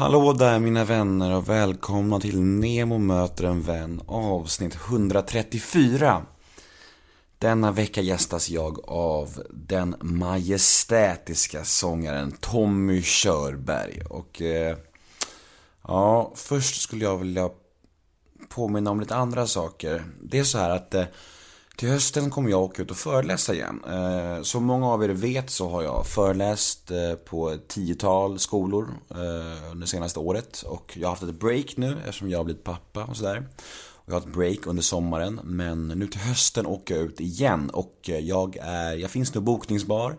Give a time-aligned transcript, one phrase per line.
[0.00, 6.22] Hallå där mina vänner och välkomna till Nemo möter en vän avsnitt 134.
[7.38, 14.00] Denna vecka gästas jag av den majestätiska sångaren Tommy Körberg.
[14.00, 14.76] Och eh,
[15.82, 17.50] ja, först skulle jag vilja
[18.48, 20.04] påminna om lite andra saker.
[20.22, 21.04] Det är så här att eh,
[21.80, 23.82] till hösten kommer jag åka ut och föreläsa igen.
[23.88, 28.88] Eh, som många av er vet så har jag föreläst eh, på ett tiotal skolor
[29.10, 30.62] eh, under senaste året.
[30.62, 33.48] Och jag har haft ett break nu eftersom jag har blivit pappa och sådär.
[34.06, 38.10] Jag har ett break under sommaren men nu till hösten åker jag ut igen och
[38.10, 40.16] eh, jag är, jag finns nu bokningsbar.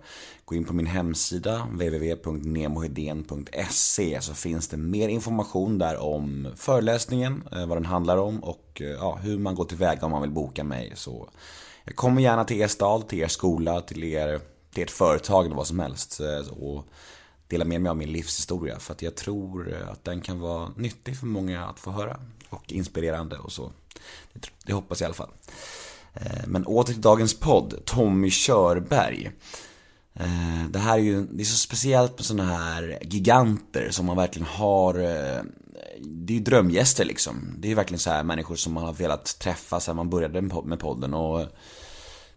[0.52, 7.66] Gå in på min hemsida www.nemohedén.se så finns det mer information där om föreläsningen, eh,
[7.66, 10.64] vad den handlar om och eh, ja, hur man går tillväga om man vill boka
[10.64, 10.94] mig.
[10.96, 11.30] Så
[11.84, 14.40] jag kommer gärna till er stad, till er skola, till, er,
[14.74, 16.20] till ert företag eller vad som helst.
[16.20, 16.86] Eh, och
[17.48, 21.18] dela med mig av min livshistoria för att jag tror att den kan vara nyttig
[21.18, 23.72] för många att få höra och inspirerande och så.
[24.66, 25.32] Det, hoppas jag i alla fall.
[26.48, 29.32] Men åter till dagens podd, Tommy Körberg.
[30.14, 34.18] Eh, det här är ju, det är så speciellt med sådana här giganter som man
[34.18, 35.44] verkligen har eh,
[36.02, 37.56] Det är ju drömgäster liksom.
[37.58, 40.42] Det är ju verkligen så här människor som man har velat träffa sen man började
[40.42, 41.46] med podden och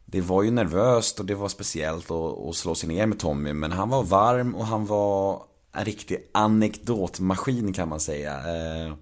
[0.04, 3.72] Det var ju nervöst och det var speciellt att slå sig ner med Tommy men
[3.72, 8.32] han var varm och han var en riktig anekdotmaskin kan man säga.
[8.32, 8.94] Eh,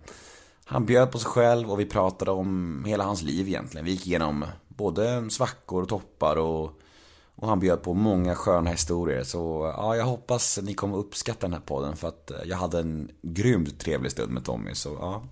[0.64, 3.84] han bjöd på sig själv och vi pratade om hela hans liv egentligen.
[3.84, 6.80] Vi gick igenom både svackor och toppar och,
[7.36, 9.22] och han bjöd på många sköna historier.
[9.22, 12.78] Så ja, jag hoppas ni kommer uppskatta den här podden för att eh, jag hade
[12.78, 14.74] en grymt trevlig stund med Tommy.
[14.74, 15.22] Så ja.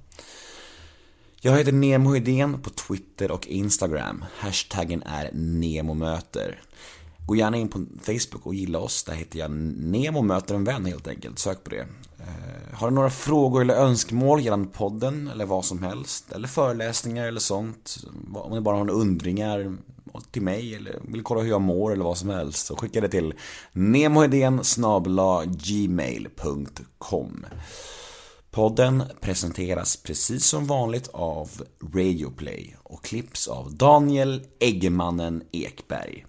[1.40, 4.24] Jag heter Nemo Idén på Twitter och Instagram.
[4.38, 6.62] Hashtaggen är NEMOMÖTER.
[7.26, 9.04] Gå gärna in på Facebook och gilla oss.
[9.04, 11.38] Där heter jag Nemo möter en vän helt enkelt.
[11.38, 11.86] Sök på det.
[12.18, 16.32] Eh, har du några frågor eller önskemål gällande podden eller vad som helst?
[16.32, 17.96] Eller föreläsningar eller sånt?
[18.34, 19.76] Om ni bara har några undringar
[20.30, 23.08] till mig eller vill kolla hur jag mår eller vad som helst så skicka det
[23.08, 23.34] till
[23.72, 24.60] nemohedén
[25.46, 27.46] gmail.com
[28.50, 31.50] Podden presenteras precis som vanligt av
[31.94, 36.26] Radioplay och klipps av Daniel Eggemannen Ekberg.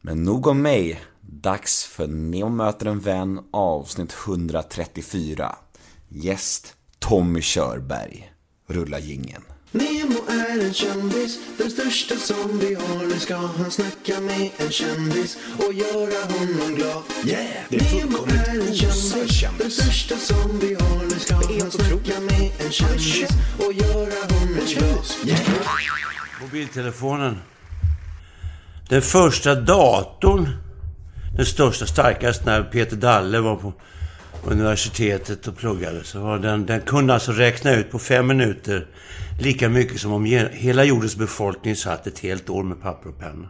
[0.00, 1.00] Men nog om mig.
[1.20, 5.56] Dags för Nemo möter en vän avsnitt 134.
[6.08, 8.32] Gäst Tommy Körberg.
[8.66, 9.42] Rulla gingen.
[9.70, 13.06] Nemo är en kändis, den största som vi har.
[13.06, 17.02] Nu ska han snacka med en kändis och göra honom glad.
[17.24, 17.46] Yeah!
[17.68, 21.04] Det är Nemo är en kändis, den största som vi har.
[21.04, 23.28] Nu ska han snacka med en kändis
[23.58, 25.04] och göra honom glad.
[25.24, 25.40] Yeah!
[26.42, 27.38] Mobiltelefonen.
[28.88, 30.48] Den första datorn.
[31.36, 33.72] Den största, starkaste när Peter Dalle var på
[34.44, 36.04] universitetet och pluggade.
[36.04, 38.86] Så var den, den kunde alltså räkna ut på fem minuter
[39.40, 43.48] lika mycket som om hela jordens befolkning satt ett helt år med papper och penna.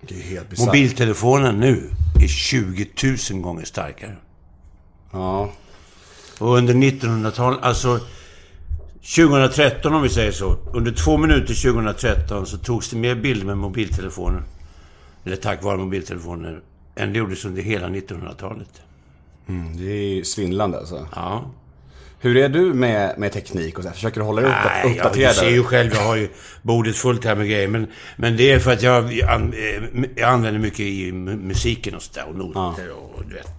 [0.00, 0.66] Det är helt bisarrt.
[0.66, 1.90] Mobiltelefonen nu
[2.22, 2.88] är 20
[3.32, 4.16] 000 gånger starkare.
[5.12, 5.52] Ja.
[6.38, 8.00] Och under 1900-talet, alltså
[9.16, 10.56] 2013 om vi säger så.
[10.72, 14.42] Under två minuter 2013 så togs det mer bilder med mobiltelefoner.
[15.24, 16.60] Eller tack vare mobiltelefoner.
[16.94, 18.82] Än det gjordes under hela 1900-talet.
[19.50, 21.08] Mm, det är svindlande alltså.
[21.14, 21.50] Ja.
[22.22, 23.94] Hur är du med, med teknik och så här?
[23.94, 25.34] Försöker du hålla dig Nej, uppdaterad?
[25.34, 26.28] du ser ju själv, jag har ju
[26.62, 27.68] bordet fullt här med grejer.
[27.68, 29.54] Men, men det är för att jag, jag,
[30.16, 32.28] jag använder mycket i musiken och sådär.
[32.28, 32.94] Och noter Ja.
[32.94, 33.52] och du vet.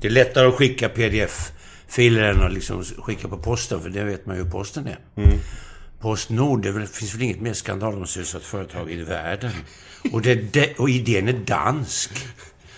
[0.00, 3.80] Det är lättare att skicka pdf-filer än att liksom skicka på posten.
[3.82, 4.98] För det vet man ju hur posten är.
[5.22, 5.38] Mm.
[6.00, 9.52] Postnord, det finns väl inget mer skandalomsusat företag i världen.
[10.12, 12.10] Och, det, och idén är dansk.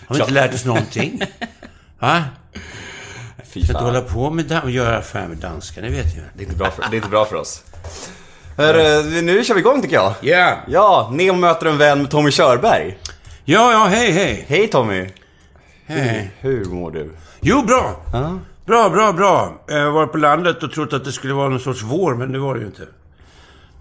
[0.06, 1.20] Har vi inte lärt oss någonting?
[1.98, 2.24] Va?
[3.44, 4.14] Fy Ska inte hålla fan.
[4.14, 6.24] på med och göra affärer med danskar, det vet jag.
[6.34, 7.62] Det är inte bra för, det är inte bra för oss.
[8.56, 10.14] Hörru, nu kör vi igång tycker jag.
[10.20, 10.56] Ja!
[10.68, 12.98] Ja, Nemo möter en vän med Tommy Körberg.
[13.44, 14.44] Ja, ja, hej, hej!
[14.48, 15.08] Hej Tommy!
[15.86, 16.30] Hej.
[16.40, 17.10] Hur mår du?
[17.40, 18.00] Jo, bra!
[18.12, 18.38] Ja.
[18.66, 19.62] Bra, bra, bra.
[19.66, 22.38] Jag var på landet och trott att det skulle vara någon sorts vår, men det
[22.38, 22.86] var det ju inte.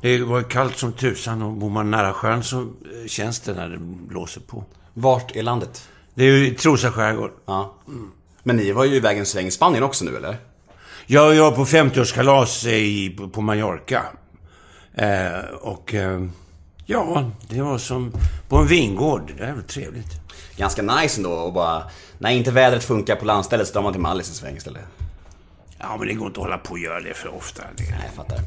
[0.01, 2.67] Det var kallt som tusan och bor man nära sjön så eh,
[3.07, 4.63] känns det när det blåser på.
[4.93, 5.89] Vart är landet?
[6.13, 7.31] Det är ju i Trosa skärgård.
[7.45, 7.73] Ja.
[8.49, 10.37] Men ni var ju iväg en sväng i Spanien också nu eller?
[11.05, 14.03] Jag jag var på 50-årskalas i, på- Mallorca.
[14.95, 16.25] Eh, och eh,
[16.85, 18.11] ja, det var som
[18.47, 19.31] på en vingård.
[19.37, 20.07] Det är väl trevligt.
[20.57, 21.83] Ganska nice ändå och bara...
[22.19, 24.81] När inte vädret funkar på landstället så drar man till Mallis en sväng istället.
[25.79, 27.63] Ja, men det går inte att hålla på och göra det för ofta.
[27.75, 28.39] Det, Nej, jag fattar.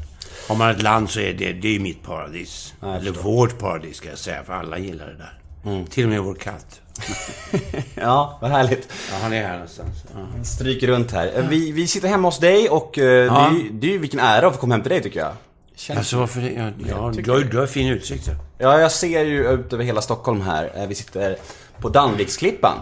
[0.47, 2.73] har man ett land så är det, det är mitt paradis.
[2.81, 5.85] Ja, Eller vårt paradis ska jag säga, för alla gillar det där.
[5.89, 6.81] Till och med vår katt.
[7.95, 8.87] Ja, vad härligt.
[9.11, 10.03] Ja, han är här någonstans.
[10.37, 10.43] Ja.
[10.43, 11.31] Stryker runt här.
[11.39, 13.97] Eh, Vi, vi sitter hemma hos dig och eh, det, är ju, det är ju
[13.97, 15.31] vilken ära att få komma hem till dig tycker jag.
[15.75, 15.97] Känns...
[15.99, 16.49] Alltså varför det?
[16.51, 18.27] Ja, ja, du, har, du har fin utsikt.
[18.27, 18.33] Ja.
[18.57, 20.71] Ja, jag ser ju ut över hela Stockholm här.
[20.75, 21.35] Eh, Vi sitter
[21.79, 22.77] på Danviksklippan.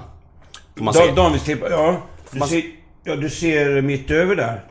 [0.77, 1.07] Får man se.
[1.07, 2.01] Da- Danielsklippa, ja.
[2.31, 2.63] Du man- ser,
[3.03, 3.15] ja.
[3.15, 4.65] Du ser mitt över där.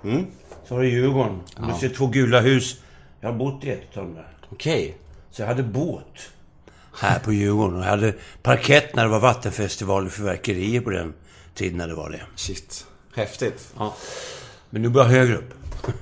[0.68, 1.40] Så har du Djurgården.
[1.56, 2.76] Du ser två gula hus.
[3.20, 4.26] Jag har bott i ett av dem där.
[4.52, 4.96] Okej.
[5.30, 6.04] Så jag hade båt.
[7.00, 7.76] Här på Djurgården.
[7.78, 11.12] Och jag hade parkett när det var vattenfestival och fyrverkerier på den
[11.54, 12.20] tiden när det var det.
[12.36, 12.86] Shit.
[13.14, 13.68] Häftigt.
[13.78, 13.94] Ja.
[14.70, 15.54] Men nu börjar högre upp.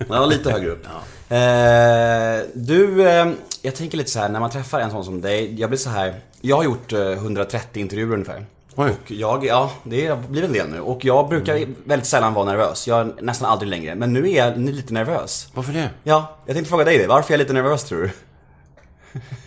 [0.08, 0.86] Ja, lite högre upp.
[1.30, 3.26] Eh, du, eh,
[3.62, 5.60] jag tänker lite så här när man träffar en sån som dig.
[5.60, 6.14] Jag blir så här.
[6.40, 8.46] Jag har gjort eh, 130 intervjuer ungefär.
[8.74, 8.90] Oj.
[8.90, 10.80] Och jag, ja, det blivit en del nu.
[10.80, 12.88] Och jag brukar väldigt sällan vara nervös.
[12.88, 13.94] Jag är nästan aldrig längre.
[13.94, 15.48] Men nu är jag lite nervös.
[15.54, 15.90] Varför det?
[16.02, 17.06] Ja, jag tänkte fråga dig det.
[17.06, 18.10] Varför är jag lite nervös tror du?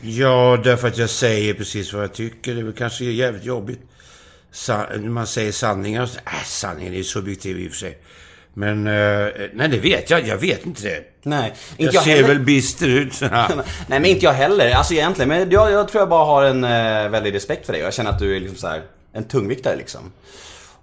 [0.02, 2.54] Ja, därför att jag säger precis vad jag tycker.
[2.56, 3.80] Det är väl kanske jävligt jobbigt.
[4.52, 7.98] Sa- man säger sanningar och så, äh, sanningen är subjektiv i och för sig.
[8.54, 10.28] Men, eh, nej det vet jag.
[10.28, 11.04] Jag vet inte det.
[11.24, 12.28] Nej, inte jag, ser heller.
[12.28, 13.22] väl bister ut.
[13.32, 13.50] Nej,
[13.88, 14.72] men inte jag heller.
[14.72, 15.30] Alltså egentligen.
[15.30, 17.82] Men jag, jag tror jag bara har en eh, väldig respekt för dig.
[17.82, 18.82] Jag känner att du är liksom så här,
[19.14, 20.12] en tungviktare liksom.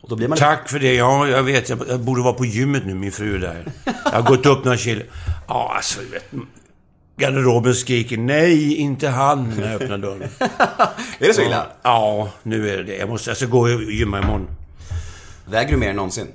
[0.01, 0.95] Och då blir man Tack för det.
[0.95, 1.69] Ja, jag vet.
[1.69, 2.95] Jag, borde vara på gymmet nu.
[2.95, 3.73] Min fru är där.
[4.05, 5.03] Jag har gått upp några kilo.
[5.49, 6.25] Ja, alltså, vet.
[7.19, 10.23] Garderoben skriker nej, inte han, när jag öppnar dörren.
[11.19, 11.67] Är det så illa?
[11.82, 12.97] Ja, nu är det det.
[12.97, 14.49] Jag måste alltså gå och gymma imorgon.
[15.44, 16.26] Väger du mer än någonsin?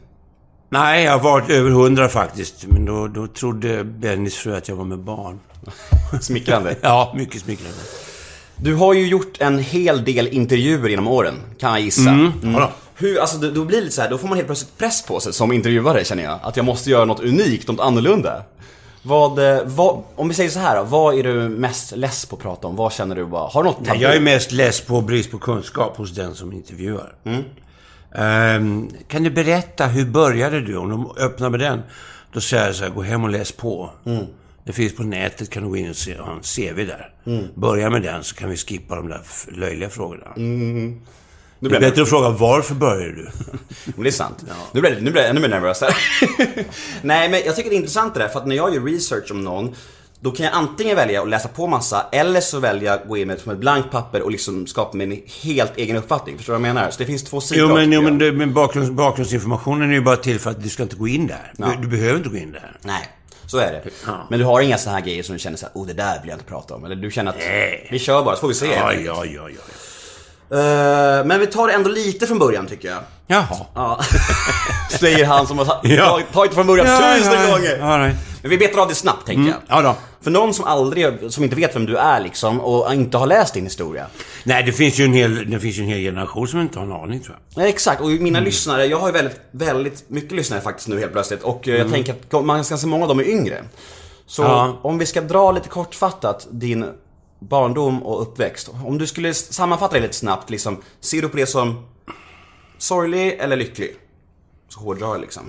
[0.69, 2.65] Nej, jag har varit över hundra faktiskt.
[2.67, 5.39] Men då, då trodde Bennys fru att jag var med barn.
[6.21, 6.75] Smickrande.
[6.81, 7.79] Ja, mycket smickrande.
[8.55, 12.09] Du har ju gjort en hel del intervjuer genom åren, kan jag gissa.
[12.09, 12.31] Mm.
[12.43, 12.71] Jadå.
[12.95, 15.19] Hur, alltså då, då blir det så här, då får man helt plötsligt press på
[15.19, 16.39] sig som intervjuare känner jag.
[16.43, 18.43] Att jag måste göra något unikt, något annorlunda.
[19.05, 22.35] Vad, eh, vad, om vi säger så här då, vad är du mest less på
[22.35, 22.75] att prata om?
[22.75, 23.99] Vad känner du bara, har du något tabu?
[23.99, 27.15] Jag är mest less på brist på kunskap hos den som intervjuar.
[28.15, 30.77] Ehm, kan du berätta, hur började du?
[30.77, 31.81] Om de öppnar med den,
[32.33, 33.89] då säger jag så här, gå hem och läs på.
[34.65, 37.09] Det finns på nätet, kan du gå in och se, ha en CV där.
[37.55, 39.21] Börja med den, så kan vi skippa de där
[39.51, 40.33] löjliga frågorna.
[41.63, 43.29] Nu Det är jag bättre att fråga, varför började du?
[43.85, 44.45] Men det är sant.
[44.71, 45.95] Nu blir jag, nu blir jag ännu mer nervös här.
[47.01, 49.31] Nej, men jag tycker det är intressant det där, för att när jag gör research
[49.31, 49.75] om någon,
[50.19, 53.27] då kan jag antingen välja att läsa på massa, eller så välja att gå in
[53.27, 56.37] med ett blankt papper och liksom skapa mig en helt egen uppfattning.
[56.37, 56.91] Förstår du vad jag menar?
[56.91, 58.03] Så det finns två sidor Jo, men, jo, jag.
[58.03, 61.07] men, det, men bakgrunds, bakgrundsinformationen är ju bara till för att du ska inte gå
[61.07, 61.53] in där.
[61.57, 61.65] Ja.
[61.65, 62.77] Du, du behöver inte gå in där.
[62.81, 63.09] Nej,
[63.45, 63.83] så är det.
[64.05, 64.27] Ja.
[64.29, 66.29] Men du har inga sådana här grejer som du känner såhär, oh det där vill
[66.29, 66.85] jag inte prata om.
[66.85, 67.87] Eller du känner att, Nej.
[67.91, 68.65] vi kör bara så får vi se.
[68.65, 69.61] Ja, ja, ja, ja.
[70.51, 72.97] Eh, men vi tar det ändå lite från början tycker jag.
[73.27, 73.57] Jaha.
[73.75, 73.99] Ja.
[74.99, 76.05] Säger han som har ta- Ja.
[76.09, 76.85] tagit, tagit det från början
[77.17, 77.79] tusen gånger.
[77.81, 78.17] All right.
[78.41, 79.59] Men vi betar av det snabbt tänker jag.
[79.67, 79.95] Ja då.
[80.21, 83.53] För någon som aldrig, som inte vet vem du är liksom och inte har läst
[83.53, 84.05] din historia.
[84.43, 86.85] Nej, det finns ju en hel, det finns ju en hel generation som inte har
[86.85, 87.61] en aning, tror jag.
[87.63, 88.43] Nej, exakt, och mina Mm.
[88.43, 91.85] lyssnare, jag har ju väldigt, väldigt mycket lyssnare faktiskt nu helt plötsligt och eh, Mm.
[91.87, 93.63] jag tänker att man ganska många av dem är yngre.
[94.27, 94.79] Så Ja.
[94.81, 96.85] om vi ska dra lite kortfattat din
[97.49, 98.69] barndom och uppväxt.
[98.85, 101.85] Om du skulle sammanfatta det lite snabbt liksom, ser du på det som
[102.77, 103.95] sorglig eller lycklig?
[104.69, 105.43] Så hårdrar jag liksom.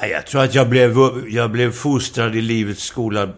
[0.00, 0.98] Jag tror att jag blev,
[1.28, 3.28] jag blev fostrad i livets skola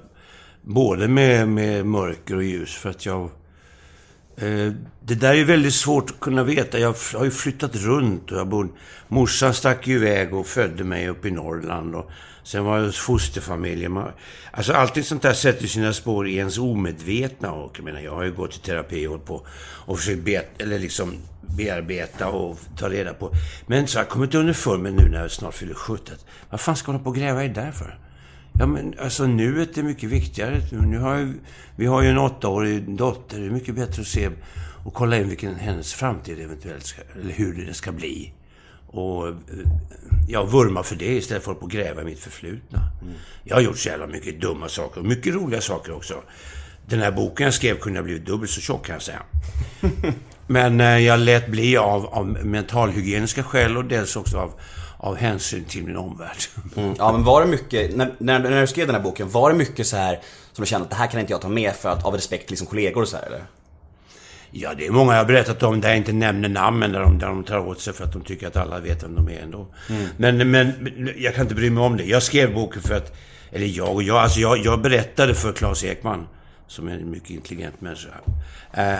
[0.62, 3.30] både med, med mörker och ljus för att jag...
[4.36, 6.78] Eh, det där är väldigt svårt att kunna veta.
[6.78, 8.68] Jag har ju flyttat runt och jag bor...
[9.08, 12.10] Morsan stack ju iväg och födde mig uppe i Norrland och
[12.50, 13.92] sen var jag hos fosterfamiljen.
[13.92, 14.12] Man-
[14.52, 18.22] Alltså allting sånt där sätter sina spår i ens omedvetna och jag menar, jag har
[18.24, 19.46] ju gått i terapi och hållit på
[19.86, 21.14] och försökt be, eller liksom
[21.56, 23.32] bearbeta och ta reda på.
[23.66, 26.12] Men så har jag kommit underfund med nu när jag snart fyller 70.
[26.12, 27.98] att Vad fan ska hon hålla på och gräva i där för?
[28.58, 30.60] Ja men alltså nuet är mycket viktigare.
[30.72, 31.32] Nu har jag,
[31.76, 33.38] vi har ju en åttaårig dotter.
[33.40, 34.30] Det är mycket bättre att se
[34.84, 38.32] och kolla in vilken hennes framtid eventuellt ska, eller hur det ska bli.
[38.92, 39.34] Och eh,
[40.28, 42.78] ja, vurma för det istället för att på gräva i mitt förflutna.
[43.44, 46.14] Jag har gjort så jävla mycket dumma saker och mycket roliga saker också.
[46.86, 49.22] Den här boken jag skrev kunde ha blivit dubbelt så tjock kan jag säga.
[50.46, 54.52] Men eh, jag lät bli av, av mentalhygieniska skäl och dels också av,
[54.96, 56.36] av hänsyn till min omvärld.
[56.76, 56.94] Mm.
[56.98, 59.56] Ja men var det mycket, när, när, när du skrev den här boken, var det
[59.56, 60.20] mycket så här
[60.52, 62.46] som du kände att det här kan inte jag ta med för att av respekt
[62.46, 63.42] till liksom kollegor och så här eller?
[64.50, 67.18] Ja, det är många jag har berättat om där jag inte nämner namnen, där de,
[67.18, 69.40] där de tar åt sig för att de tycker att alla vet vem de är
[69.42, 69.66] ändå.
[70.16, 72.04] Men, men, men jag kan inte bry mig om det.
[72.04, 73.16] Jag skrev boken för att,
[73.52, 76.26] eller jag och jag, alltså jag, jag berättade för Claes Ekman,
[76.66, 78.08] som är en mycket intelligent människa.
[78.72, 78.96] Eh,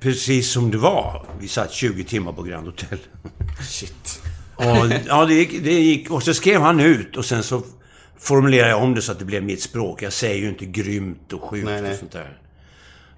[0.00, 1.26] precis som det var.
[1.40, 2.98] Vi satt 20 timmar på Grand Hotel.
[3.68, 4.22] Shit.
[4.54, 4.64] Och,
[5.06, 6.10] ja, det gick, det gick.
[6.10, 7.62] Och så skrev han ut och sen så
[8.18, 10.02] formulerade jag om det så att det blev mitt språk.
[10.02, 11.92] Jag säger ju inte grymt och sjukt Nej, nej.
[11.92, 12.38] och sånt där.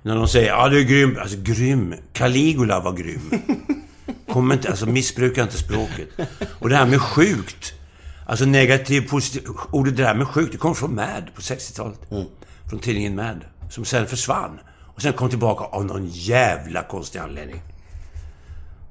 [0.02, 1.19] När de säger ja du är grym.
[1.21, 1.95] Alltså grym.
[2.12, 3.21] Caligula var grym.
[4.28, 6.09] Kommer inte, alltså missbruka inte språket.
[6.59, 7.73] Och det här med sjukt.
[8.26, 9.42] Alltså negativ, positiv.
[9.71, 12.00] Ordet det där med sjukt, det kom från Mad på 60-talet.
[12.69, 13.45] Från tidningen Mad.
[13.71, 14.59] Som sen försvann.
[14.95, 17.62] Och sen kom tillbaka av någon jävla konstig anledning.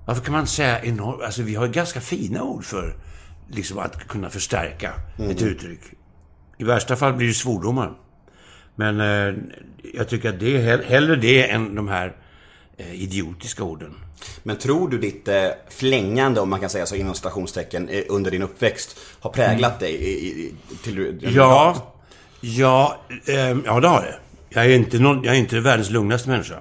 [0.06, 1.22] Varför kan man inte säga enormt?
[1.22, 2.96] Alltså vi har ganska fina ord för
[3.50, 5.82] liksom att kunna förstärka ett uttryck.
[6.58, 7.92] I värsta fall blir det svordomar.
[8.80, 9.34] Men eh,
[9.94, 12.16] jag tycker att det är hell- hellre det än de här
[12.78, 13.96] eh, idiotiska orden.
[14.44, 18.32] Men tror du ditt eh, flängande, om man kan säga så inom citationstecken, eh, under
[18.32, 21.20] din uppväxt har präglat dig i, i, till du...
[21.22, 21.94] Ja,
[22.42, 24.16] ja, eh, ja det har det.
[24.50, 26.60] Jag är inte, någon, jag är inte världens lugnaste människa.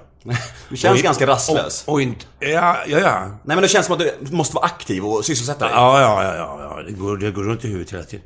[0.69, 1.83] Du känns Och- ganska rastlös.
[1.87, 2.25] Och, och inte...
[2.39, 3.19] Ja, ja, ja.
[3.27, 5.73] Nej men det känns som att du måste vara aktiv och sysselsätta dig.
[5.75, 6.83] Ja, ja, ja, ja, ja.
[6.83, 8.25] Det, går, det går runt i huvudet hela tiden.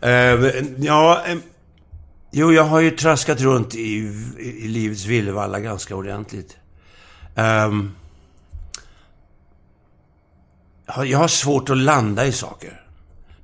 [0.00, 1.36] Eh, ja, eh,
[2.30, 3.96] jo, jag har ju traskat runt i,
[4.38, 6.56] i, livets villevalla ganska ordentligt.
[7.34, 7.92] Ehm,
[11.04, 12.82] jag har- svårt att landa i saker.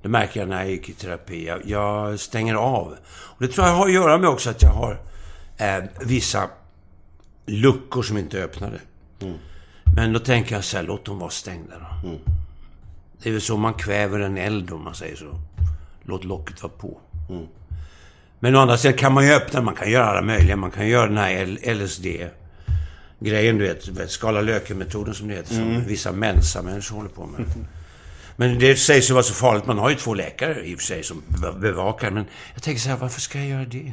[0.03, 1.47] Det märker jag när jag gick i terapi.
[1.47, 2.97] Jag, jag stänger av.
[3.05, 5.01] Och det tror jag har att göra med också att jag har
[5.59, 6.49] eh, vissa
[7.47, 8.81] luckor som inte är öppnade.
[9.97, 12.09] Men då tänker jag så här, låt dem vara stängda då.
[13.23, 15.41] Det är väl så man kväver en eld om man säger så.
[16.03, 17.01] Låt locket vara på.
[18.45, 20.57] Men å andra sidan kan man ju öppna, man kan göra alla möjliga.
[20.57, 24.11] Man kan göra den här LSD-grejen, du vet.
[24.11, 25.55] Skala löken-metoden som det heter.
[25.55, 27.47] Som vissa mensa-människor håller på med.
[28.37, 29.67] Men det sägs ju vara så farligt.
[29.67, 32.11] Man har ju två läkare i och för sig som be- bevakar.
[32.11, 33.93] Men jag tänker så här, varför ska jag göra det?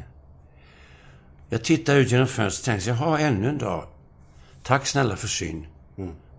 [1.50, 3.84] Jag tittar ut genom fönstret och tänker jaha, ännu en dag.
[4.64, 5.68] Tack snälla för syn.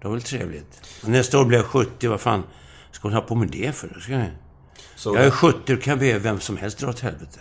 [0.01, 0.83] Det var väl trevligt.
[1.05, 2.43] Nästa år blir jag 70, vad fan
[2.93, 4.01] ska hon ha på med det för?
[4.01, 4.25] Ska jag...
[4.97, 7.41] Så jag är 70 och kan be vem som helst dra åt helvete.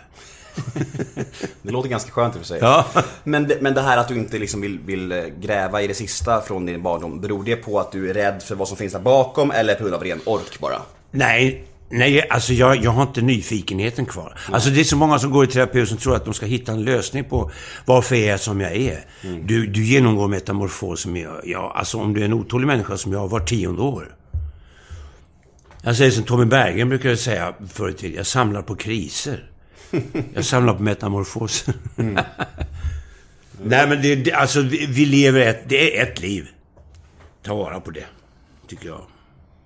[1.62, 2.60] Det låter ganska skönt i och för sig.
[2.62, 2.86] Ja.
[3.24, 5.94] Men, det, men det här att du inte liksom vill, vill eh, gräva i det
[5.94, 8.94] sista från din barndom, beror det på att du är rädd för vad som finns
[8.94, 10.82] där bakom eller på grund av ren ork bara?
[11.12, 14.40] Nej, nej, alltså jag, jag har inte nyfikenheten kvar.
[14.52, 16.72] Alltså det är så många som går i terapi som tror att de ska hitta
[16.72, 17.52] en lösning på
[17.86, 19.06] varför är jag som jag är.
[19.44, 23.12] Du, du genomgår metamorfos som jag, jag, alltså om du är en otålig människa som
[23.14, 24.16] jag var tionde år.
[25.84, 29.50] Jag säger som Tommy Berggren brukade säga förr i tiden, jag samlar på kriser.
[30.34, 31.74] Jag samlar på metamorfoser.
[33.64, 36.48] Nej men det, det, alltså vi, vi lever ett, det är ett liv.
[37.44, 38.06] Ta vara på det,
[38.68, 39.02] tycker jag.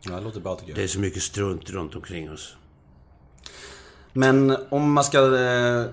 [0.02, 0.78] Ja, det låter bra tycker jag.
[0.78, 2.56] Det är så mycket strunt runt omkring oss.
[4.14, 5.86] Men om man ska eh,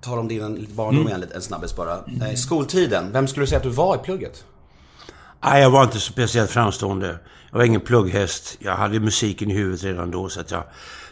[0.00, 1.94] tala om din barndom igen lite, en snabbis bara.
[1.94, 4.44] Eh, skoltiden, vem skulle du säga att du var i plugget?
[5.44, 7.18] Nej, jag var inte så speciellt framstående.
[7.50, 8.56] Jag var ingen plugghäst.
[8.58, 10.64] Jag hade musiken i huvudet redan då, så att jag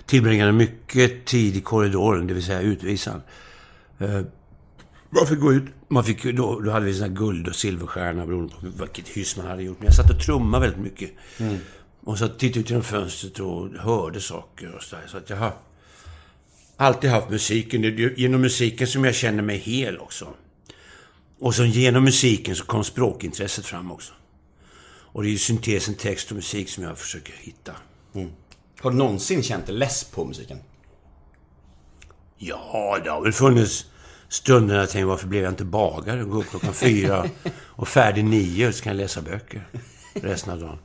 [0.06, 3.20] tillbringade mycket tid i korridoren, det vill säga utvisad.
[3.98, 4.20] Eh,
[5.10, 5.64] man fick gå ut.
[5.88, 9.36] Man fick, då, då hade vi sån här guld och silverstjärna beroende på vilket hyss
[9.36, 9.78] man hade gjort.
[9.78, 11.10] Men jag satt och trummade väldigt mycket.
[12.04, 15.04] Och så tittade ut genom fönstret och hörde saker och sådär.
[15.06, 15.52] Så att jag har
[16.76, 17.82] alltid haft musiken.
[17.82, 20.28] Det är genom musiken som jag känner mig hel också.
[21.38, 24.12] Och så genom musiken så kom språkintresset fram också.
[24.86, 27.72] Och det är ju syntesen text och musik som jag försöker hitta.
[28.86, 30.58] Har du någonsin känt dig less på musiken?
[32.36, 33.86] Ja, det har väl funnits
[34.28, 36.24] stunder när jag tänkt varför blev jag inte bagare?
[36.24, 37.24] Gå upp klockan fyra
[37.66, 39.68] och färdig nio så kan jag läsa böcker
[40.14, 40.78] resten av dagen.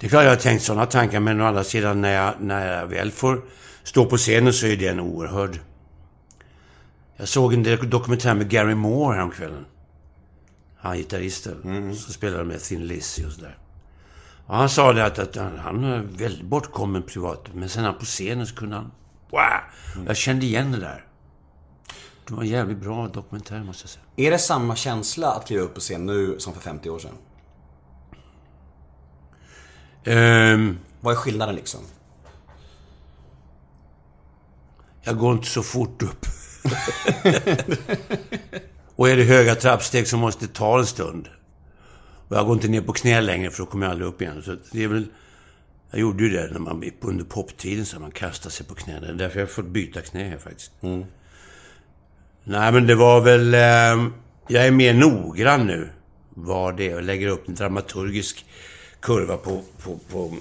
[0.00, 2.76] Det är klart jag har tänkt sådana tankar, men å andra sidan när jag, när
[2.76, 3.42] jag väl får
[3.82, 5.58] stå på scenen så är det en oerhörd...
[7.16, 9.64] Jag såg en dokumentär med Gary Moore häromkvällen.
[10.76, 13.58] Han gitarristen som spelade med Thin Lizzy och sådär.
[14.52, 17.44] Och han sa det att, att han, han är väldigt bortkommen privat.
[17.54, 18.92] Men sen han på scenen så kunde han...
[19.30, 19.40] Wow!
[20.06, 21.06] Jag kände igen det där.
[22.26, 24.04] Det var en jävligt bra dokumentär måste jag säga.
[24.16, 27.14] Är det samma känsla att kliva upp på scen nu som för 50 år sedan?
[30.04, 31.80] Ehm, Vad är skillnaden liksom?
[35.02, 36.26] jag går inte så fort upp.
[38.96, 41.28] och är det höga trappsteg så måste det ta en stund.
[42.32, 44.42] Och jag går inte ner på knä längre för då kommer jag aldrig upp igen.
[44.42, 45.06] Så det är väl...
[45.90, 49.00] Jag gjorde ju det när man under poptiden så man kastade sig på knä.
[49.00, 50.72] Det är därför jag har fått byta knä här faktiskt.
[52.44, 53.54] Nej, men det var väl...
[53.54, 54.10] Eh,
[54.48, 55.88] jag är mer noggrann nu.
[56.30, 56.90] Vad det är.
[56.90, 58.46] Jag lägger upp en dramaturgisk
[59.00, 60.36] kurva på, på, på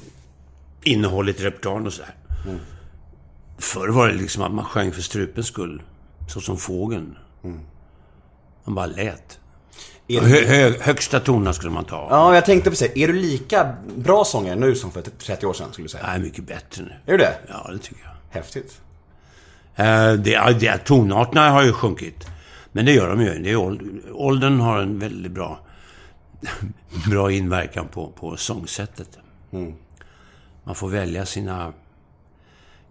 [0.84, 2.16] innehållet i repertoaren och sådär.
[3.58, 5.82] Förr var det liksom att man sjöng för strupens skull.
[6.28, 7.18] Så som fågeln.
[8.64, 9.41] Man bara lät.
[10.08, 12.08] Är Hö, du, hö, högsta tonerna skulle man ta.
[12.10, 15.68] ja, jag tänkte precis Är du lika bra sångare nu som för 30 år sedan
[15.72, 16.04] skulle du säga?
[16.08, 16.92] Jag är mycket bättre nu.
[17.06, 17.36] Är du det?
[17.48, 18.12] Ja, det tycker jag.
[18.42, 18.82] Häftigt.
[19.76, 22.28] Eh, det, det, tonarterna har ju sjunkit.
[22.72, 23.40] Men det gör de ju.
[23.44, 25.60] Det är åld- åldern har en väldigt bra,
[27.10, 29.18] bra inverkan på, på sångsättet.
[30.64, 31.74] Man får välja sina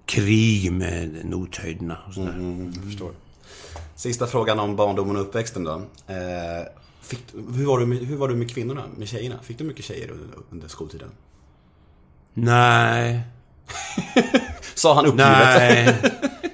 [0.06, 2.34] krig med nothöjderna och sådär.
[2.74, 3.10] Jag förstår.
[4.00, 5.72] Sista frågan om barndomen och uppväxten då.
[6.06, 6.66] Eh,
[7.00, 7.20] fick,
[7.54, 9.38] hur, var du med, hur var du med kvinnorna, med tjejerna?
[9.42, 11.08] Fick du mycket tjejer under, under skoltiden?
[12.34, 13.20] Nej,
[14.74, 15.26] Sa han uppgivet?
[15.26, 15.98] nej.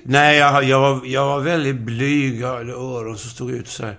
[0.03, 2.41] Nej, jag, jag, var, jag var väldigt blyg.
[2.41, 3.99] Jag hade öron som stod ut så här.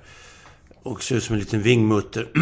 [0.83, 2.29] Och såg ut som en liten vingmutter.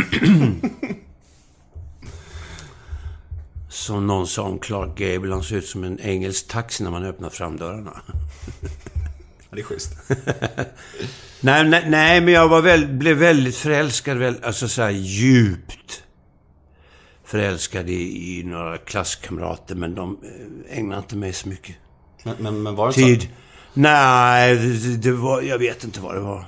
[3.69, 5.33] Som någon sa om Clark Gable.
[5.33, 8.01] Han ser ut som en engelsk taxi när man öppnar framdörrarna.
[9.55, 9.91] det är schysst.
[11.41, 14.17] Nej, nej, nej men jag var väl, blev väldigt förälskad.
[14.17, 16.03] Väl, alltså så här djupt
[17.25, 19.75] förälskad i, i några klasskamrater.
[19.75, 20.17] Men de
[20.69, 21.75] eh, ägnade inte mig så mycket
[22.24, 23.21] Men, men, men var det tid.
[23.21, 23.27] så?
[23.74, 25.41] Nej, det, det var...
[25.41, 26.45] Jag vet inte vad det var.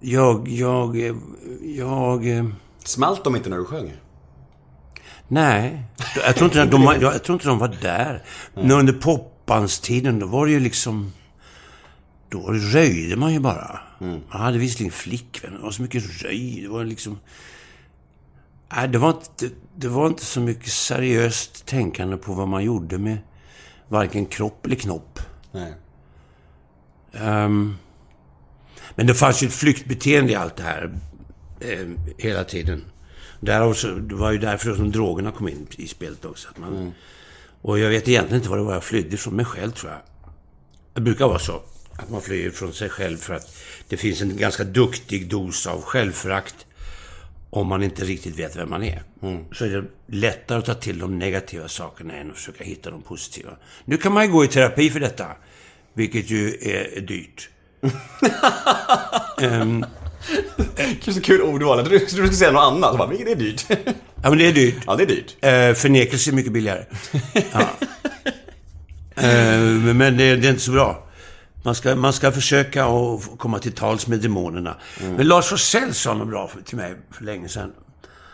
[0.00, 1.14] Jag, jag, eh,
[1.62, 2.28] jag...
[2.28, 2.44] eh,
[2.84, 3.92] Smalt de inte när du sjöng?
[5.28, 5.82] Nej.
[6.26, 8.22] Jag tror inte de, jag, tror inte de var där.
[8.54, 8.92] Men under
[9.46, 11.12] popbandstiden, då var det ju liksom...
[12.28, 13.80] Då röjde man ju bara.
[14.30, 16.60] Man hade visserligen flickvänner, det var så mycket röj.
[16.62, 17.18] Det var liksom...
[18.76, 22.98] Nej, det var inte, det var inte så mycket seriöst tänkande på vad man gjorde
[22.98, 23.18] med
[23.88, 25.18] varken kropp eller knopp.
[25.52, 25.74] Nej.
[27.12, 27.76] Ehm,
[28.94, 30.94] men det fanns ju ett flyktbeteende i allt det här.
[31.60, 31.86] eh,
[32.18, 32.84] hela tiden.
[33.40, 36.48] Därav så, det var ju därför som drogerna kom in i spelet också.
[36.48, 36.92] Att man,
[37.64, 40.00] Och jag vet egentligen inte vad det var jag flydde från mig själv tror jag.
[40.94, 41.62] Det brukar vara så.
[41.92, 43.56] Att man flyr från sig själv för att
[43.88, 46.66] det finns en ganska duktig dos av självförakt.
[47.50, 49.02] Om man inte riktigt vet vem man är.
[49.52, 53.02] Så är det lättare att ta till de negativa sakerna än att försöka hitta de
[53.02, 53.50] positiva.
[53.84, 55.26] Nu kan man ju gå i terapi för detta.
[55.92, 57.50] Vilket ju är dyrt.
[61.12, 61.78] Så kul ordval.
[61.78, 62.98] Jag trodde du skulle säga något annat.
[62.98, 63.66] Bara, vilket är dyrt?
[64.22, 64.76] Ja, men det är dyrt.
[64.86, 65.36] ja, det är dyrt.
[65.40, 66.84] Eh, förnekelse är mycket billigare.
[67.52, 67.68] Ja.
[69.22, 69.60] Eh,
[69.94, 71.06] men det, det är inte så bra.
[71.64, 74.76] Man ska, man ska försöka att komma till tals med demonerna.
[75.16, 77.72] Men Lars Forssell sa något bra för, till mig för länge sedan.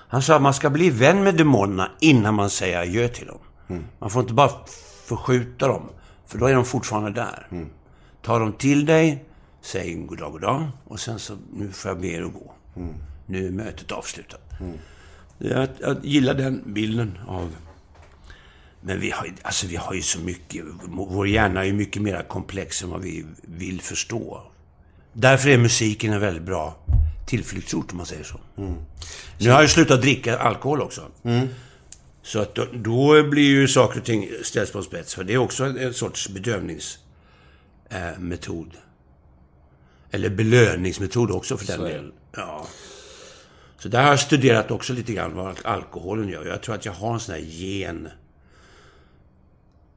[0.08, 3.38] Han sa att man ska bli vän med demonerna innan man säger adjö till dem.
[3.98, 4.50] Man får inte bara
[5.06, 5.88] förskjuta dem,
[6.28, 7.46] för då är de fortfarande där.
[8.22, 9.24] Ta dem till dig,
[9.62, 12.52] säg goddag, goddag och sen så, nu får jag be er att gå.
[13.26, 14.40] Nu är mötet avslutat.
[15.38, 17.56] Jag, jag gillar den bilden av...
[18.80, 20.64] Men vi har, alltså vi har ju så mycket...
[20.88, 24.42] Vår hjärna är ju mycket mer komplex än vad vi vill förstå.
[25.12, 26.76] Därför är musiken en väldigt bra
[27.26, 28.40] tillflyktsort, om man säger så.
[29.38, 31.02] Nu har jag slutat dricka alkohol också.
[32.22, 35.14] Så att då, då blir ju saker och ting ställs på spets.
[35.14, 38.74] För det är också en, en sorts bedövningsmetod.
[38.74, 38.80] Eh.
[40.10, 42.12] Eller belöningsmetod också för den delen.
[42.36, 42.66] Ja.
[43.78, 46.46] Så där har jag studerat också lite grann vad alkoholen gör.
[46.46, 48.08] Jag tror att jag har en sån här gen.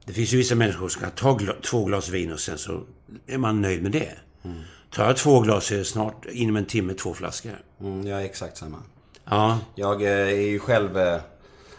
[0.04, 2.82] Det finns ju vissa människor som kan ta gla- två glas vin och sen så
[3.26, 4.12] är man nöjd med det.
[4.90, 7.52] Tar jag två glas är det snart inom en timme två flaskor.
[7.80, 8.76] Mm, jag är exakt samma.
[9.24, 9.58] Ja.
[9.74, 10.98] Jag eh, är ju själv...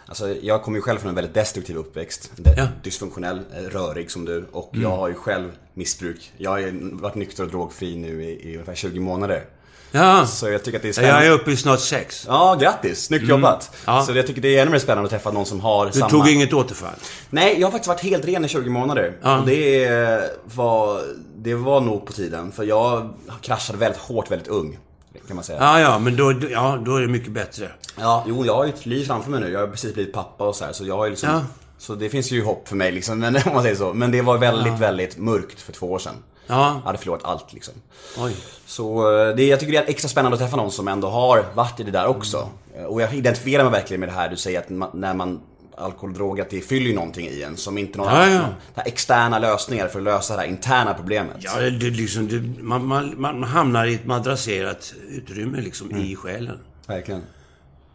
[0.08, 2.30] Alltså jag kommer ju själv från en väldigt destruktiv uppväxt.
[2.56, 2.66] Ja.
[2.82, 4.46] Dysfunktionell, eh, rörig som du.
[4.52, 6.32] Och jag har ju själv missbruk.
[6.36, 9.44] Jag har ju varit nykter och drogfri nu i, i ungefär 20 månader.
[9.92, 10.26] Ja.
[10.26, 11.26] Så jag tycker att det är Jag spännande.
[11.26, 12.24] är uppe i snart sex.
[12.28, 13.04] Ja, grattis!
[13.04, 13.70] Snyggt jobbat!
[13.86, 14.02] Ja.
[14.02, 16.10] Så jag tycker det är ännu mer spännande att träffa någon som har Du samma...
[16.10, 16.94] tog inget återfall?
[17.30, 19.16] Nej, jag har faktiskt varit helt ren i 20 månader.
[19.22, 19.38] Ja.
[19.40, 21.00] Och det var,
[21.36, 22.52] det var nog på tiden.
[22.52, 23.10] För jag
[23.42, 24.78] kraschade väldigt hårt väldigt ung.
[25.26, 25.58] Kan man säga.
[25.60, 27.70] Ja, ja, men då, ja, då är det mycket bättre.
[28.00, 29.50] Ja, jo, jag har ju ett liv framför mig nu.
[29.50, 31.28] Jag har precis blivit pappa och så här, så jag har ju liksom...
[31.30, 31.42] Ja.
[31.78, 33.94] Så det finns ju hopp för mig liksom, men, om man säger så.
[33.94, 36.14] Men det var väldigt, väldigt mörkt för två år sedan.
[36.46, 36.74] Ja.
[36.74, 37.74] Jag hade förlorat allt liksom.
[38.18, 38.36] Oj.
[38.66, 41.44] Så eh, det, jag tycker det är extra spännande att träffa någon som ändå har
[41.54, 42.48] varit i det där också.
[42.76, 45.40] Eh, Och jag identifierar mig verkligen med det här du säger att man, när man
[45.76, 48.82] alkohol och droger, att det fyller ju någonting i en som inte någon Ja, ja.
[48.82, 51.36] Externa lösningar för att lösa det här interna problemet.
[51.40, 56.58] Ja, det, liksom, det, man, man, man hamnar i ett madrasserat utrymme liksom, i själen.
[56.86, 57.22] Verkligen.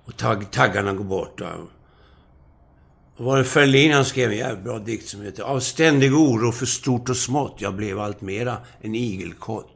[0.05, 1.41] Och tagg, taggarna går bort.
[1.41, 1.47] Och,
[3.17, 6.51] och var det Ferlin han skrev en jävligt bra dikt som heter Av ständig oro
[6.51, 9.75] för stort och smått jag blev allt mera en igelkott.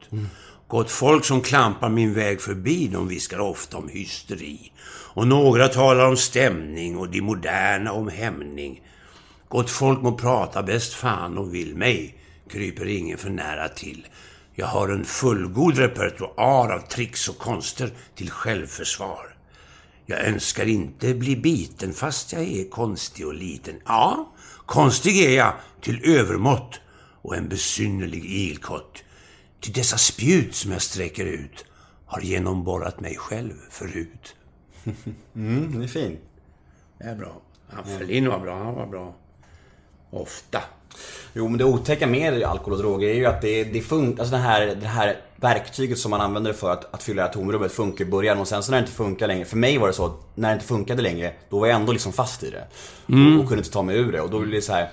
[0.68, 4.72] Gott folk som klampar min väg förbi, de viskar ofta om hysteri.
[5.16, 8.82] Och några talar om stämning och de moderna om hämning.
[9.48, 12.18] Gott folk må prata bäst fan de vill mig,
[12.50, 14.06] kryper ingen för nära till.
[14.54, 19.36] Jag har en fullgod repertoar av tricks och konster till självförsvar.
[20.06, 23.74] Jag önskar inte bli biten fast jag är konstig och liten.
[23.84, 24.32] Ja,
[24.66, 26.80] konstig är jag till övermått
[27.22, 29.04] och en besynnerlig igelkott.
[29.60, 31.64] Till dessa spjut som jag sträcker ut
[32.06, 34.36] har genomborrat mig själv förut.
[35.36, 36.20] Mm, det är fint.
[36.98, 37.40] Det är bra.
[37.70, 38.58] Ja, Ferlin var bra.
[38.58, 39.14] Han var bra.
[40.10, 40.62] Ofta.
[41.32, 44.36] Jo, men det otäcka med alkohol och droger är ju att det, det funkar, alltså
[44.36, 47.72] det här, det här verktyget som man använder för att, att fylla det här tomrummet
[47.72, 49.92] funkar i början och sen så när det inte funkar längre, för mig var det
[49.92, 52.66] så att när det inte funkade längre, då var jag ändå liksom fast i det.
[53.06, 54.90] Och, och kunde inte ta mig ur det och då blir det så här,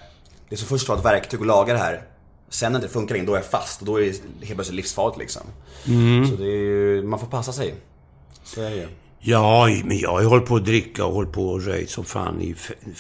[0.50, 2.04] det så först att ha ett verktyg och laga det här.
[2.50, 4.06] Sen när det inte funkar längre, då är jag fast och då är
[4.40, 5.42] det helt plötsligt livsfarligt liksom.
[6.30, 7.74] Så det är ju, man får passa sig.
[8.44, 8.88] Så är det ju.
[9.26, 12.06] Ja, men jag har ju hållit på att dricka och hållit på och röjt som
[12.06, 12.56] fan i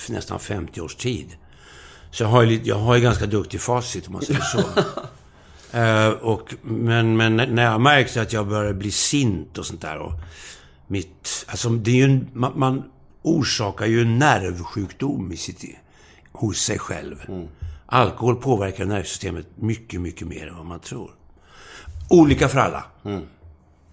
[0.10, 1.36] nästan 50 års tid.
[2.12, 4.64] Så jag har ju, jag har ju ganska duktig facit om man säger så.
[5.74, 9.98] Eh, och, men, men när jag märkte att jag började bli sint och sånt där
[9.98, 10.12] och
[10.88, 11.46] mitt...
[11.48, 12.84] Alltså det är ju en, man, man
[13.22, 15.64] orsakar ju en nervsjukdom i sitt,
[16.32, 17.16] hos sig själv.
[17.86, 21.12] Alkohol påverkar nervsystemet mycket, mycket mer än vad man tror.
[22.10, 22.84] Olika för alla.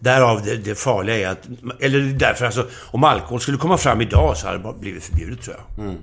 [0.01, 1.49] Därav det, det farliga är att...
[1.81, 5.57] Eller därför alltså, om alkohol skulle komma fram idag så hade det blivit förbjudet tror
[5.77, 5.95] jag.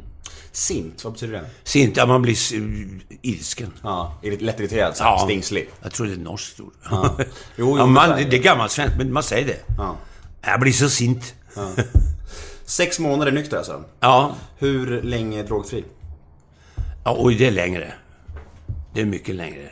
[0.52, 1.46] Sint, vad betyder det?
[1.64, 2.54] Sint, ja, man blir s-
[3.22, 3.74] ilsken.
[3.84, 5.22] Ja, lättirriterad, Ja.
[5.24, 5.70] stingslig.
[5.82, 6.74] Jag tror det är norskt ord.
[6.92, 7.08] Jo,
[7.56, 9.60] jo, ja, man, det, är gammalt svenskt, men man säger det.
[9.78, 9.96] Ja.
[10.42, 11.34] Jag blir så sint.
[12.66, 13.84] Sex månader nykter alltså.
[14.00, 14.36] Ja.
[14.58, 15.84] Hur länge drogfri?
[17.04, 17.94] ja, oj, det är längre.
[18.94, 19.70] Det är mycket längre.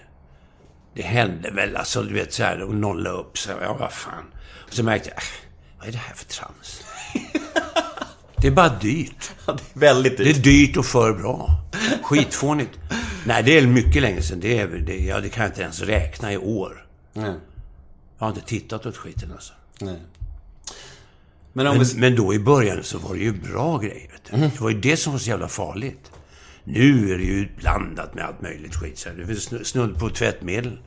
[0.96, 3.38] Det hände väl, alltså du vet så här, och nolla upp.
[3.38, 4.26] Så, ja, vad fan.
[4.68, 5.24] Och så märkte jag, äh,
[5.80, 6.82] vad är det här för trams?
[8.42, 9.32] det är bara dyrt.
[9.48, 10.38] Ja, det är väldigt Det dyrt.
[10.38, 11.62] är dyrt och för bra.
[12.04, 12.80] Skitfånigt.
[13.26, 14.40] Nej, det är mycket länge sedan.
[14.40, 16.88] Det, är, det, ja, det kan jag inte ens räkna i år.
[17.14, 17.34] Nej.
[18.18, 19.54] Jag har inte tittat åt skiten alltså.
[19.82, 19.98] Nej.
[21.54, 21.96] Men Men, vi...
[22.00, 24.12] men då i början så var det ju bra grejer.
[24.32, 24.38] Du.
[24.38, 26.12] Det var ju det som var så jävla farligt.
[26.66, 28.98] Nu är det ju blandat med allt möjligt skit.
[28.98, 30.78] Så det snu- snudd på tvättmedel.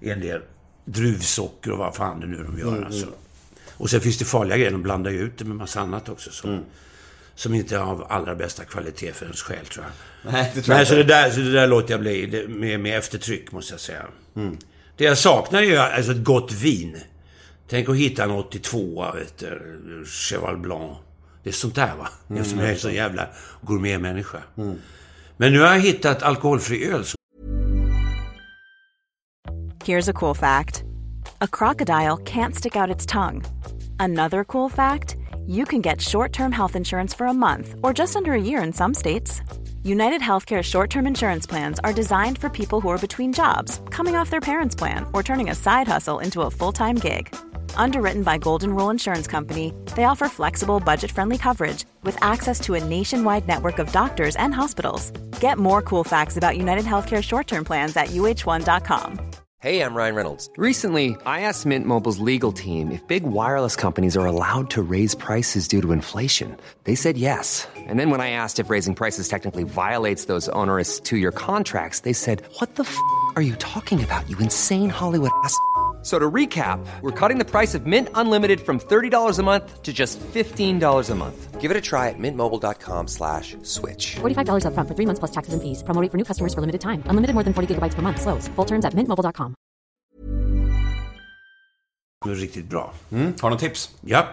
[0.00, 0.40] I en del
[0.84, 2.82] druvsocker och vad fan det nu de gör.
[2.84, 3.06] Alltså.
[3.76, 4.70] Och sen finns det farliga grejer.
[4.72, 6.30] De blandar ju ut det med massa annat också.
[6.30, 6.64] Som,
[7.34, 10.32] som inte är av allra bästa kvalitet för ens själ, tror jag.
[10.32, 12.48] Nej, det tror jag Nej, så det, där, så det där låter jag bli det-
[12.48, 14.06] med, med eftertryck, måste jag säga.
[14.96, 16.96] Det jag saknar är ju alltså ett gott vin.
[17.68, 20.98] Tänk att hitta en 82 vet du, Cheval Blanc.
[21.48, 22.08] Det är sånt där, va?
[22.30, 23.26] Eftersom jag är så jävla
[23.62, 24.42] gourmetmänniska.
[25.36, 27.04] Men nu har jag hittat alkoholfri öl
[29.84, 30.84] Here's a cool fact
[31.40, 33.44] a crocodile can't stick out its tongue.
[33.98, 38.16] Another cool fact you can get short term health insurance for a month or just
[38.16, 39.42] under a year in some states.
[39.82, 44.18] United Healthcare short term insurance plans are designed for people who are between jobs, coming
[44.20, 47.34] off their parents' plan, or turning a side hustle into a full time gig.
[47.76, 52.74] Underwritten by Golden Rule Insurance Company, they offer flexible, budget friendly coverage with access to
[52.74, 55.10] a nationwide network of doctors and hospitals.
[55.40, 59.20] Get more cool facts about United Healthcare short term plans at uh1.com.
[59.60, 60.48] Hey, I'm Ryan Reynolds.
[60.56, 65.16] Recently, I asked Mint Mobile's legal team if big wireless companies are allowed to raise
[65.16, 66.56] prices due to inflation.
[66.84, 67.66] They said yes.
[67.76, 72.00] And then when I asked if raising prices technically violates those onerous two year contracts,
[72.00, 72.96] they said, What the f
[73.34, 75.58] are you talking about, you insane Hollywood ass?
[76.02, 79.82] F- So to recap, we're cutting the price of Mint Unlimited from $30 a month
[79.82, 81.60] to just $15 a month.
[81.60, 84.16] Give it a try at mintmobile.com slash switch.
[84.20, 85.82] $45 upfront for three months plus taxes and fees.
[85.82, 87.02] Promo for new customers for limited time.
[87.10, 88.20] Unlimited more than 40 gigabytes per month.
[88.20, 88.48] Slows.
[88.56, 89.54] Full terms at mintmobile.com.
[92.26, 92.92] är riktigt bra.
[93.12, 93.32] Mm.
[93.40, 93.90] Har du tips?
[94.00, 94.26] Ja.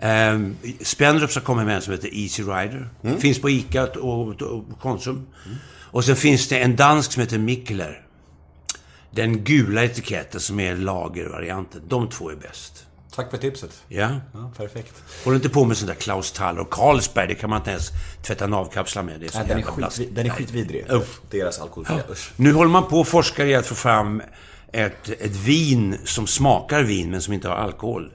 [0.00, 0.56] Mm.
[0.80, 2.88] Spendrups har kommit med en som heter Easy Rider.
[3.18, 5.26] Finns på ICA och, och, och Konsum.
[5.92, 8.05] Och sen finns det en dansk som heter Mikkeler.
[9.10, 11.82] Den gula etiketten som är lagervarianten.
[11.88, 12.86] De två är bäst.
[13.16, 13.82] Tack för tipset.
[13.88, 14.10] Ja.
[14.32, 15.02] Ja, perfekt.
[15.24, 17.28] Håll inte på med sån där Klaus Thaler och Carlsberg.
[17.28, 17.90] Det kan man inte ens
[18.22, 19.20] tvätta navkapslar med.
[19.20, 20.86] Det är så Nej, den, är den är skitvidrig.
[20.92, 21.20] Usch.
[21.30, 22.02] Deras alkoholfria.
[22.10, 22.32] Usch.
[22.36, 24.22] Nu håller man på och forskar i att få fram
[24.72, 28.12] ett, ett vin som smakar vin men som inte har alkohol.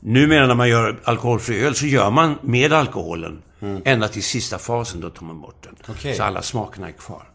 [0.00, 3.42] Numera när man gör alkoholfri öl så gör man med alkoholen
[3.84, 5.76] ända till sista fasen, då tar man bort den.
[5.88, 6.14] Okej.
[6.14, 7.28] Så alla smakerna är kvar.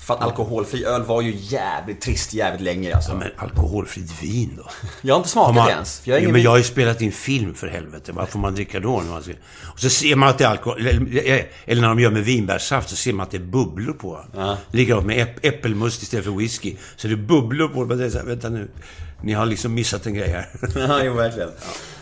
[0.00, 3.10] För att alkoholfri öl var ju jävligt trist jävligt länge alltså.
[3.10, 4.70] Ja, men alkoholfritt vin då?
[5.00, 6.00] Jag har inte smakat det ens.
[6.04, 8.12] Jag ja, ingen men jag har ju spelat in film för helvete.
[8.12, 9.00] Vad får man dricka då?
[9.00, 9.32] När man ska...
[9.62, 10.80] Och så ser man att det är alkohol.
[10.80, 14.24] Eller, eller när de gör med vinbärssaft så ser man att det är bubblor på.
[14.36, 14.56] Ja.
[14.70, 16.76] Likadant med äpp, äppelmust istället för whisky.
[16.96, 17.96] Så det är bubblor på det.
[17.96, 18.70] Det är så här, vänta nu.
[19.22, 20.48] Ni har liksom missat en grej här.
[20.88, 21.50] Ja, jo, verkligen.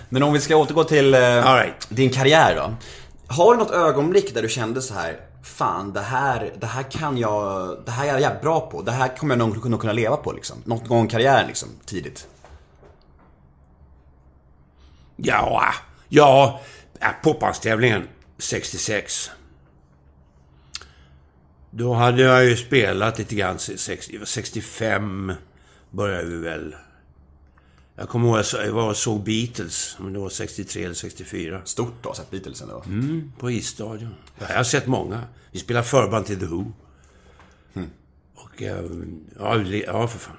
[0.09, 1.87] Men om vi ska återgå till eh, right.
[1.89, 2.75] din karriär då.
[3.35, 7.19] Har du något ögonblick där du kände så här, fan det här, det här kan
[7.19, 8.83] jag, det här är jag jävligt bra på.
[8.83, 10.57] Det här kommer jag nog kunna, kunna leva på liksom.
[10.65, 12.29] Något gång i karriären liksom, tidigt.
[15.17, 15.75] Ja,
[16.09, 16.61] ja.
[17.01, 19.31] Äh, Popbandstävlingen 66.
[21.71, 23.59] Då hade jag ju spelat lite grann,
[24.25, 25.33] 65.
[25.91, 26.75] började vi väl...
[27.99, 31.61] Jag kommer ihåg jag var och såg Beatles, om det var 63 eller 64.
[31.65, 32.83] Stort då, sett Beatles ändå.
[32.87, 34.15] Mm, på isstadion.
[34.39, 35.23] Ja, jag har sett många.
[35.51, 36.73] Vi spelade förband till The Who.
[38.35, 38.85] Och, eh,
[39.39, 39.57] ja,
[39.87, 40.37] ja, för fan.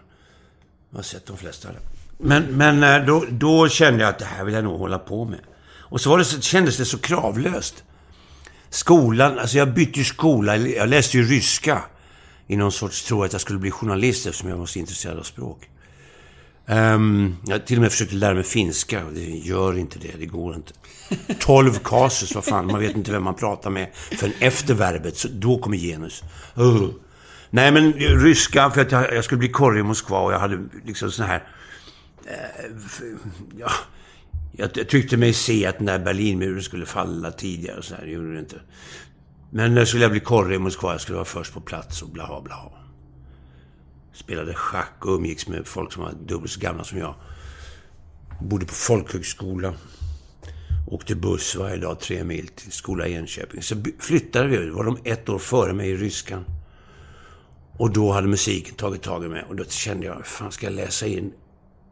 [0.89, 1.69] Jag har sett de flesta.
[2.17, 5.25] Men, men eh, då, då kände jag att det här vill jag nog hålla på
[5.25, 5.39] med.
[5.69, 7.83] Och så, var det så kändes det så kravlöst.
[8.69, 10.57] Skolan, alltså jag bytte ju skola.
[10.57, 11.83] Jag läste ju ryska.
[12.47, 15.23] I någon sorts tro att jag skulle bli journalist eftersom jag var så intresserad av
[15.23, 15.69] språk.
[16.69, 19.03] Ehm, um, jag till och med försökte lära mig finska.
[19.13, 20.73] Det gör inte det, det går inte.
[21.39, 25.27] 12 kasus, vad fan, man vet inte vem man pratar med förrän efter verbet, så
[25.31, 26.23] då kommer genus.
[26.57, 26.89] Uh.
[27.49, 30.59] Nej, men ryska, för att jag, jag skulle bli korre i Moskva och jag hade
[30.85, 31.43] liksom sån här...
[32.25, 33.05] Eh, för,
[33.57, 33.71] ja,
[34.51, 38.05] jag, jag tyckte mig se att den där Berlinmuren skulle falla tidigare och så här,
[38.05, 38.61] det gjorde det inte.
[39.51, 42.09] Men när skulle jag bli korre i Moskva, jag skulle vara först på plats och
[42.09, 42.71] blaha blaha.
[44.19, 47.15] Spelade schack och umgicks med folk som var dubbelt så gamla som jag.
[48.41, 49.73] Bodde på folkhögskola.
[50.87, 53.61] Åkte buss varje dag tre mil till skola i Enköping.
[53.61, 54.65] Så flyttade vi.
[54.65, 56.45] Då var de ett år före mig i ryskan.
[57.77, 59.43] Och då hade musiken tagit tag i mig.
[59.49, 61.33] Och då kände jag, fan ska jag läsa in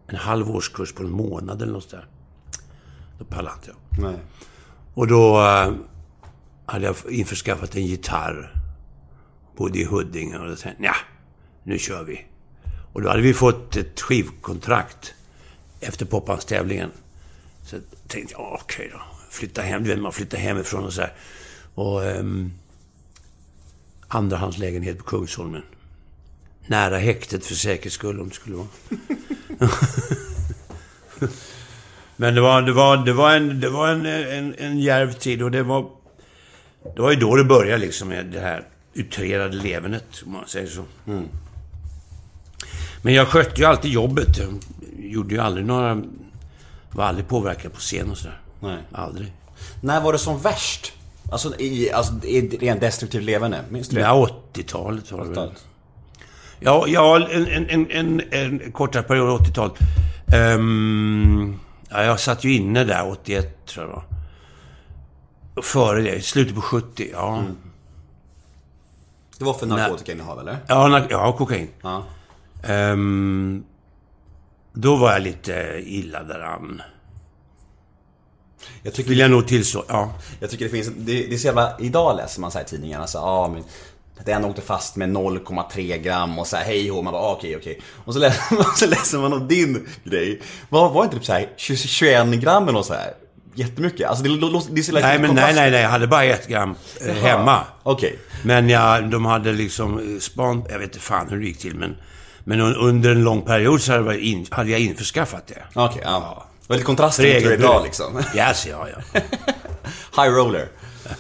[0.08, 2.08] en halv årskurs på en månad eller något där?
[3.20, 4.04] Då pallade inte jag.
[4.04, 4.20] Nej.
[4.94, 5.74] Och då eh,
[6.66, 8.54] hade jag införskaffat en gitarr.
[9.58, 10.96] Bodde i Huddinge och då tänkte jag, "Nja,
[11.67, 12.25] nu kör vi.
[12.93, 15.13] Och då hade vi fått ett skivkontrakt
[15.80, 16.91] efter popbandstävlingen.
[17.63, 19.01] Så jag tänkte jag, okej då.
[19.30, 21.13] Flytta hem, du vet man flyttar hemifrån och så här.
[21.75, 22.53] Och Um,
[24.08, 25.63] andrahandslägenhet på Kungsholmen.
[26.67, 28.67] Nära häktet för säkerhets skull om det skulle vara.
[32.15, 35.41] Men det var, det var, det var, en, det var en, en, en djärv tid
[35.41, 35.89] och det var...
[36.95, 40.67] Det var ju då det började liksom med det här utrerade levernet, om man säger
[40.67, 40.86] så.
[41.08, 41.27] Mm.
[43.01, 44.38] Men jag skötte ju alltid jobbet.
[44.38, 44.60] Jag
[44.97, 46.01] gjorde ju aldrig några...
[46.91, 48.41] Var aldrig påverkad på scen och sådär.
[48.60, 48.77] Nej.
[48.91, 49.33] Aldrig.
[49.81, 50.93] När var det som värst?
[51.31, 54.01] Alltså i, alltså, i rent destruktivt levande, minns du det?
[54.01, 55.33] Ja, 80-talet var det väl.
[55.33, 55.65] 80-talet.
[56.60, 59.73] Ja, ja en, en, en, en, kortare period, 80-talet.
[60.33, 65.63] Ehm, ja, jag satt ju inne där 81, tror jag det var.
[65.63, 67.43] Före det, slutet på 70, ja.
[69.38, 70.57] Det var för narkotikainnehav eller?
[70.67, 71.67] Ja, ja kokain.
[71.81, 72.03] Ja.
[72.63, 73.63] Ehm,
[74.74, 76.82] då var jag lite illa däran.
[78.84, 79.86] Jag tycker, Vill jag nog tillstå.
[79.88, 80.13] Ja.
[80.39, 82.67] jag tycker det finns, det, det är så jävla, idag läser man så här i
[82.67, 83.63] tidningarna så ja men
[84.26, 87.56] den åkte fast med 0,3 gram och så här hej och man bara ah, okej
[87.56, 87.82] okej.
[88.06, 90.41] Och så läser, man, så läser man om din grej.
[90.70, 93.13] Var, var inte typ så här 20, 21 gram eller något så här?
[93.54, 94.10] Jättemycket.
[94.10, 95.82] Alltså det, det lätt Nej, men nej, nej, nej.
[95.82, 97.63] Jag hade bara ett gram eh, hemma.
[97.84, 98.20] Okej.
[98.43, 100.63] Men ja, de hade liksom eh, span...
[100.70, 101.96] Jag vet inte fan hur det gick till, men...
[102.49, 105.63] Men un- under en lång period så hade jag, in, hade jag införskaffat det.
[105.75, 106.43] Okej, ja.
[106.62, 108.17] Det var lite kontrast till egen idag liksom.
[108.36, 109.21] Yes, ja, ja.
[110.23, 110.67] High roller.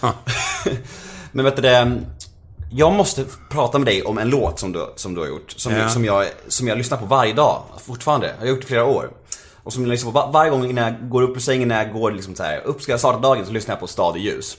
[1.31, 2.01] Men vet du det,
[2.71, 5.51] jag måste prata med dig om en låt som du, som du har gjort.
[5.57, 5.89] Som, Ja.
[5.89, 8.27] som, jag, som jag lyssnar på varje dag, fortfarande.
[8.27, 9.09] Jag har gjort det i flera år.
[9.63, 11.83] Och som jag lyssnar på var, varje gång innan jag går upp ur sängen, när
[11.83, 14.17] jag går liksom så här, upp ska jag starta dagen, så lyssnar jag på Stad
[14.17, 14.57] i ljus.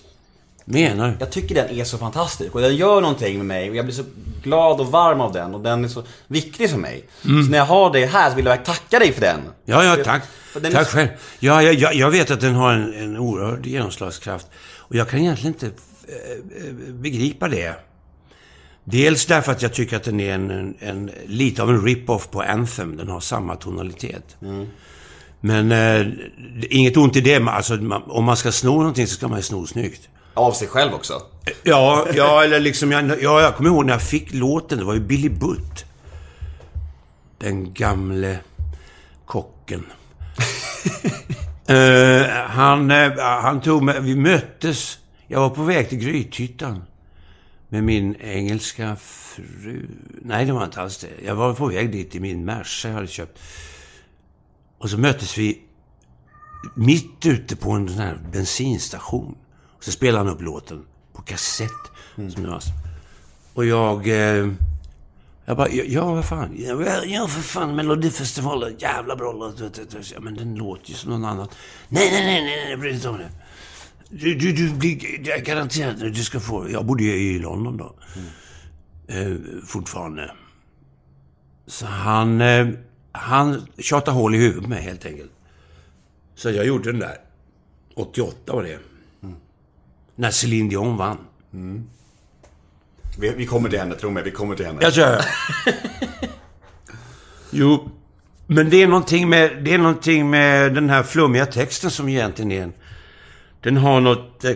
[0.71, 1.17] Menar?
[1.21, 3.95] Jag tycker den är så fantastisk och den gör någonting med mig och jag blir
[3.95, 4.05] så
[4.43, 7.05] glad och varm av den och den är så viktig för mig.
[7.23, 9.41] Så när jag har det här så vill jag tacka dig för den.
[9.65, 10.23] Ja, ja, tack.
[10.55, 11.09] Är Tack så- själv.
[11.39, 14.47] Ja, jag, jag, vet att den har en, en oerhörd genomslagskraft.
[14.77, 17.75] Och jag kan egentligen inte eh, eh, begripa det.
[18.85, 22.31] Dels därför att jag tycker att den är en, en, en lite av en rip-off
[22.31, 22.97] på Anthem.
[22.97, 24.37] Den har samma tonalitet.
[25.41, 26.07] Men eh,
[26.71, 27.41] inget ont i det.
[27.41, 30.09] men Alltså, man, om man ska sno någonting så ska man ju sno snyggt.
[30.39, 31.23] Av sig själv också.
[31.63, 32.93] Ja, ja eller liksom...
[32.93, 34.79] Jag, ja, jag kommer ihåg när jag fick låten.
[34.79, 35.85] Det var ju Billy Butt.
[37.39, 38.39] Den gamle
[39.27, 39.87] kocken.
[41.69, 44.01] Eh, han, eh, han tog mig...
[44.01, 44.99] Vi möttes.
[45.27, 46.85] Jag var på väg till Grythyttan.
[47.69, 49.87] Med min engelska fru.
[50.23, 51.09] Nej, det var inte alls det.
[51.25, 53.39] Jag var på väg dit i min Merca jag hade köpt.
[54.79, 55.63] Och så möttes vi
[56.75, 59.37] mitt ute på en sån här bensinstation.
[59.79, 61.71] Och så spelade han upp låten på kassett.
[62.15, 62.61] Som jag.
[63.55, 64.07] Och jag...
[64.09, 64.49] Eh,
[65.45, 66.55] jag bara, ja, ja vad fan.
[66.59, 68.75] Ja, ja för fan, Melodifestivalen.
[68.79, 69.61] Jävla bra låt.
[70.13, 71.49] Ja, men den låter ju som någon annan.
[71.89, 73.31] Nej, nej, nej, nej, nej, bry dig inte om det.
[74.11, 76.71] Du, du, du blir jag garanterat du ska få...
[76.71, 77.95] Jag bodde ju i London då.
[79.07, 79.33] Eh,
[79.67, 80.31] fortfarande.
[81.67, 82.41] Så han...
[82.41, 82.69] Eh,
[83.13, 85.33] han tjatade hål i huvudet med helt enkelt.
[86.35, 87.17] Så jag gjorde den där.
[87.95, 88.79] 88 var det.
[90.21, 91.19] När Céline Dion vann.
[93.19, 94.79] Vi, vi kommer till henne, tro mig, vi kommer till henne.
[94.83, 95.25] Jag kör.
[97.51, 97.91] Jo,
[98.47, 102.53] men det är någonting med, det är någonting med den här flummiga texten som egentligen
[102.53, 102.73] är en...
[103.61, 104.53] Den har något eh,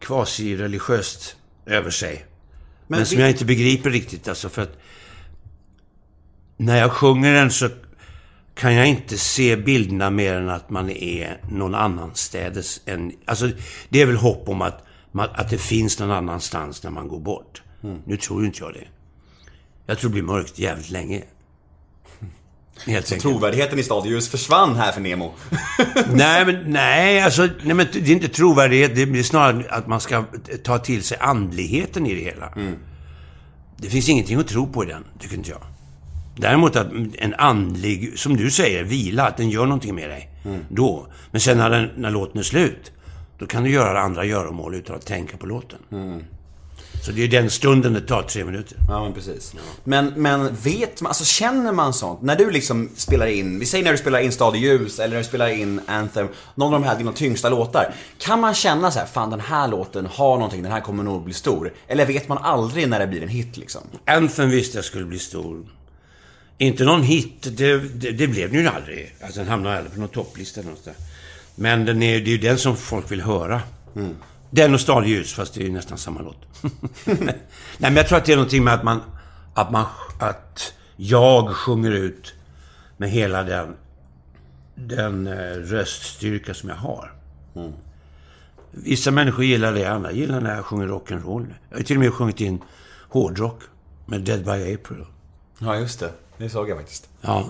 [0.00, 2.26] quasi-religiöst över sig.
[2.86, 4.78] Men, Men som vi- jag inte begriper riktigt alltså för att...
[6.56, 7.68] När jag sjunger den så
[8.56, 13.12] kan jag inte se bilderna mer än att man är någon annanstädes än...
[13.24, 13.50] Alltså,
[13.88, 17.62] det är väl hopp om att, att det finns någon annanstans när man går bort.
[18.04, 18.86] Nu tror ju inte jag det.
[19.86, 21.22] Jag tror det blir mörkt jävligt länge.
[22.86, 23.22] Helt enkelt.
[23.22, 25.34] Trovärdigheten i stadljus försvann här för Nemo.
[26.12, 28.94] Nej, men nej, alltså, nej, men det är inte trovärdighet.
[28.94, 30.24] Det är snarare att man ska
[30.64, 32.52] ta till sig andligheten i det hela.
[33.76, 35.62] Det finns ingenting att tro på i den, tycker inte jag.
[36.36, 40.30] Däremot att en andlig, som du säger, vila, att den gör någonting med dig.
[40.68, 41.06] Då.
[41.30, 42.92] Men sen när, den, när låten är slut,
[43.38, 45.78] då kan du göra andra göromål utan att tänka på låten.
[47.04, 48.78] Så det är den stunden det tar, tre minuter.
[48.88, 49.54] Ja, men precis.
[49.84, 52.22] Men, men vet man, alltså känner man sånt?
[52.22, 55.14] När du liksom spelar in, vi säger när du spelar in Stad i ljus eller
[55.14, 57.94] när du spelar in Anthem, någon av de här dina tyngsta låtar.
[58.18, 61.24] Kan man känna så här, fan den här låten har någonting, den här kommer nog
[61.24, 61.72] bli stor?
[61.88, 63.82] Eller vet man aldrig när det blir en hit liksom?
[64.04, 65.66] Anthem visste jag skulle bli stor.
[66.58, 69.14] Inte någon hit, det, det, det blev den ju aldrig.
[69.22, 70.94] Alltså den hamnade aldrig på någon topplista där.
[71.54, 73.62] Men den är, det är ju den som folk vill höra.
[74.50, 76.62] Den och Stadljus, fast det är ju nästan samma låt.
[77.04, 77.36] Nej,
[77.78, 79.00] men jag tror att det är någonting med att man...
[79.54, 79.86] Att man...
[80.20, 82.34] Att jag sjunger ut
[82.96, 83.76] med hela den...
[84.74, 87.12] Den eh, röststyrka som jag har.
[88.70, 91.46] Vissa människor gillar det, andra gillar när jag sjunger rock'n'roll.
[91.70, 92.62] Jag har till och med sjungit in
[93.08, 93.62] hårdrock
[94.06, 95.04] med Dead by April.
[95.58, 96.10] Ja, just det.
[96.38, 97.08] Det såg jag faktiskt.
[97.20, 97.48] Ja,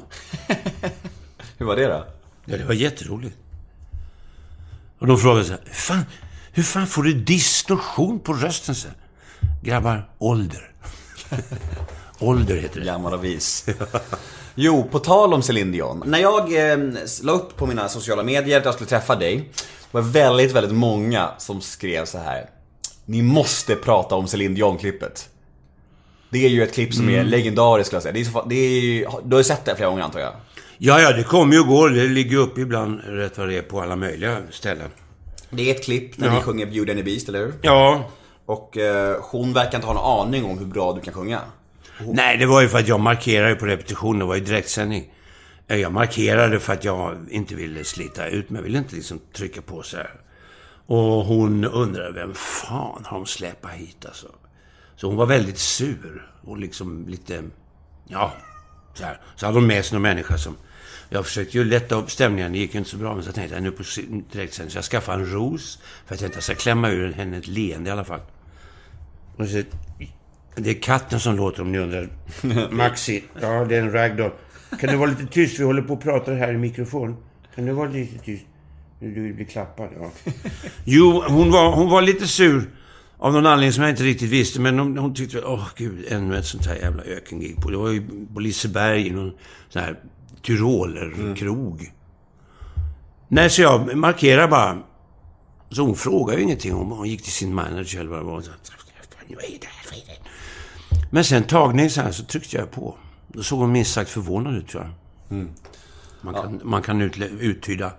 [1.59, 2.05] Hur var det då?
[2.45, 3.37] ja det var jätteroligt.
[4.99, 6.05] Och de frågade så här, hur fan,
[6.53, 8.75] hur fan får du distorsion på rösten?
[8.75, 8.97] Så här,
[9.63, 10.71] Grabbar, ålder.
[12.19, 12.87] ålder heter det.
[12.87, 13.67] Gammal och vis.
[14.59, 16.03] Jo, på tal om Céline Dion.
[16.07, 16.79] När jag eh,
[17.23, 19.53] la upp på mina sociala medier att jag skulle träffa dig,
[19.91, 22.51] var det väldigt, väldigt många som skrev så här.
[23.05, 25.29] Ni måste prata om Céline Dion-klippet.
[26.31, 28.13] Det är ju ett klipp som är legendariskt skulle jag säga.
[28.13, 30.33] Det är så, det är, du har ju sett det flera gånger antar jag?
[30.79, 31.91] Ja, ja, det kommer ju och går.
[31.91, 34.91] Det ligger upp ibland rätt vad det är på alla möjliga ställen.
[35.51, 36.35] Det är ett klipp när Ja.
[36.35, 37.55] ni sjunger Beauty and the Beast, eller hur?
[37.63, 38.11] Ja.
[38.47, 41.41] Och eh, hon verkar inte ha någon aning om hur bra du kan sjunga.
[42.13, 44.19] Nej, det var ju för att jag markerade på repetition.
[44.19, 45.13] Det var ju direktsändning.
[45.69, 48.59] Eh, Jag markerade för att jag inte ville slita ut mig.
[48.59, 50.11] Jag ville inte liksom trycka på så här.
[50.87, 54.27] Och hon undrade, vem fan har de släpat hit alltså?
[54.97, 56.31] Så hon var väldigt sur.
[56.43, 57.43] Och liksom lite,
[58.09, 58.33] ja,
[58.95, 59.21] så här.
[59.37, 60.57] Så hade hon med sig någon människa som...
[61.09, 63.15] Jag försökte ju lätta upp stämningen, det gick ju inte så bra.
[63.15, 65.79] Men så tänkte jag, nu på si- direktsändning, så jag skaffade en ros.
[66.07, 68.21] För att jag ska klämma ur henne ett leende i alla fall.
[69.37, 69.63] Och så,
[70.57, 72.09] det är katten som låter om ni undrar.
[72.71, 73.25] Maxi.
[73.41, 74.31] Ja, det är en ragdoll.
[74.81, 75.61] Kan du vara lite tyst?
[75.61, 77.17] Vi håller på och pratar här i mikrofon.
[77.55, 78.45] Kan du vara lite tyst?
[79.01, 80.11] Du blir klappad, ja.
[80.85, 82.71] Jo, hon var, hon var lite sur.
[83.19, 84.61] Av någon anledning som jag inte riktigt visste.
[84.61, 87.71] Men hon, hon tyckte, åh gud, ännu ett sånt här jävla ökengig på.
[87.71, 89.33] Det var ju på Liseberg någon
[89.69, 90.01] sån här
[90.43, 91.93] tyrolerkrog.
[93.29, 94.79] Nej, så jag markerar bara.
[95.71, 96.73] Så hon frågade ju ingenting.
[96.73, 98.41] Hon, hon gick till sin manager eller vad det var.
[98.41, 98.51] Så,
[99.29, 99.87] vad är det här?
[99.91, 100.29] Vad är det?
[101.11, 102.95] Men sen tagning så här så tryckte jag på.
[103.29, 104.93] Då såg hon minst sagt förvånad ut tror jag.
[106.21, 107.01] Man kan, man kan
[107.41, 107.93] uttyda.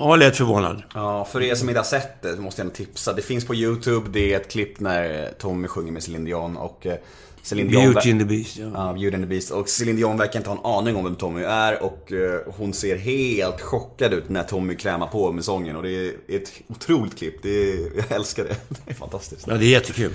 [0.00, 0.82] Ja, lät förvånad.
[0.94, 3.12] Ja, för er som inte har sett det så måste jag ändå tipsa.
[3.12, 6.86] Det finns på YouTube, det är ett klipp när Tommy sjunger med Céline Dion och
[6.86, 6.96] eh,
[7.42, 7.92] Céline Dion...
[7.92, 8.70] Beauty and the Beast, ja.
[8.74, 9.50] Ja, Beauty and the Beast.
[9.50, 12.72] Och Céline Dion verkar inte ha en aning om vem Tommy är och eh, hon
[12.74, 15.76] ser helt chockad ut när Tommy krämar på med sången.
[15.76, 17.42] Och det är ett otroligt klipp.
[17.42, 18.56] Det är, jag älskar det.
[18.84, 19.46] Det är fantastiskt.
[19.46, 20.12] Ja, det är jättekul.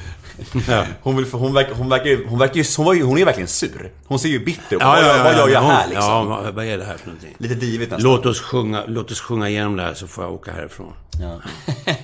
[1.01, 3.91] Hon, vill, hon, verkar, hon, verkar, hon, verkar hon, ju, hon är ju verkligen sur.
[4.05, 4.81] Hon ser ju bitter ut.
[4.81, 6.07] Ja, ja, ja, vad gör jag ja, här liksom?
[6.07, 7.35] Ja, vad är det här för någonting?
[7.37, 8.11] Lite divigt nästan.
[8.11, 10.93] Låt oss, sjunga, låt oss sjunga igenom det här så får jag åka härifrån.
[11.21, 11.41] Ja.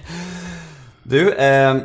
[1.04, 1.78] du, eh,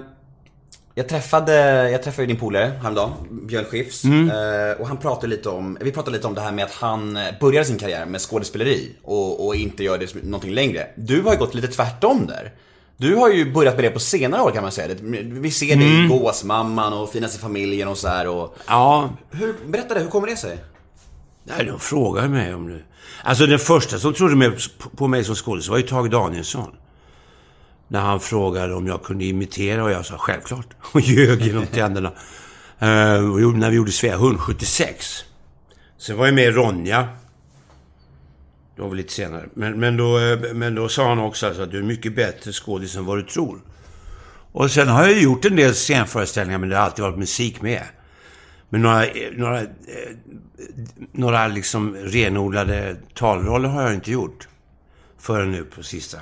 [0.98, 4.04] jag träffade, jag träffade din polare häromdagen, Björn Skifs.
[4.04, 7.18] Eh, och han pratade lite om, vi pratade lite om det här med att han
[7.40, 10.87] började sin karriär med skådespeleri och, och inte gör det någonting längre.
[10.96, 12.53] Du har ju gått lite tvärtom där.
[12.97, 14.94] Du har ju börjat med det på senare år kan man säga.
[15.22, 18.57] Vi ser dig i Gåsmamman och Finaste familjen och så här och...
[18.66, 20.59] Ja, Hur, berätta det, hur kommer det sig?
[21.44, 22.80] nej, de frågar mig om det.
[23.22, 24.53] Alltså den första som trodde med,
[24.97, 26.72] på mig som skådis var ju Tage Danielsson.
[27.89, 30.66] När han frågade om jag kunde imitera och jag sa självklart.
[30.93, 32.12] Och ljög genom tänderna.
[32.82, 35.24] Uh, och när vi gjorde Svea hund 76.
[35.99, 37.09] Sen var jag med i Ronja.
[38.76, 39.49] Det var väl lite senare.
[39.55, 42.53] Men, men, då, eh, men då sa han också alltså att du är mycket bättre
[42.53, 43.61] skådis än vad du tror.
[44.53, 47.82] Och sen har jag gjort en del scenföreställningar, men det har alltid varit musik med.
[48.68, 49.62] Men några, eh, några,
[51.12, 54.49] några liksom renodlade talroller har jag inte gjort.
[55.18, 56.18] Förrän nu på sista.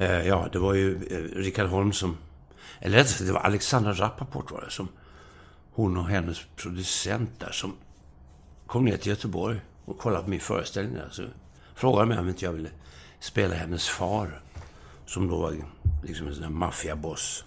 [0.00, 2.16] Eh, ja, det var ju eh, Rickard Holm som...
[2.80, 4.88] Eller rättare sagt, det var Alexandra Rappaport var det som...
[5.72, 7.76] Hon och hennes producent där som
[8.66, 11.08] kom ner till Göteborg och kollade på min föreställning där.
[11.10, 11.22] Så
[11.74, 12.68] frågade mig om inte jag ville
[13.20, 14.42] spela hennes far.
[15.06, 15.54] Som då var
[16.04, 17.44] liksom en sån där maffiaboss.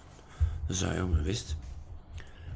[0.68, 1.63] Då sa jag, ja men visst.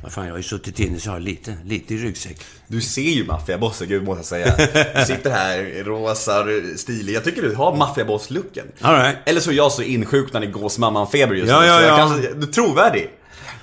[0.02, 2.36] Vad fan, jag har ju suttit inne så jag har lite, lite i ryggsäck.
[2.66, 4.68] Du ser ju maffiabossen, gud måste jag säga.
[5.00, 6.44] Du sitter här rosa,
[6.76, 7.14] stilig.
[7.14, 8.64] Jag tycker du har maffiaboss-looken.
[8.78, 9.16] Right.
[9.26, 11.52] Eller så är jag så insjuknad i gåsmamman-feber just nu.
[11.52, 11.96] ja, jag ja.
[11.96, 13.10] Kan, du är trovärdig.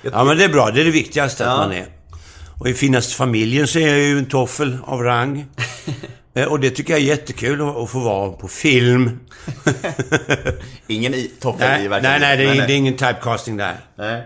[0.02, 0.70] Ja, men det är bra.
[0.70, 1.50] Det är det viktigaste Ja.
[1.50, 1.86] att man är.
[2.60, 5.46] Och i finaste familjen så är jag ju en toffel av rang.
[6.34, 9.20] Eh, och det tycker jag är jättekul att, få vara på film.
[10.86, 12.20] Ingen i, Nej, i nej, verkligheten.
[12.20, 13.76] nej, det är, det är ingen typecasting där.
[13.98, 14.22] nej.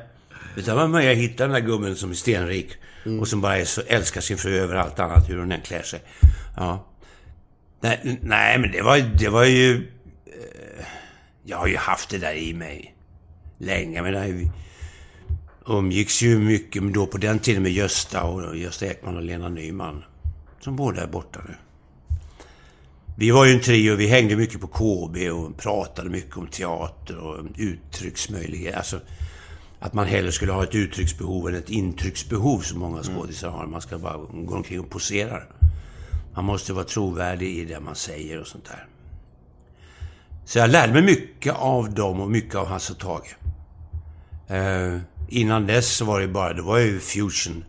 [0.56, 2.76] Utan man börjar hitta den där gubben som är stenrik.
[3.20, 5.82] Och som bara är så, älskar sin fru över allt annat, hur hon än klär
[5.82, 6.00] sig.
[6.56, 6.86] Ja.
[7.80, 9.74] Nej, nej men det var, det var ju...
[10.26, 10.84] Eh,
[11.44, 12.94] jag har ju haft det där i mig.
[13.58, 14.50] Länge, men jag
[15.66, 19.48] umgicks ju mycket men då på den tiden med Gösta och Gösta Ekman och Lena
[19.48, 20.04] Nyman.
[20.60, 21.54] Som båda är borta nu.
[23.16, 27.16] Vi var ju en trio, vi hängde mycket på KB och pratade mycket om teater
[27.16, 28.78] och uttrycksmöjligheter.
[28.78, 29.00] Alltså,
[29.80, 33.66] att man hellre skulle ha ett uttrycksbehov än ett intrycksbehov som många skådisar har.
[33.66, 35.42] Man ska bara gå omkring och posera.
[36.34, 38.86] Man måste vara trovärdig i det man säger och sånt där.
[40.44, 43.36] Så jag lärde mig mycket av dem och mycket av Hasse och Tage.
[44.48, 47.64] Eh, innan dess så var det bara, det var ju fusion.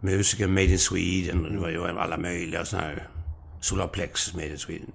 [0.00, 3.08] Musiker Made in Sweden och det var ju alla möjliga såna här
[3.60, 4.92] Solar Plexus Made in Sweden.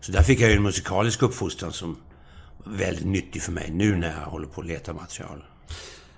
[0.00, 1.96] Så där fick jag ju en musikalisk uppfostran som
[2.68, 5.44] väldigt nyttig för mig nu när jag håller på att leta material.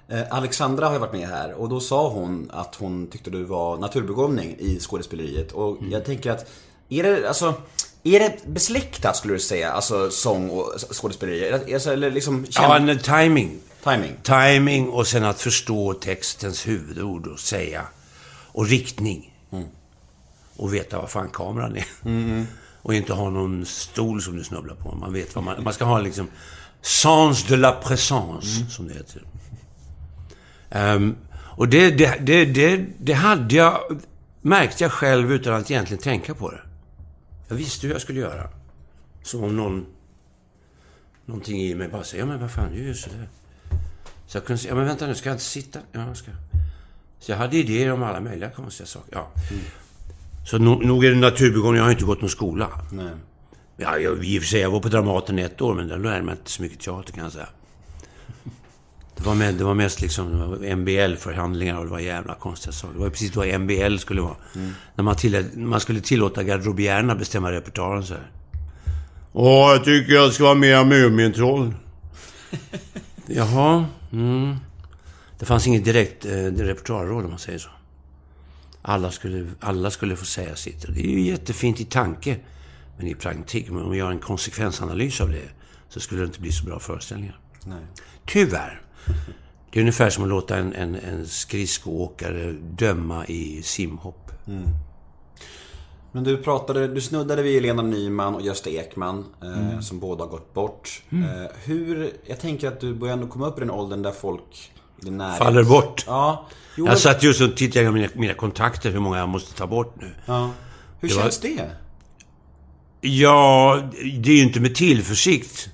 [0.09, 3.45] Eh, Alexandra har ju varit med här och då sa hon att hon tyckte du
[3.45, 5.53] var naturbegåvning i skådespeleriet.
[5.53, 5.93] Och Mm.
[5.93, 6.51] jag tänker att,
[6.89, 7.55] är det alltså...
[8.03, 9.73] Är det besläktat skulle du säga?
[9.73, 11.75] Alltså sång och skådespeleri?
[11.75, 12.47] Alltså, eller liksom...
[12.51, 13.59] Ja, en timing.
[13.85, 14.13] Timing.
[14.23, 17.83] Timing och sen att förstå textens huvudord och säga.
[18.53, 19.35] Och riktning.
[20.57, 21.85] Och veta vad fan kameran är.
[22.83, 24.95] Och inte ha någon stol som du snubblar på.
[24.95, 25.65] Man vet vad man...
[25.65, 26.29] Man ska ha liksom...
[26.83, 29.23] Sens de la présence, som det heter.
[30.71, 34.01] Ehm, och det, det, det, det, det hade jag...
[34.43, 36.61] Märkte jag själv utan att egentligen tänka på det.
[37.49, 38.49] Jag visste hur jag skulle göra.
[39.23, 39.87] Som om någon...
[41.27, 43.29] Någonting i mig bara säger, ja men vad fan, ju sådär.
[44.27, 45.79] Så jag kunde säga, ja men vänta nu, ska jag inte sitta?
[45.93, 46.31] Ja, ska.
[47.19, 49.13] Så jag hade idéer om alla möjliga konstiga saker.
[49.13, 49.31] Ja.
[50.45, 52.69] Så no, nog är det naturbegåvning, jag har inte gått någon skola.
[52.93, 53.11] Nej.
[53.77, 55.99] Ja, jag, i och för sig, jag var på Dramaten i ett år, men där
[55.99, 57.49] lärde mig inte så mycket teater kan jag säga.
[59.17, 60.27] Det var, med, det var mest liksom
[60.77, 62.95] MBL-förhandlingar och det var jävla konstiga saker.
[62.95, 64.37] Det var precis vad MBL skulle vara.
[64.95, 68.31] När man, tillät, man skulle tillåta garderobierna bestämma repertoaren så här.
[69.33, 71.75] Åh, jag tycker jag ska vara mer Mumintroll.
[73.27, 74.57] Jaha, mm.
[75.39, 77.71] Det fanns inget direkt eh, repertoarråd om man säger så.
[78.83, 80.85] Alla skulle, alla skulle få säga sitt.
[80.85, 82.37] Och det är ju jättefint i tanke.
[82.97, 85.49] Men i praktik, om man gör en konsekvensanalys av det,
[85.89, 87.41] så skulle det inte bli så bra föreställningar.
[87.65, 87.87] Nej.
[88.27, 88.83] Tyvärr.
[89.71, 94.33] Det är ungefär som att låta en, en, en skridskoåkare döma i simhopp.
[96.13, 100.31] Men du pratade, du snuddade vid Lena Nyman och Gösta Ekman eh, som båda har
[100.31, 101.03] gått bort.
[101.11, 104.73] Eh, hur, jag tänker att du börjar ändå komma upp i den åldern där folk.
[105.39, 106.05] Faller bort.
[106.07, 106.47] Ja.
[106.77, 109.67] Jo, Jag satt just och tittade på mina, mina kontakter, hur många jag måste ta
[109.67, 110.11] bort nu.
[110.27, 110.51] ja.
[111.01, 111.71] Hur Det var- känns det?
[113.01, 113.81] Ja,
[114.23, 115.69] det är ju inte med tillförsikt.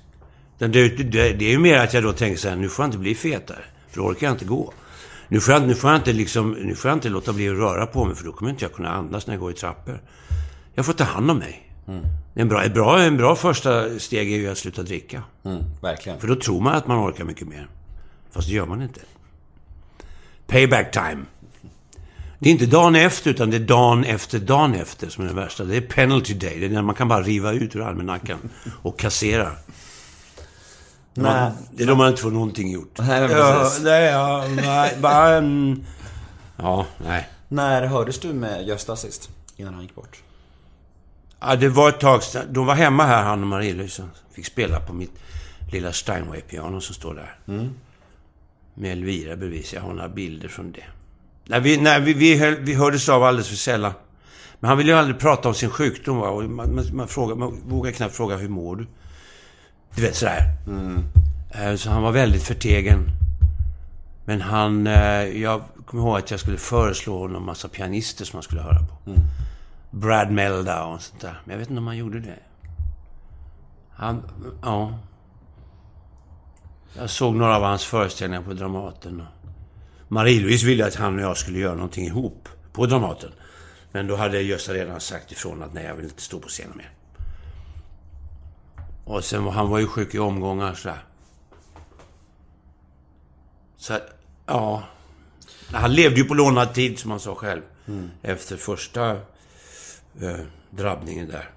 [0.57, 2.87] Det, det, det är ju mer att jag då tänker så här, nu får jag
[2.87, 3.63] inte bli fetare.
[3.89, 4.73] För då orkar jag inte gå.
[5.27, 7.55] Nu får jag, nu får jag, inte, liksom, nu får jag inte låta bli att
[7.57, 10.01] röra på mig, för då kommer inte jag kunna andas när jag går i trappor.
[10.73, 11.63] Jag får ta hand om mig.
[12.35, 15.23] En, bra, en, bra, en bra första steg är ju att sluta dricka.
[15.45, 16.19] Mm, verkligen.
[16.19, 17.67] För då tror man att man orkar mycket mer.
[18.31, 18.99] Fast det gör man inte.
[20.47, 21.25] Payback time.
[22.39, 25.33] Det är inte dagen efter, utan det är dagen efter dagen efter som är det
[25.33, 25.63] värsta.
[25.63, 26.59] Det är penalty day.
[26.59, 28.49] Det är när man kan bara riva ut ur almanackan
[28.81, 29.51] och kassera.
[31.13, 32.97] Man, det är då man inte får någonting gjort.
[32.99, 33.83] Nej, men ja, precis.
[33.83, 35.85] nej, ja, nej, bara, mm,
[36.57, 37.29] ja, nej.
[37.47, 39.29] När hördes du med Gösta sist?
[39.55, 40.17] Innan han gick bort?
[41.39, 42.45] Ja, det var ett tag sedan.
[42.49, 44.03] De var hemma här, han och Marie-Louise.
[44.31, 45.11] Fick spela på mitt
[45.71, 47.35] lilla Steinway-piano som står där.
[48.79, 50.83] Med Elvira bredvid, så jag har några bilder från det.
[51.45, 53.93] Nej, vi, nej, vi, vi, höll, vi hördes av alldeles för sällan.
[54.59, 56.17] Men han ville ju aldrig prata om sin sjukdom.
[56.17, 56.29] Va?
[56.29, 58.87] Och man, man, man, frågar, man vågar knappt fråga hur mår du?
[59.95, 60.41] Du vet, sådär.
[61.51, 63.09] Eh, Så han var väldigt förtegen.
[64.25, 64.87] Men han...
[64.87, 68.79] Eh, jag kommer ihåg att jag skulle föreslå honom massa pianister som han skulle höra
[68.79, 69.13] på.
[69.91, 71.41] Brad Melda och sånt där.
[71.45, 72.39] Men jag vet inte om han gjorde det.
[73.91, 74.21] Han...
[74.61, 74.99] Ja.
[76.99, 79.23] Jag såg några av hans föreställningar på Dramaten.
[80.07, 83.31] Marie-Louise ville att han och jag skulle göra någonting ihop på Dramaten.
[83.91, 86.77] Men då hade Gösta redan sagt ifrån att nej, jag vill inte stå på scenen
[86.77, 86.91] mer.
[89.05, 91.03] Och sen var han var ju sjuk i omgångar sådär.
[93.77, 93.97] Så
[94.45, 94.83] ja.
[95.71, 97.61] Han levde ju på lånad tid, som han sa själv.
[98.21, 99.11] Efter första
[100.21, 100.39] eh,
[100.69, 101.49] drabbningen där.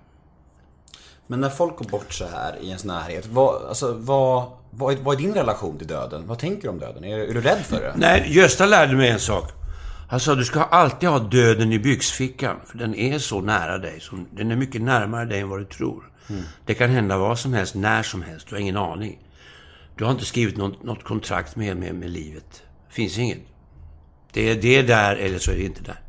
[1.27, 5.03] Men när folk går bort så här i ens närhet, vad, alltså, vad, vad, är,
[5.03, 6.27] vad är din relation till döden?
[6.27, 7.05] Vad tänker du om döden?
[7.05, 7.95] Är, är du rädd för det?
[7.97, 9.53] Nej, Gösta lärde mig en sak.
[10.09, 12.57] Han sa du ska alltid ha döden i byxfickan.
[12.67, 14.01] För den är så nära dig.
[14.01, 16.11] Så den är mycket närmare dig än vad du tror.
[16.67, 18.47] Det kan hända vad som helst, när som helst.
[18.49, 19.19] Du har ingen aning.
[19.97, 22.63] Du har inte skrivit något, något kontrakt med, med, med livet.
[22.89, 23.39] Det finns inget.
[24.33, 26.01] Det är, det är där eller så är det inte där.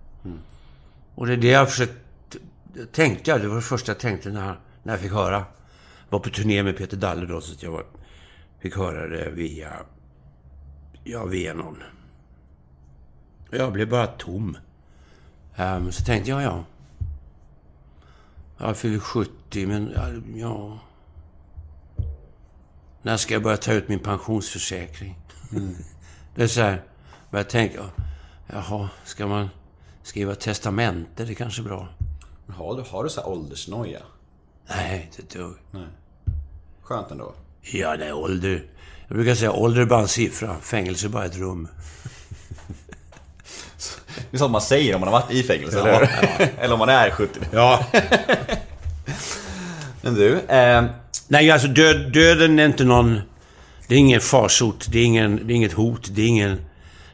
[1.15, 1.93] Och det är det jag försökt...
[2.91, 5.45] Tänkte jag, det var det första jag tänkte när, när jag fick höra.
[6.09, 7.83] var på turné med Peter Dalle då, så jag var,
[8.61, 9.85] fick höra det via...
[11.03, 11.77] Ja, via någon.
[13.51, 14.57] Jag blev bara tom.
[15.55, 16.63] Ehm, så tänkte jag, ja.
[18.57, 19.93] Jag fyller 70, men
[20.35, 20.79] ja.
[23.01, 25.17] När ska jag börja ta ut min pensionsförsäkring?
[26.35, 26.83] det är så här,
[27.31, 27.89] börjar tänka,
[28.47, 29.49] jaha, ska man
[30.03, 31.25] skriva testamente?
[31.25, 31.87] Det är kanske är bra.
[32.47, 34.01] Har du, har du så här åldersnoja?
[34.67, 35.55] Nej, inte ett dugg.
[36.81, 37.33] Skönt ändå.
[37.61, 38.63] Ja, det är ålder.
[39.07, 40.55] Jag brukar säga ålder är bara en siffra.
[40.61, 41.67] Fängelse är bara ett rum.
[44.31, 46.49] Det är sånt man säger om man har varit i fängelse, eller hur?
[46.59, 47.39] Eller om man är 70.
[47.51, 47.85] Ja.
[50.01, 50.85] Men du, eh,
[51.27, 53.21] Nej, alltså död, döden är inte någon...
[53.87, 54.87] Det är ingen farsot.
[54.91, 56.07] Det är, ingen, det är inget hot.
[56.11, 56.61] Det är ingen...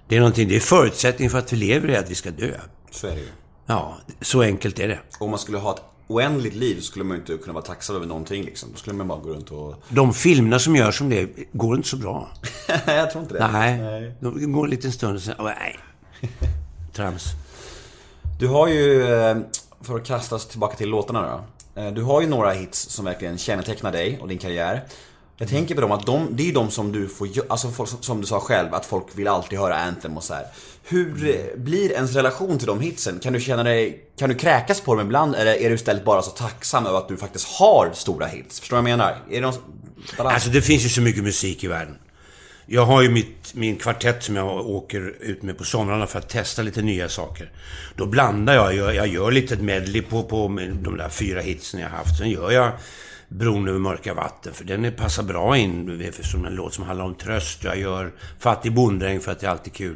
[0.08, 0.48] Det är någonting...
[0.48, 2.52] Det är förutsättningen för att vi lever är att vi ska dö.
[2.92, 3.28] så är det ju.
[3.66, 5.00] Ja, så enkelt är det.
[5.20, 8.06] Om man skulle ha ett oändligt liv skulle man ju inte kunna vara tacksam över
[8.06, 8.70] någonting liksom.
[8.72, 9.84] Då skulle man bara gå runt och...
[9.90, 12.30] De filmerna som görs som det går inte så bra.
[12.86, 13.48] jag tror inte det.
[13.52, 14.12] Nej.
[14.20, 15.36] De går en liten stund och sen...
[15.40, 15.80] nej.
[16.94, 17.24] Trams.
[18.40, 19.38] Du har ju, eh,
[19.82, 21.22] för att kasta oss tillbaka till låtarna
[21.76, 21.82] då.
[21.82, 24.84] eh, Du har ju några hits som verkligen kännetecknar dig och din karriär.
[25.40, 28.22] Jag tänker på dem att de, det är de som du får alltså folk, som-
[28.22, 30.46] du sa själv, att folk vill alltid höra Anthem och så här.
[30.84, 33.20] Hur eh, blir ens relation till de hitsen?
[33.20, 35.36] Kan du känna dig, kan du kräkas på dem ibland?
[35.36, 38.60] Eller är du istället bara så tacksam över att du faktiskt har stora hits?
[38.60, 39.12] Förstår du vad jag menar?
[39.30, 39.54] Är det någon
[40.18, 40.34] balans?
[40.34, 41.98] Alltså det finns ju så mycket musik i världen.
[42.70, 46.30] Jag har ju mitt, min kvartett som jag åker ut med på somrarna för att
[46.30, 47.52] testa lite nya saker.
[47.96, 50.48] Då blandar jag, jag, jag gör lite medley på, på
[50.82, 52.18] de där fyra hitsen jag haft.
[52.18, 52.72] Sen gör jag
[53.30, 57.16] Bron över mörka vatten, för den passar bra in som en låt som handlar om
[57.16, 57.64] tröst.
[57.64, 59.96] Jag gör Fattig bonddräng för att det är alltid kul.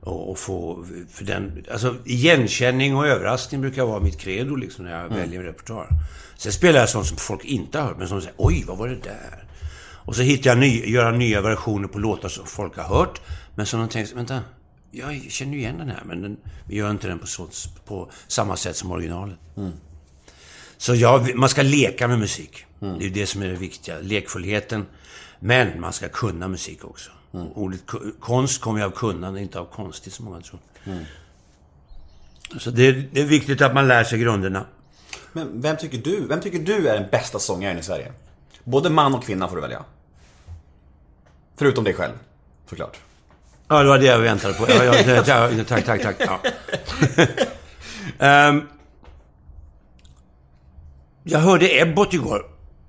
[0.00, 5.02] Och, och få, för den, alltså igenkänning och överraskning brukar vara mitt credo liksom när
[5.02, 5.88] jag väljer en repertoar.
[6.36, 8.88] Sen spelar jag sånt som folk inte har hört, men som säger oj, vad var
[8.88, 9.44] det där?
[10.04, 13.20] Och så hittar jag ny, göra nya versioner på låtar som folk har hört.
[13.54, 14.40] Men som de tänker, vänta,
[14.90, 16.36] jag känner ju igen den här, men den,
[16.68, 17.48] vi gör inte den på, så,
[17.84, 19.38] på samma sätt som originalet.
[20.84, 22.66] Så ja, man ska leka med musik.
[22.98, 23.98] Det är det som är det viktiga.
[24.00, 24.86] Lekfullheten.
[25.40, 27.10] Men man ska kunna musik också.
[27.54, 30.60] Ordet ku- konst kommer ju av kunnande, inte av konstigt som många tror.
[32.58, 34.64] Så det, det är viktigt att man lär sig grunderna.
[35.32, 38.12] Men vem tycker du, vem tycker du är den bästa sångaren i Sverige?
[38.64, 39.84] Både man och kvinna får du välja.
[41.56, 42.12] Förutom dig själv,
[42.70, 42.96] såklart.
[43.68, 44.66] Ja, det var det jag väntade på.
[44.68, 46.16] Ja, ja, tack, tack, tack.
[46.18, 46.40] Ja.
[48.26, 48.62] Ehm,
[51.24, 52.46] jag hörde Ebbot igår.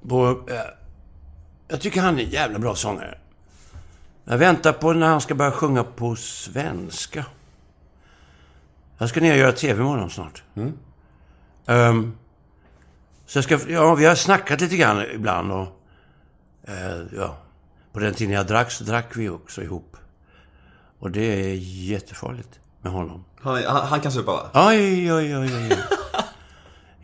[0.09, 0.55] På, eh,
[1.67, 3.17] jag tycker han är en jävla bra sångare.
[4.25, 7.25] Jag väntar på när han ska börja sjunga på svenska.
[8.97, 10.43] Jag ska ner och göra TV imorgon snart.
[11.65, 12.17] Ehm,
[13.25, 15.67] så jag ska, ja, vi har snackat lite grann ibland och...
[16.67, 17.37] eh, ja,
[17.93, 19.97] på den tiden jag drack så drack vi också ihop.
[20.99, 23.25] Och det är jättefarligt med honom.
[23.41, 24.67] Han, han, han kan supa va?
[24.69, 25.77] Oj, oj, oj, oj.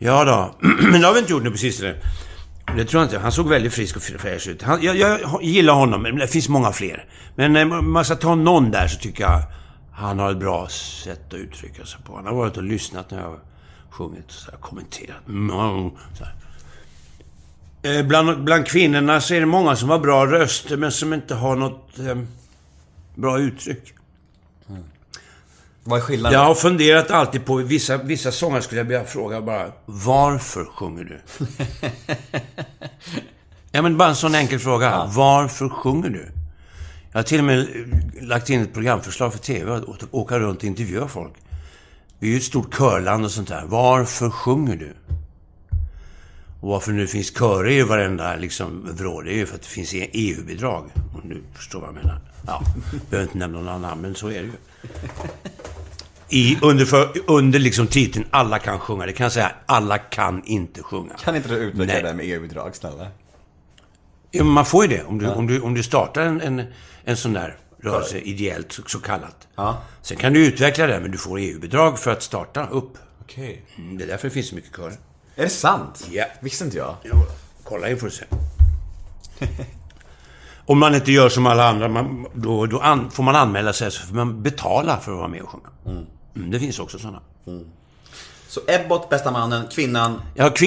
[0.04, 0.54] Ja då.
[0.90, 1.94] Men det har vi inte gjort nu på sistone.
[2.76, 3.18] Det tror jag inte.
[3.18, 4.62] Han såg väldigt frisk och fräsch ut.
[4.62, 7.06] Han, jag, jag gillar honom, men det finns många fler.
[7.34, 9.42] Men eh, om man ska ta någon där så tycker jag
[9.92, 12.16] han har ett bra sätt att uttrycka sig på.
[12.16, 13.38] Han har varit och lyssnat när jag har
[13.90, 15.22] sjungit och så här, kommenterat.
[16.18, 16.34] Så här.
[17.82, 21.34] Eh, bland, bland kvinnorna så är det många som har bra röster men som inte
[21.34, 22.18] har något eh,
[23.14, 23.94] bra uttryck.
[25.84, 26.38] Vad är skillnaden?
[26.38, 31.04] Jag har funderat alltid på, vissa, vissa sångare skulle jag vilja fråga bara, varför sjunger
[31.04, 31.20] du?
[33.72, 35.10] ja men bara en sån enkel fråga.
[35.14, 36.28] Varför sjunger du?
[37.12, 37.68] Jag har till och med
[38.20, 41.32] lagt in ett programförslag för TV att åka runt och intervjua folk.
[42.18, 43.62] Vi är ju ett stort körland och sånt där.
[43.66, 44.94] Varför sjunger du?
[46.60, 49.68] Och varför nu finns körer i varenda liksom, vrå, det är ju för att det
[49.68, 50.90] finns EU-bidrag.
[51.14, 52.20] Om du förstår vad jag menar.
[52.46, 52.62] Ja,
[53.10, 54.52] behöver inte nämna några namn, men så är det ju.
[56.32, 59.06] I, under för, under liksom titeln Alla kan sjunga.
[59.06, 61.14] Det kan jag säga, alla kan inte sjunga.
[61.14, 63.06] Kan inte du utveckla det med EU-bidrag, snälla?
[64.30, 65.04] Ja, man får ju det.
[65.04, 66.62] Om du, om du, om du startar en, en,
[67.04, 69.48] en sån där rörelse ideellt, så, så kallat.
[69.56, 69.82] Ja.
[70.02, 72.98] Sen kan du utveckla det, men du får EU-bidrag för att starta upp.
[73.20, 73.62] Okej.
[73.78, 74.92] Mm, Det är därför det finns så mycket körer.
[75.36, 76.08] Är det sant?
[76.10, 76.24] Ja.
[76.40, 76.96] Visste inte jag.
[77.04, 77.16] Jo,
[77.64, 78.24] kolla in får du se.
[80.66, 83.90] Om man inte gör som alla andra, man, då, då an, får man anmäla sig
[83.90, 85.68] så får man betala för att vara med och sjunga.
[85.86, 87.20] Mm, det finns också sådana.
[88.48, 90.22] Så Ebbot, bästa mannen, kvinnan.
[90.38, 90.66] Har kvin-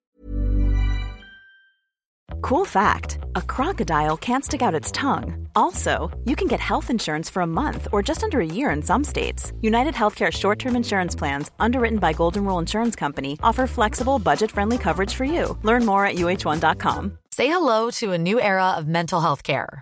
[2.41, 5.47] Cool fact a crocodile can't stick out its tongue.
[5.55, 8.84] Also, you can get health insurance for a month or just under a year in
[8.84, 9.51] some states.
[9.61, 14.51] United Healthcare short term insurance plans, underwritten by Golden Rule Insurance Company, offer flexible, budget
[14.51, 15.57] friendly coverage for you.
[15.63, 17.11] Learn more at uh1.com.
[17.32, 19.82] Say hello to a new era of mental health care.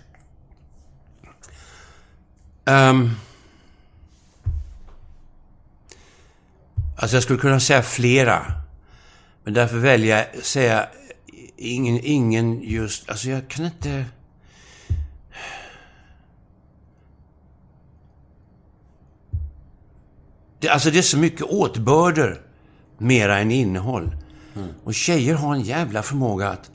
[2.65, 3.09] Ehm.
[6.95, 8.53] alltså jag skulle kunna säga flera.
[9.43, 10.87] Men därför väljer jag att säga
[11.57, 13.09] ingen, ingen just...
[13.09, 14.05] Alltså jag kan inte...
[20.59, 22.41] Det, alltså det är så mycket åtbörder
[22.97, 24.15] mera än innehåll.
[24.83, 26.71] Och tjejer har en jävla förmåga att...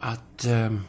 [0.00, 0.44] Att...
[0.44, 0.84] ehm,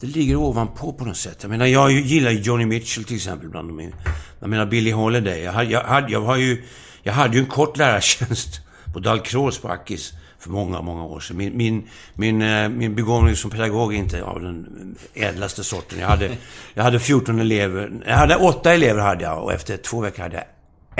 [0.00, 1.38] det ligger ovanpå på något sätt.
[1.40, 3.92] Jag menar, jag gillar ju Johnny Mitchell till exempel bland de...
[4.40, 5.42] Jag menar, Billie Holiday.
[5.42, 6.64] Jag hade, jag hade, jag har ju...
[7.02, 8.60] Jag hade ju en kort lärartjänst
[8.92, 11.36] på Dalcroze på Ackis för många, många år sedan.
[11.36, 15.98] Min, min, min, eh, min begåvning som pedagog är inte av den ädlaste sorten.
[15.98, 16.30] Jag hade,
[16.74, 17.92] jag hade 14 elever.
[18.06, 20.44] Jag hade åtta elever hade jag och efter två veckor hade jag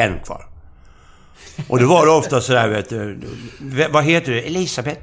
[0.07, 0.47] en kvar.
[1.69, 3.19] Och då var det ofta sådär, vet du,
[3.91, 4.41] vad heter du?
[4.41, 5.01] Elisabeth?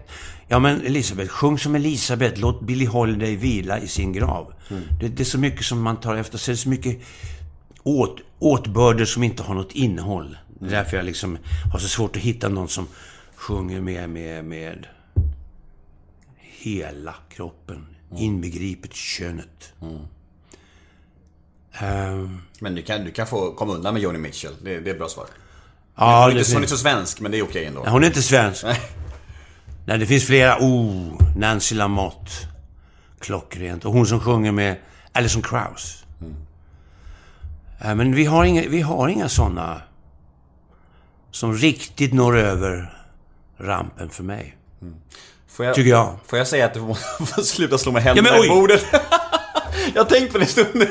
[0.50, 4.54] Ja men Elisabeth, sjung som Elisabeth, låt Billie Holiday vila i sin grav.
[5.00, 7.00] Det, det är så mycket som man tar efter sig, det är så mycket
[7.84, 10.38] åt, åtbörder som inte har något innehåll.
[10.60, 11.38] Det är därför jag liksom
[11.72, 12.88] har så svårt att hitta någon som
[13.36, 14.88] sjunger med, med, med
[16.40, 17.86] hela kroppen,
[18.18, 19.74] inbegripet könet.
[21.80, 24.54] Ehm, Men du kan, du kan få komma undan med Joni Mitchell.
[24.64, 25.26] Det, det är ett bra svar.
[25.96, 27.82] ja, hon, är det inte, hon är inte så svensk, men det är okej ändå.
[27.82, 28.66] Nej, hon är inte svensk.
[29.88, 29.98] Nej.
[29.98, 30.58] Nej, det finns flera.
[30.60, 32.32] Oh, Nancy Lamotte.
[33.20, 33.86] Klockrent.
[33.86, 34.76] Och hon som sjunger med
[35.14, 36.04] Alison Krauss.
[37.82, 39.82] Eh, Men vi har inga, vi har inga såna
[41.32, 42.94] som riktigt når över
[43.60, 44.58] rampen för mig.
[45.50, 46.16] Får jag, Tycker jag.
[46.28, 48.86] Får jag säga att du får, sluta slå med händerna Ja, i bordet?
[49.94, 50.88] jag har tänkt på det en stund nu.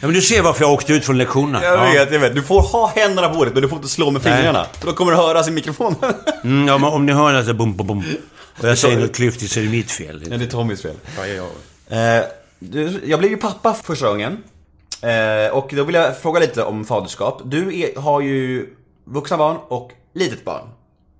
[0.00, 1.64] Ja, men du ser varför jag åkte ut från lektionerna.
[1.64, 1.92] Jag Ja.
[1.92, 2.34] vet, jag vet.
[2.34, 4.66] Du får ha händerna på bordet, men du får inte slå med fingrarna.
[4.72, 5.96] För då kommer det höras i mikrofonen.
[6.44, 8.04] Mm, ja, men om ni hör att bum, bum, bum.
[8.62, 10.24] Och jag säger något klyftigt så är det mitt fel.
[10.28, 10.94] Nej, det är Tommys fel.
[11.16, 11.46] Ja, ja,
[11.88, 11.96] ja.
[11.96, 12.24] Eh,
[12.58, 14.38] du, jag blev ju pappa första gången.
[15.02, 17.42] Eh, och då vill jag fråga lite om faderskap.
[17.44, 18.66] Du är, har ju
[19.04, 20.68] vuxna barn och litet barn.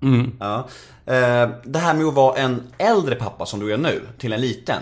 [0.01, 0.31] Mm.
[0.39, 0.67] Ja.
[1.05, 4.41] Eh, det här med att vara en äldre pappa som du är nu, till en
[4.41, 4.81] liten.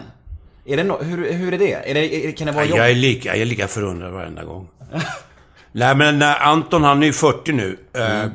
[0.66, 1.74] Är det no- hur, hur är det?
[1.74, 4.68] Är det kan det vara Ja, jag, är lika, jag är lika förundrad varenda gång.
[5.72, 7.78] Nej, men när Anton, han är ju 40 nu.
[7.94, 8.26] eh,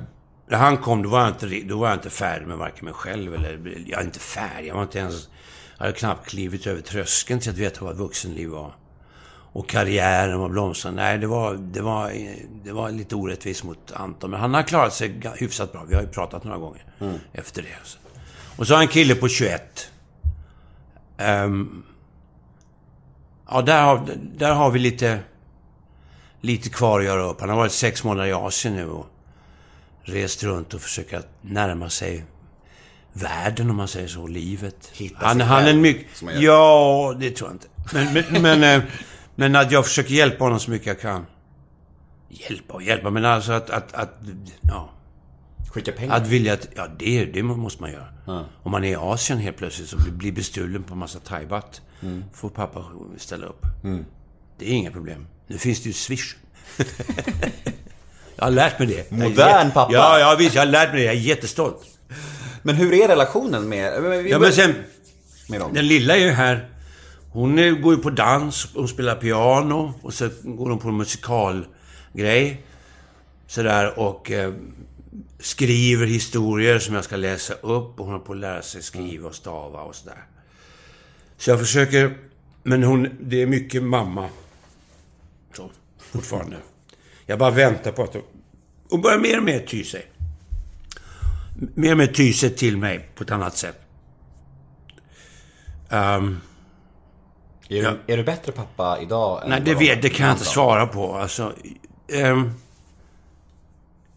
[0.46, 2.94] När han kom, då var, jag inte, då var jag inte färdig med varken mig
[2.94, 3.84] själv eller...
[3.86, 4.68] Jag är inte färdig.
[4.68, 5.28] Jag var inte ens...
[5.78, 8.74] Jag hade knappt klivit över tröskeln till att veta vad vuxenliv var.
[9.52, 11.02] Och karriären var blomstrande.
[11.02, 12.12] Nej, det var, det, var,
[12.64, 14.30] det var lite orättvist mot Anton.
[14.30, 15.84] Men han har klarat sig hyfsat bra.
[15.88, 16.84] Vi har ju pratat några gånger
[17.32, 17.98] efter det.
[18.56, 19.90] Och så har jag en kille på 21.
[21.18, 21.82] Ehm,
[23.50, 25.18] Ja, där har, där har vi lite,
[26.40, 27.40] lite kvar att göra upp.
[27.40, 29.06] Han har varit sex månader i Asien nu och
[30.04, 32.24] rest runt och försökt att närma sig
[33.12, 34.90] världen, om man säger så, livet.
[34.92, 36.22] Hitta han, han är en mycket...
[36.38, 37.66] Ja, det tror jag inte.
[37.92, 38.88] Men, men, men, eh,
[39.34, 41.26] men att jag försöker hjälpa honom så mycket jag kan.
[42.28, 43.70] Hjälpa och hjälpa, men alltså att...
[43.70, 44.18] att, att
[44.62, 44.90] ja.
[45.70, 46.16] Skicka pengar.
[46.16, 46.68] Att vilja att...
[46.76, 48.08] Ja, det, det måste man göra.
[48.62, 51.82] Om man är i Asien helt plötsligt så blir- bestulen på massa thaibatt.
[52.32, 52.84] Får pappa
[53.16, 53.66] ställa upp.
[54.58, 55.26] Det är inga problem.
[55.46, 56.34] Nu finns det ju Swish.
[58.36, 59.10] jag har lärt mig det.
[59.10, 59.92] Modern pappa.
[59.92, 60.54] Ja, ja visst.
[60.54, 61.06] Jag har lärt mig det.
[61.06, 61.84] Jag är jättestolt.
[62.62, 64.02] Men hur är relationen med...
[64.02, 64.74] vi Ja, men sen...
[65.48, 65.74] med dem?
[65.74, 66.68] Den lilla är ju här.
[67.32, 72.66] Hon går ju på dans, hon spelar piano och så går hon på en musikalgrej.
[73.46, 74.52] Sådär och eh,
[75.38, 79.28] skriver historier som jag ska läsa upp och hon har på att lära sig skriva
[79.28, 80.24] och stava och sådär.
[81.38, 82.16] Så jag försöker...
[82.62, 84.28] Men hon, det är mycket mamma.
[85.56, 86.56] Så, fortfarande.
[87.26, 88.16] Jag bara väntar på att
[88.90, 89.00] hon...
[89.00, 90.06] Börjar mer och mer ty sig.
[91.74, 93.80] Mer och mer ty sig till mig på ett annat sätt.
[95.90, 96.40] Ehm,
[97.68, 99.42] Är, du, är du bättre pappa idag?
[99.48, 101.14] nej, det, vet, det kan jag inte svara på.
[101.14, 101.52] Alltså,
[102.12, 102.52] ehm,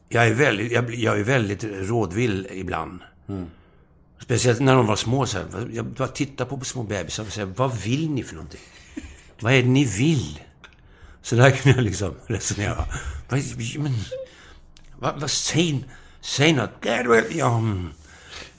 [0.10, 3.00] jag, är väldigt, jag, jag är väldigt rådvill ibland.
[4.22, 5.26] Speciellt när de var små.
[5.26, 8.62] Så här, jag bara tittar på små bebisar och säger, vad vill ni för någonting?
[9.40, 10.40] Vad är det ni vill?
[11.22, 12.86] Så där kan jag liksom resonera.
[13.30, 13.44] Vad,
[13.78, 13.94] men,
[15.00, 15.86] vad, vad, säg,
[16.22, 16.70] säg något.
[17.30, 17.90] Ja, mm.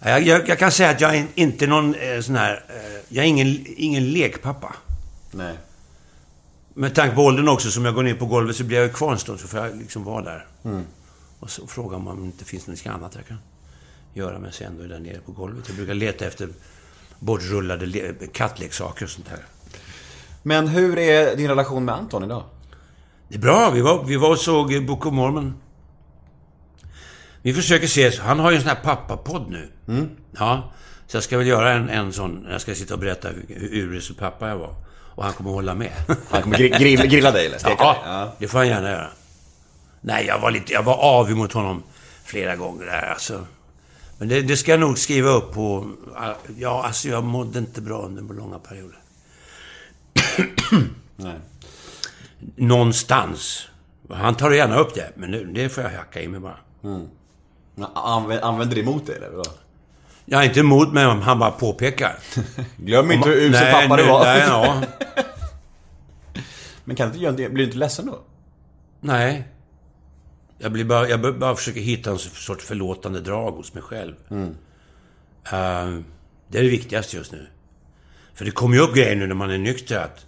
[0.01, 2.65] jag, jag, jag kan säga att jag är inte någon eh, sån här...
[2.69, 4.75] Eh, jag är ingen, ingen lekpappa.
[5.31, 5.59] Nej.
[6.75, 9.13] Med tanke på åldern också, som jag går ner på golvet så blir jag kvar
[9.13, 10.47] en stund, så får jag liksom vara där.
[11.41, 13.39] Och så frågar man om det inte finns något annat jag kan
[14.15, 15.65] göra medan jag ändå är där nere på golvet.
[15.69, 16.49] Jag brukar leta efter
[17.19, 19.45] bortrullade le- kattleksaker och sånt här.
[20.49, 22.45] Men hur är din relation med Anton idag?
[23.29, 23.71] Det är bra.
[23.71, 25.55] Vi var, vi var och såg Book of Mormon.
[27.43, 28.19] Vi försöker ses.
[28.19, 29.69] Han har ju en sån här pappapodd nu.
[30.39, 30.73] Ja.
[31.07, 32.47] Så jag ska väl göra en, en sån...
[32.51, 34.75] Jag ska sitta och berätta hur, urusel pappa jag var.
[35.15, 35.93] Och han kommer att hålla med.
[36.31, 38.01] Han kommer gri- grilla, grilla dig eller steka Ja, dig?
[38.05, 38.33] Ja.
[38.39, 39.09] det får han gärna göra.
[40.01, 40.73] Nej, jag var lite...
[40.73, 41.83] Jag var avig mot honom
[42.25, 43.47] flera gånger där, alltså.
[44.19, 45.91] Men det, det ska jag nog skriva upp på...
[46.59, 48.99] Ja, alltså jag mådde inte bra under långa perioder.
[51.17, 51.41] Nej.
[52.57, 53.69] Någonstans.
[54.11, 56.59] Han tar gärna upp det, men nu, det får jag hacka i mig bara.
[57.95, 59.31] Använder, använder det emot dig eller?
[59.31, 59.51] vadå?
[60.25, 62.19] Jag är inte emot mig om han bara påpekar.
[62.77, 64.25] Glöm inte hur usel pappa du var.
[64.25, 64.83] Nej, ja.
[66.85, 67.49] Men kan du inte göra det?
[67.49, 68.19] Blir du inte ledsen då?
[69.01, 69.49] Nej.
[70.59, 74.15] Jag, blir bara, jag bara försöker hitta en sorts förlåtande drag hos mig själv.
[74.31, 74.49] Mm.
[75.45, 76.03] Eh,
[76.49, 77.47] det är det viktigaste just nu.
[78.39, 80.27] För det kommer ju upp grejer nu när man är nykter att...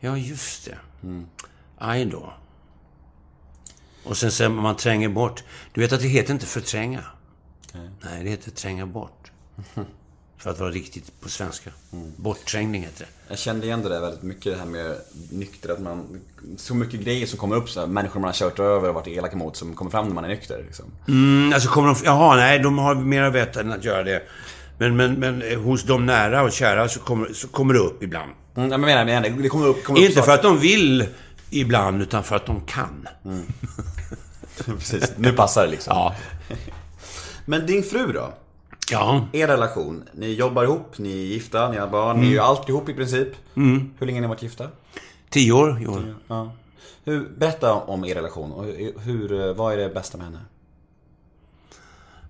[0.00, 0.78] Ja, just det.
[1.02, 1.26] Mm.
[1.78, 2.32] Aj då.
[4.04, 5.44] Och sen så man tränger bort.
[5.72, 7.04] Du vet att det heter inte förtränga.
[8.00, 9.30] Nej, det heter tränga bort.
[10.38, 11.70] För att vara riktigt på svenska.
[11.92, 12.12] Mm.
[12.16, 13.10] Bortträngning heter det.
[13.28, 14.96] Jag kände igen det där väldigt mycket, det här med
[15.30, 16.20] nykter, att man...
[16.56, 19.08] Så mycket grejer som kommer upp, så här, människor man har kört över och varit
[19.08, 20.64] elaka mot, som kommer fram när man är nykter.
[20.66, 20.84] Liksom.
[21.08, 21.96] Mm, alltså kommer de...
[22.04, 24.22] Jaha, nej, de har mera vett än att göra det.
[24.78, 28.02] Men, men, men eh, hos de nära och kära så kommer, så kommer det upp
[28.02, 28.30] ibland.
[28.56, 29.84] Mm, jag menar, menar, det kommer upp...
[29.84, 31.06] Kommer upp Inte för att de vill
[31.50, 33.08] ibland, utan för att de kan.
[34.66, 35.96] Precis, nu passar det liksom.
[35.96, 36.14] Ja.
[37.44, 38.32] Men din fru då?
[38.90, 39.28] Ja.
[39.32, 40.08] Er relation?
[40.12, 43.28] Ni jobbar ihop, ni är gifta, ni har barn, ni är ju ihop i princip.
[43.54, 44.68] Hur länge har ni varit gifta?
[45.30, 46.14] Tio år i år.
[46.28, 46.52] Ja.
[47.04, 50.40] Hur, berätta om er relation hur, hur, vad är det bästa med henne?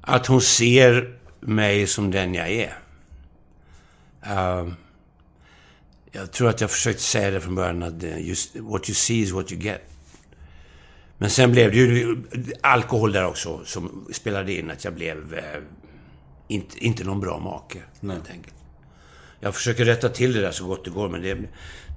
[0.01, 2.79] Att hon ser mig som den jag är.
[4.23, 4.75] Ehm,
[6.13, 9.31] jag tror att jag försökte säga det från början att just, what you see is
[9.31, 9.81] what you get.
[11.19, 12.17] Men sen blev det ju
[12.61, 15.45] alkohol där också som spelade in att jag blev eh,
[16.49, 17.79] inte, inte någon bra make,
[18.13, 18.55] helt enkelt.
[19.41, 21.39] Jag försöker rätta till det där så gott det går, men det,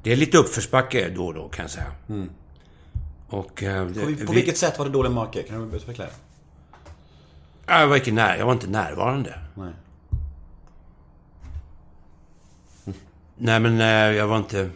[0.04, 1.92] det är lite uppförsbacke då och då, kan jag säga.
[3.28, 3.64] Och...
[3.64, 5.44] eh, På, det- på vi- vilket sätt var det dålig make?
[5.44, 6.12] Kan du utveckla det?
[7.68, 9.40] Jag var, inte när, jag var inte närvarande.
[9.56, 9.74] Nej.
[13.38, 14.70] Nej, men eh, jag var inte...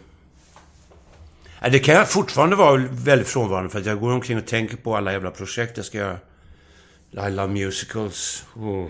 [1.62, 4.78] Nej, det kan jag fortfarande vara väldigt frånvarande för att jag går omkring och tänker
[4.78, 6.18] på alla jävla projekt jag ska göra.
[7.12, 8.46] I love musicals.
[8.56, 8.88] Oh.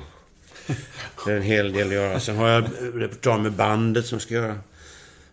[1.25, 2.19] Det är en hel del att göra.
[2.19, 4.59] Sen har jag repertoar med bandet som ska göra.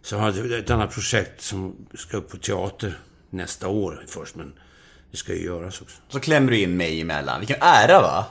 [0.03, 2.99] Så har jag ett annat projekt som ska upp på teater
[3.31, 4.53] nästa år först, men
[5.11, 5.97] det ska ju göras också.
[6.09, 7.41] Så klämmer du in mig emellan.
[7.41, 8.27] Vilken ära va?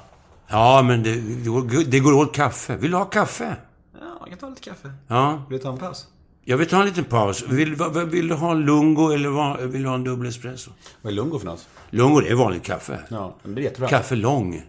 [0.47, 2.75] Ja, men det, det, går, det går åt kaffe.
[2.75, 3.55] Vill du ha kaffe?
[3.93, 4.91] Ja, jag kan ta lite kaffe.
[5.07, 5.45] Ja.
[5.49, 6.07] Vill du ta en paus?
[6.43, 7.43] Jag vill ta en liten paus.
[7.49, 10.27] Vill, vad- vad- vill du ha en lungo eller vad- vill du ha en dubbel
[10.27, 10.71] espresso?
[11.01, 11.67] Vad är lungo för något?
[11.89, 12.99] Lungo, det är vanligt kaffe.
[13.09, 13.89] Ja, men det är jättebra.
[13.89, 14.61] Kaffe lång.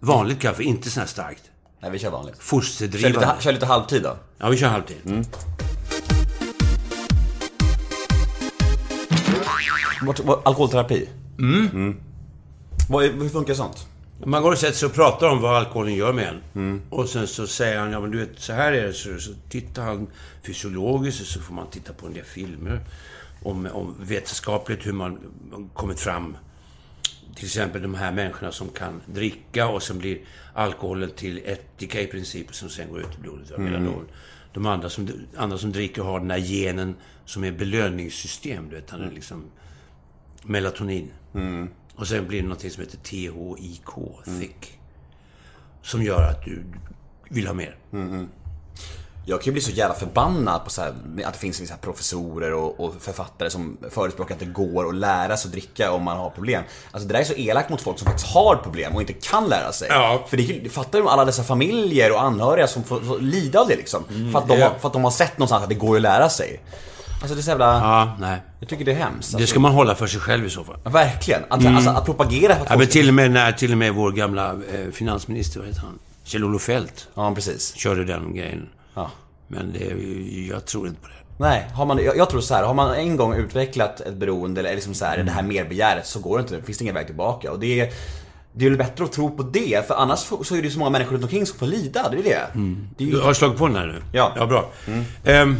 [0.00, 1.42] Vanligt kaffe, inte sån här starkt.
[1.80, 2.36] Nej, vi kör vanligt.
[2.36, 3.18] Kör Fosterdrivande.
[3.20, 4.16] lite, kör lite halvtid då.
[4.38, 4.96] Ja, vi kör halvtid.
[10.24, 11.08] Vad- Alkoholterapi?
[11.38, 11.96] Mm.
[12.90, 13.86] Vad är, hur funkar sånt?
[14.24, 16.82] Man går och sätter sig och pratar om vad alkoholen gör med en.
[16.90, 18.92] Och sen så säger han, ja men du vet, så här är det.
[18.92, 20.06] Så, så tittar han
[20.42, 22.80] fysiologiskt och så får man titta på en del filmer.
[23.42, 25.18] Om, om vetenskapligt hur man
[25.74, 26.36] kommit fram.
[27.36, 30.18] Till exempel de här människorna som kan dricka och sen blir
[30.54, 34.04] alkoholen till ättika i princip som sen går ut i blodet melanon.
[34.52, 36.94] De andra som, andra som dricker har den här genen
[37.24, 38.68] som är belöningssystem.
[38.68, 39.44] Du vet, han är liksom
[40.44, 41.10] melatonin.
[41.98, 43.86] Och sen blir det något som heter THIK,
[44.40, 44.78] thick.
[45.82, 46.64] Som gör att du
[47.28, 47.76] vill ha mer.
[49.24, 50.94] Jag kan ju bli så jävla förbannad på så här,
[51.24, 55.36] att det finns vissa professorer och, och författare som förespråkar att det går att lära
[55.36, 56.62] sig att dricka om man har problem.
[56.90, 59.48] Alltså det där är så elakt mot folk som faktiskt har problem och inte kan
[59.48, 59.88] lära sig.
[59.90, 60.24] Ja.
[60.28, 63.76] För det, fattar du alla dessa familjer och anhöriga som får, får lida av det
[63.76, 64.04] liksom.
[64.32, 66.28] för, att de har, för att de har sett någonstans att det går att lära
[66.28, 66.60] sig.
[67.20, 67.64] Alltså det är så jävla...
[67.66, 68.42] Ja, nej.
[68.60, 69.30] Jag tycker det är hemskt.
[69.32, 70.76] Det Alltså, ska man hålla för sig själv i så fall.
[70.84, 71.42] ja, Verkligen.
[71.48, 73.94] Att, alltså, att propagera för att Ja, men till och med när till och med
[73.94, 75.98] vår gamla eh, finansminister, vad heter han?
[76.24, 77.74] Kjell-Olof Feldt Ja, precis.
[77.74, 78.68] körde den grejen.
[78.94, 79.10] Ja.
[79.48, 79.84] Men det,
[80.48, 81.14] jag tror inte på det.
[81.40, 84.60] Nej, har man, jag, jag tror så här, har man en gång utvecklat ett beroende
[84.60, 87.06] eller liksom så här, det här merbegäret så går det inte, finns det ingen väg
[87.06, 87.52] tillbaka.
[87.52, 87.92] Och det är,
[88.52, 90.90] det är väl bättre att tro på det, för annars så är det så många
[90.90, 92.46] människor runt omkring som får lida, det är det.
[92.96, 94.02] det är ju, Du har slagit på den här nu?
[94.12, 94.32] Ja.
[94.36, 94.70] Ja, bra.
[95.24, 95.56] Ehm,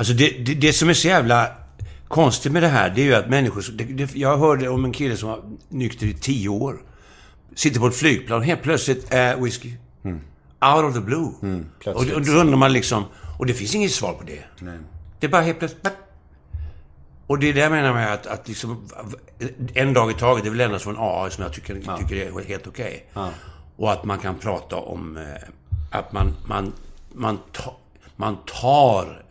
[0.00, 1.48] alltså det, det, det som är så jävla
[2.08, 3.64] konstigt med det här, det är ju att människor...
[3.72, 6.82] Det, jag hörde om en kille som var nykter i tio år.
[7.54, 9.72] Sitter på ett flygplan och helt plötsligt är whisky.
[10.60, 11.18] Out of the blue.
[11.18, 12.14] och, plötsligt.
[12.14, 13.04] och då undrar man liksom...
[13.38, 14.44] Och det finns inget svar på det.
[15.20, 15.88] Det är bara helt plötsligt...
[17.26, 18.88] Och det är det jag menar med att, att liksom,
[19.74, 22.48] en dag i taget, det är väl endast från AA som jag tycker, tycker är
[22.48, 23.06] helt okej.
[23.76, 25.24] Och att man kan prata om eh,
[25.90, 26.72] att man, man,
[27.14, 27.76] man, ta,
[28.16, 29.29] man tar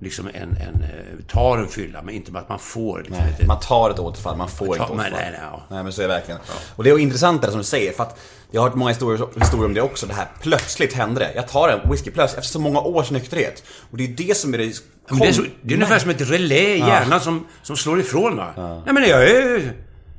[0.00, 2.98] liksom en, en, eh, tar en fylla, men inte att man får.
[2.98, 5.10] Liksom, nej, ett- man tar ett återfall, man får Ta- inte återfall.
[5.12, 5.62] nej, nej, ja.
[5.70, 6.40] nej men så är det verkligen.
[6.76, 8.20] Och det är intressant det som du säger, för att
[8.50, 11.32] jag har hört många historier, historier om det också, det här plötsligt hände det.
[11.34, 13.62] Jag tar en whisky plötsligt efter så många års nykterhet.
[13.90, 14.74] Och det är det som är det
[15.10, 18.00] Men det, är så, det är ungefär som ett relä i hjärnan som, som slår
[18.00, 18.52] ifrån va.
[18.84, 19.72] Nej men jag är...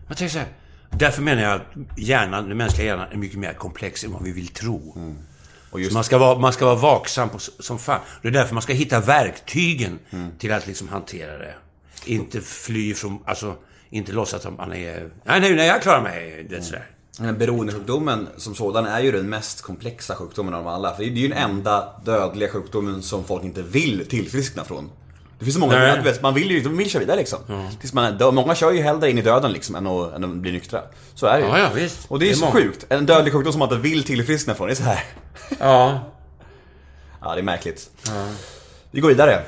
[0.07, 0.47] Jag tänker så här.
[0.91, 1.61] Därför menar jag att
[1.97, 4.93] hjärnan, den mänskliga hjärnan är mycket mer komplex än vad vi vill tro.
[4.97, 5.28] Just
[5.72, 7.99] Så man ska vara, man ska vara vaksam på, som fan.
[8.22, 10.32] Det är därför man ska hitta verktygen Mm.
[10.39, 11.53] till att liksom hantera det.
[12.05, 13.55] Inte fly från, alltså,
[13.89, 15.09] inte låtsas att man är...
[15.24, 16.45] Nej, nej, nej, jag klarar mig.
[16.49, 16.86] Det är sådär.
[17.20, 20.95] Men beroendesjukdomen som sådan är ju den mest komplexa sjukdomen av alla.
[20.95, 24.89] För det är ju den enda dödliga sjukdomen som folk inte vill tillfriskna från.
[25.39, 25.95] Det finns så många, Nej.
[25.97, 27.39] du vet, man vill ju de vill köra vidare liksom.
[27.79, 30.29] Tills man, dö- många kör ju hellre in i döden liksom än att, än att
[30.29, 30.81] bli nyktra.
[31.15, 31.47] Så är det ju.
[31.47, 32.05] Ja, ja, visst.
[32.07, 32.51] Och det är Det är så många.
[32.55, 32.85] sjukt.
[32.89, 34.67] En dödlig sjukdom som man inte vill tillfriskna från.
[34.67, 35.03] Det är så här.
[35.59, 35.99] Ja.
[37.21, 37.89] Ja, det är märkligt.
[38.91, 39.41] Vi går vidare.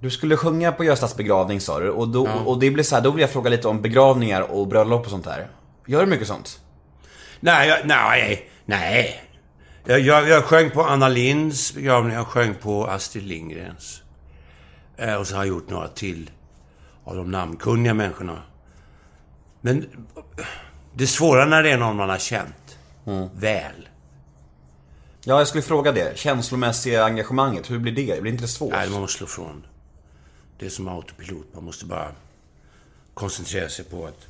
[0.00, 1.90] Du skulle sjunga på Göstas begravning sa du.
[1.90, 4.68] Och, då, och det blir så här, då vill jag fråga lite om begravningar och
[4.68, 5.48] bröllop och sånt där.
[5.86, 6.60] Gör du mycket sånt?
[7.40, 9.22] Nej, jag, nej, nej.
[9.84, 14.02] Jag, jag, jag sjöng på Anna Linds begravning, jag sjöng på Astrid Lindgrens.
[15.02, 16.30] Eh, och så har jag gjort några till
[17.04, 18.42] av de namnkunniga människorna.
[19.60, 19.86] Men
[20.94, 22.78] det är svåra när det är någon man har känt
[23.34, 23.88] väl.
[25.24, 26.18] Ja, jag skulle fråga det.
[26.18, 28.22] Känslomässiga engagemanget, hur blir det?
[28.22, 28.70] Blir inte det svårt?
[28.70, 29.66] Nej, man måste slå ifrån.
[30.58, 31.46] Det är som autopilot.
[31.54, 32.08] Man måste bara
[33.14, 34.26] koncentrera sig på att...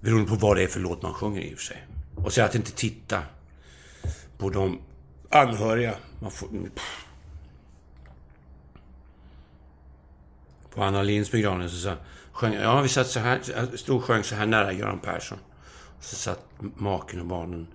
[0.00, 1.86] Beroende på vad det är för låt man sjunger i och för sig.
[2.16, 3.22] Och sen att inte titta
[4.38, 4.80] på de
[5.30, 5.94] anhöriga.
[6.20, 6.48] Man får...
[10.78, 11.94] På Anna Linds begravning så sa
[12.32, 13.40] sjöng, ja vi satt så här,
[13.76, 15.38] stod och sjöng så här nära Göran Persson.
[16.00, 16.44] Så satt
[16.76, 17.66] maken och barnen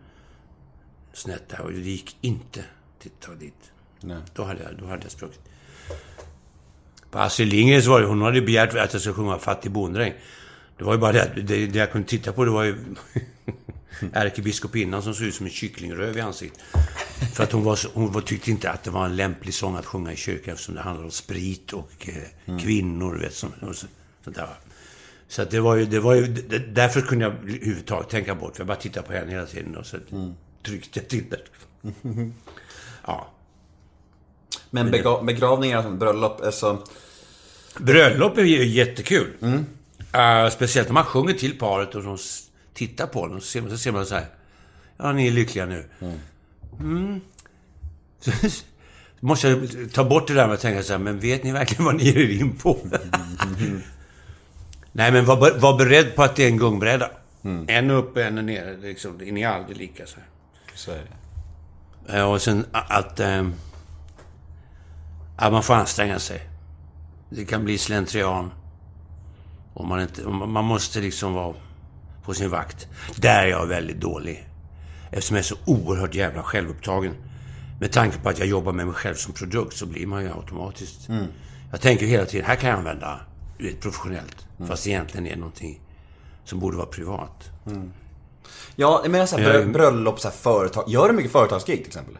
[1.14, 3.72] snett där och det gick inte att titta dit.
[3.99, 4.18] Nej.
[4.34, 5.41] Då hade jag, då hade jag spruckit.
[7.12, 10.14] På Astrid Lindgrens var det, hon hade begärt att jag skulle sjunga Fattig bonddräng.
[10.78, 12.76] Det var ju bara det att det, det jag kunde titta på det var ju
[14.14, 16.62] ärkebiskopinnan som såg ut som en kycklingröv i ansiktet.
[17.34, 19.86] För att hon, var hon var, tyckte inte att det var en lämplig sång att
[19.86, 22.10] sjunga i kyrkan eftersom det handlade om sprit och
[22.46, 23.88] eh, kvinnor, vet, som, och så,
[24.24, 24.48] sånt där.
[25.28, 28.56] Så att det var ju, det var ju, det, därför kunde jag överhuvudtaget tänka bort,
[28.56, 29.98] för jag bara tittade på henne hela tiden och så
[30.66, 31.41] tryckte jag till det.
[33.06, 33.30] Ja.
[34.70, 36.84] Men bega- begravningar och bröllop, alltså...
[37.78, 39.34] Bröllop är ju jättekul.
[40.14, 42.18] Eh, speciellt när man sjunger till paret och de
[42.74, 43.42] tittar på den.
[43.42, 44.26] Så ser man, så ser man så här.
[44.98, 45.90] Ja, ni är lyckliga nu.
[46.80, 47.22] Mm.
[48.20, 48.32] Så
[49.20, 51.52] Då måste jag ta bort det där med att tänka så här, men vet ni
[51.52, 52.78] verkligen vad ni ger er in på?
[54.92, 57.10] Nej, men var, var beredd på att det är en gungbräda.
[57.68, 58.78] En uppe, en nere.
[58.78, 59.18] Liksom.
[59.18, 60.26] Ni är aldrig lika så här.
[60.76, 61.02] Så är
[62.08, 62.18] det.
[62.18, 63.20] Eh, Och sen att...
[63.20, 63.48] Eh,
[65.36, 66.42] att man får anstränga sig.
[67.30, 68.52] Det kan bli slentrian.
[69.74, 71.56] Och man, inte, man måste liksom vara
[72.26, 72.88] på sin vakt.
[73.16, 74.48] Där är jag väldigt dålig.
[75.12, 77.14] Eftersom jag är så oerhört jävla självupptagen.
[77.80, 80.30] Med tanke på att jag jobbar med mig själv som produkt så blir man ju
[80.34, 81.08] automatiskt...
[81.72, 83.20] Jag tänker hela tiden, här kan jag använda
[83.58, 84.48] du vet, professionellt.
[84.68, 85.82] Fast egentligen är det någonting
[86.46, 87.50] som borde vara privat.
[88.76, 90.84] Ja, jag menar såhär brö- bröllop, så här, företag.
[90.90, 92.18] Gör du mycket företagsgig till exempel?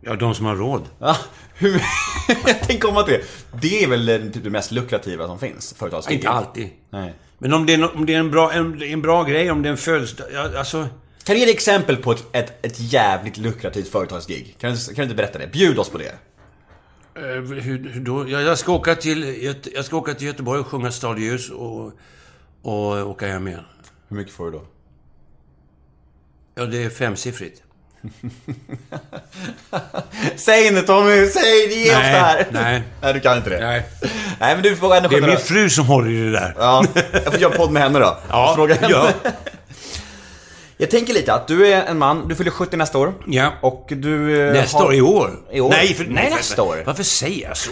[0.00, 0.82] Ja, de som har råd.
[0.98, 1.16] Ja,
[1.54, 1.72] hur...
[2.46, 3.24] jag tänker komma till det.
[3.60, 6.14] Det är väl eh, typ det mest lukrativa som finns, företagsgig?
[6.14, 6.70] Inte alltid.
[6.90, 7.14] Nej.
[7.42, 9.68] Men om det är, om det är en, bra, en, en bra grej, om det
[9.68, 10.56] är en födelsedag...
[10.56, 10.88] Alltså...
[11.24, 14.56] Kan du ge ett exempel på ett, ett, ett jävligt lukrativt företagsgig?
[14.60, 15.46] Kan kan du inte berätta det?
[15.46, 16.14] Bjud oss på det.
[17.14, 18.28] Eh, hur, hur då?
[18.28, 21.92] Ja, jag, ska åka till, jag ska åka till Göteborg och sjunga Stadljus och,
[22.62, 23.64] och åka hem igen.
[24.08, 24.64] Hur mycket får du då?
[26.54, 27.62] Ja, det är femsiffrigt.
[30.36, 32.46] Säg inte Tommy, säg det, ge oss det här!
[32.50, 32.82] nej.
[33.02, 33.60] Nej, du kan inte det.
[33.60, 33.82] Nej.
[34.40, 36.54] Nej, men du får ändå Det är min fru som håller i det där.
[36.58, 38.18] Ja, jag får göra podd med henne då.
[38.28, 38.88] Ja, Fråga henne.
[38.90, 39.08] ja.
[40.80, 43.12] Jag tänker lite att du är en man, du fyller 70 nästa år.
[43.26, 43.52] Ja.
[43.60, 44.40] Och du...
[44.46, 45.30] eh, Nästa har- år, i år.
[45.52, 45.70] I år?
[45.70, 46.82] Nej, för, Nej, nästa år.
[46.86, 47.70] Varför säger jag så?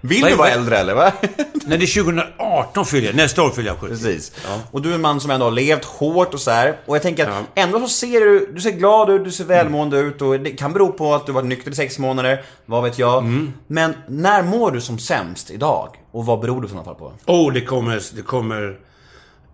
[0.00, 0.94] Vill Vad du vara vad- äldre eller?
[0.94, 1.12] Va?
[1.66, 3.16] Nej, det är 2018 fyller jag.
[3.16, 3.88] Nästa år fyller jag 70.
[3.94, 4.32] Precis.
[4.70, 6.76] Och du är en man som ändå har levt hårt och så här.
[6.86, 9.98] Och jag tänker att ändå så ser du, du ser glad ut, du ser välmående
[9.98, 12.98] ut och det kan bero på att du varit nykter i sex månader, vad vet
[12.98, 13.18] jag.
[13.22, 13.52] Mm.
[13.66, 15.88] Men när mår du som sämst idag?
[16.12, 17.12] Och vad beror det i sådana fall på?
[17.26, 18.76] Oh, det kommer, det kommer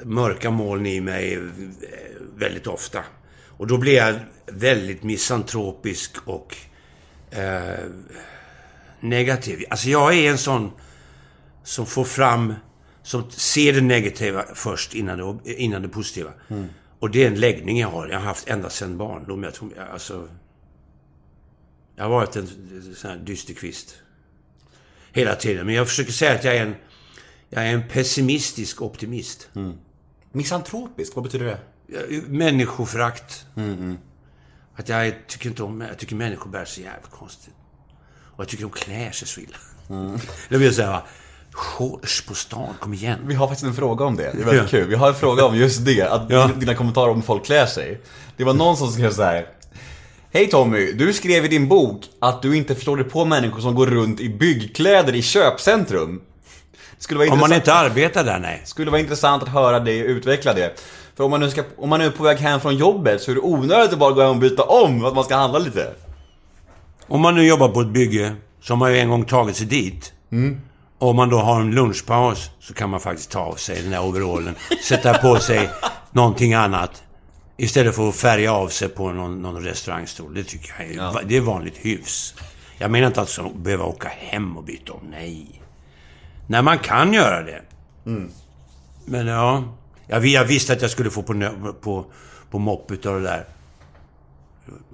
[0.02, 1.40] mörka moln i mig eh,
[2.36, 3.04] väldigt ofta.
[3.48, 4.14] Och då blir jag
[4.46, 6.56] väldigt misantropisk och
[7.30, 7.84] eh,
[9.00, 9.64] negativ.
[9.70, 10.70] Alltså jag är en sån
[11.62, 12.54] som får fram,
[13.02, 16.30] som ser det negativa först innan det, innan det positiva.
[16.98, 18.08] Och det är en läggning jag har.
[18.08, 19.42] Jag har haft ända sedan barndom.
[19.42, 20.28] Jag tror, alltså...
[21.96, 22.46] Jag har varit en
[22.94, 23.96] sån här dysterkvist.
[25.12, 25.66] Hela tiden.
[25.66, 26.74] Men jag försöker säga att jag är en,
[27.54, 29.48] jag är en pessimistisk optimist.
[30.32, 31.58] Misantropisk, vad betyder det?
[31.86, 33.46] Jag- Människoförakt.
[34.76, 35.80] Att jag tycker inte om...
[35.80, 37.54] Jag tycker människor bär sig jävligt konstigt.
[38.36, 39.56] Och jag tycker de klär sig så illa.
[40.48, 41.02] Då vill jag säga,
[41.52, 43.18] shorts på stan, kom igen.
[43.26, 44.68] Vi har faktiskt en fråga om det, det är väldigt Ja.
[44.68, 44.88] kul.
[44.88, 46.50] Vi har en fråga om just det, att Ja.
[46.56, 48.00] dina kommentarer om folk klär sig.
[48.36, 49.46] Det var någon som skrev så här.
[50.32, 53.74] Hej Tommy, du skrev i din bok att du inte förstår dig på människor som
[53.74, 56.22] går runt i byggkläder i köpcentrum.
[57.04, 58.62] Skulle vara Om man inte arbetar där, nej.
[58.64, 60.80] skulle vara intressant att höra dig utveckla det.
[61.16, 63.30] För om man, nu ska, om man nu är på väg hem från jobbet så
[63.30, 65.58] är det onödigt att bara gå hem och byta om för att man ska handla
[65.58, 65.94] lite.
[67.06, 69.66] Om man nu jobbar på ett bygge, så har man ju en gång tagit sig
[69.66, 70.12] dit.
[70.98, 73.90] Och om man då har en lunchpaus, så kan man faktiskt ta av sig den
[73.90, 74.54] där overallen.
[74.84, 75.70] Sätta på sig
[76.10, 77.02] någonting annat.
[77.56, 80.34] Istället för att färga av sig på någon, någon restaurangstol.
[80.34, 82.34] Det tycker jag är, det är vanligt hyfs.
[82.78, 85.00] Jag menar inte att man behöva åka hem och byta om.
[85.10, 85.60] Nej.
[86.46, 87.62] När man kan göra det.
[89.04, 89.76] Men ja.
[90.06, 91.34] Jag, jag visste att jag skulle få på,
[91.80, 92.06] på,
[92.50, 93.46] på mopp utav det där.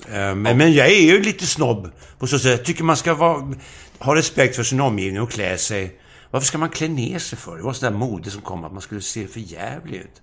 [0.08, 2.50] Eh, Men, men jag är ju lite snobb på så sätt.
[2.58, 3.54] Jag tycker man ska vara,
[3.98, 6.00] ha respekt för sin omgivning och klä sig.
[6.30, 7.56] Varför ska man klä ner sig för?
[7.56, 10.22] Det var sådär mode som kom att man skulle se för jävlig ut.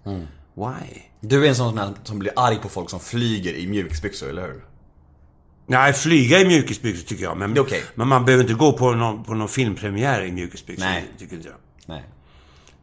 [0.56, 1.02] Why?
[1.20, 4.64] Du är en sån som blir arg på folk som flyger i mjukisbyxor, eller hur?
[5.70, 7.38] Nej, flyga i mjukisbyxor tycker jag.
[7.38, 7.84] Men, okej.
[7.96, 10.86] men man behöver inte gå på någon, på någon filmpremiär i mjukisbyxor.
[10.86, 11.06] Nej.
[11.20, 11.58] Tycker inte jag.
[11.86, 12.04] Nej.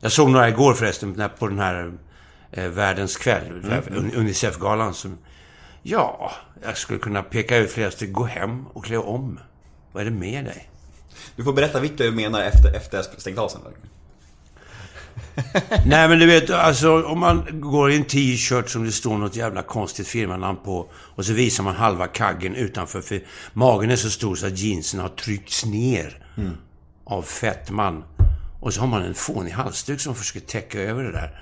[0.01, 1.93] Jag såg några igår förresten på den här
[2.53, 3.83] eh, Världens kväll, Mm.
[3.91, 4.95] Un- Unicef-galan.
[4.95, 5.19] Som,
[5.83, 6.33] ja,
[6.65, 8.13] jag skulle kunna peka ut flera stycken.
[8.13, 9.39] Gå hem och klä om.
[9.93, 10.71] Vad är det med dig?
[11.37, 13.61] Du får berätta vilka du menar efter, efter stängt av sen.
[15.87, 19.37] Nej men du vet, alltså om man går i en t-shirt som det står något
[19.37, 23.21] jävla konstigt firmanamn på och så visar man halva kaggen utanför för
[23.53, 26.25] magen är så stor så att jeansen har tryckts ner
[27.05, 28.05] av fettman.
[28.61, 31.41] Och så har man en fånig halsduk som försöker täcka över det där.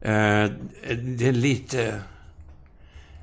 [0.00, 0.50] Eh,
[0.96, 2.00] det är lite...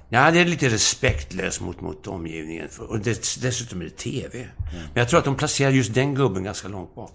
[0.10, 2.70] Ja, det är lite respektlöst mot, mot omgivningen.
[2.80, 4.48] Och det, dessutom är det TV.
[4.72, 7.12] Men jag tror att de placerar just den gubben ganska långt bak.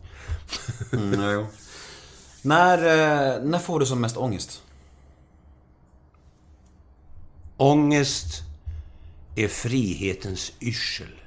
[0.92, 1.46] Mm, ja.
[2.48, 4.62] När, eh, när får du som mest ångest?
[7.56, 8.42] Ångest
[9.36, 11.20] är frihetens yrsel.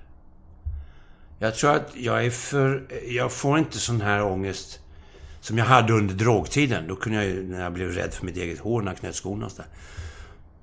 [1.40, 2.88] Jag tror att jag är för...
[3.08, 4.80] Jag får inte sån här ångest
[5.42, 6.88] som jag hade under drogtiden.
[6.88, 9.16] Då kunde jag ju, när jag blev rädd för mitt eget hår, när jag knöt
[9.16, 9.70] skorna och sådär.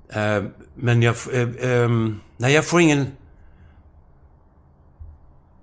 [0.09, 0.43] Eh,
[0.75, 1.15] Men jag...
[1.33, 3.07] Eh, ehm, nej, jag får ingen...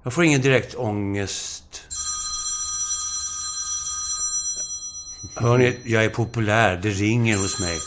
[0.03, 1.86] Jag får ingen direkt ångest.
[5.39, 6.81] Hörni, jag är populär.
[6.83, 7.79] Det ringer hos mig.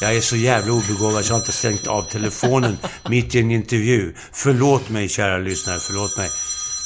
[0.00, 2.78] Jag är så jävla obegåvad så jag har inte stängt av telefonen
[3.08, 4.14] mitt i en intervju.
[4.32, 5.78] Förlåt mig, kära lyssnare.
[5.80, 6.28] Förlåt mig.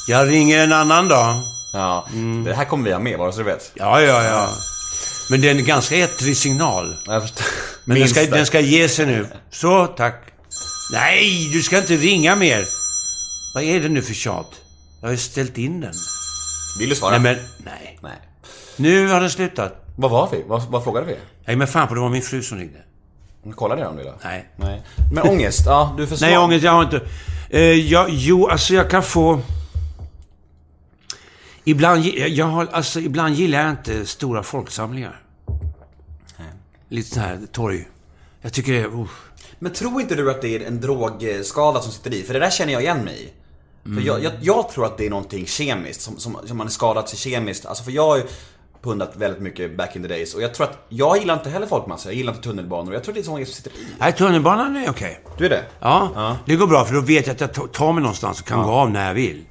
[0.08, 1.42] Jag ringer en annan dag.
[1.72, 2.08] Ja,
[2.44, 3.72] det här kommer vi ha med, bara så du vet.
[3.74, 4.48] Ja, ja, ja.
[5.30, 6.96] Men det är en ganska ettrig signal.
[7.06, 7.46] Jag förstår.
[7.84, 8.26] Men den ska, det.
[8.26, 9.26] den ska ge sig nu.
[9.50, 10.22] Så, tack.
[10.92, 12.64] Nej, du ska inte ringa mer.
[13.54, 14.50] Vad är det nu för tjat?
[15.00, 15.92] Jag har ju ställt in den.
[16.78, 17.10] Vill du svara?
[17.10, 17.36] Nej, men...
[17.64, 17.98] Nej.
[18.02, 18.18] Nej.
[18.76, 19.81] Nu har den slutat.
[19.96, 20.44] Vad var vi?
[20.46, 21.16] Vad, vad frågade vi?
[21.44, 22.78] Nej, men fan på det var min fru som ringde.
[23.54, 24.12] Kolla det om du vill.
[24.24, 24.48] Nej.
[24.56, 24.82] Nej.
[25.12, 26.28] Men ångest, ja, du är för svag.
[26.28, 27.00] Nej, ångest, jag har inte...
[27.50, 29.40] Eh, jag, jo, alltså jag kan få...
[31.64, 35.20] Ibland, jag har, alltså, ibland gillar jag inte stora folksamlingar.
[36.88, 37.88] Lite så här torg.
[38.40, 38.84] Jag tycker det är...
[38.84, 39.08] Uh.
[39.58, 42.22] Men tror inte du att det är en drogskada som sitter i?
[42.22, 43.32] För det där känner jag igen mig i.
[43.84, 43.98] Mm.
[43.98, 46.70] För jag, jag, jag tror att det är någonting kemiskt, som, som, som man är
[46.70, 47.66] skadat sig kemiskt.
[47.66, 48.22] Alltså för jag
[48.82, 50.34] pundat väldigt mycket back in the days.
[50.34, 52.94] Och jag tror att, jag gillar inte heller folkmassor, jag gillar inte tunnelbanor.
[52.94, 53.86] Jag tror det är sånt som sitter i.
[53.98, 55.20] Nej, tunnelbanan är okej.
[55.38, 55.64] Du är det?
[55.80, 58.46] Ja, det går bra för då vet jag att jag ta- tar mig någonstans och
[58.46, 59.44] kan gå av när jag vill.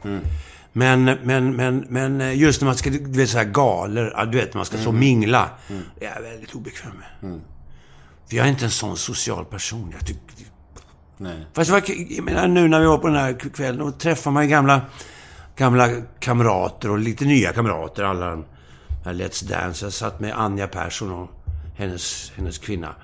[0.74, 4.26] Men, men, men, men eh, just när man ska, du vet så här galor, ja,
[4.26, 5.50] du vet när man ska så mingla.
[6.00, 7.40] Det är jag väldigt obekväm med.
[8.30, 9.94] För jag är inte en sån social person.
[9.98, 10.22] Jag tycker...
[11.18, 11.46] Nej.
[11.54, 14.44] Fast var, jag menar nu när vi var på den här kvällen, då träffar man
[14.44, 14.82] ju gamla,
[15.56, 18.04] gamla kamrater och lite nya kamrater.
[18.04, 18.44] Alla
[19.04, 19.86] Let's Dance.
[19.86, 21.30] Jag satt med Anja Persson och
[21.76, 22.96] hennes, hennes kvinna.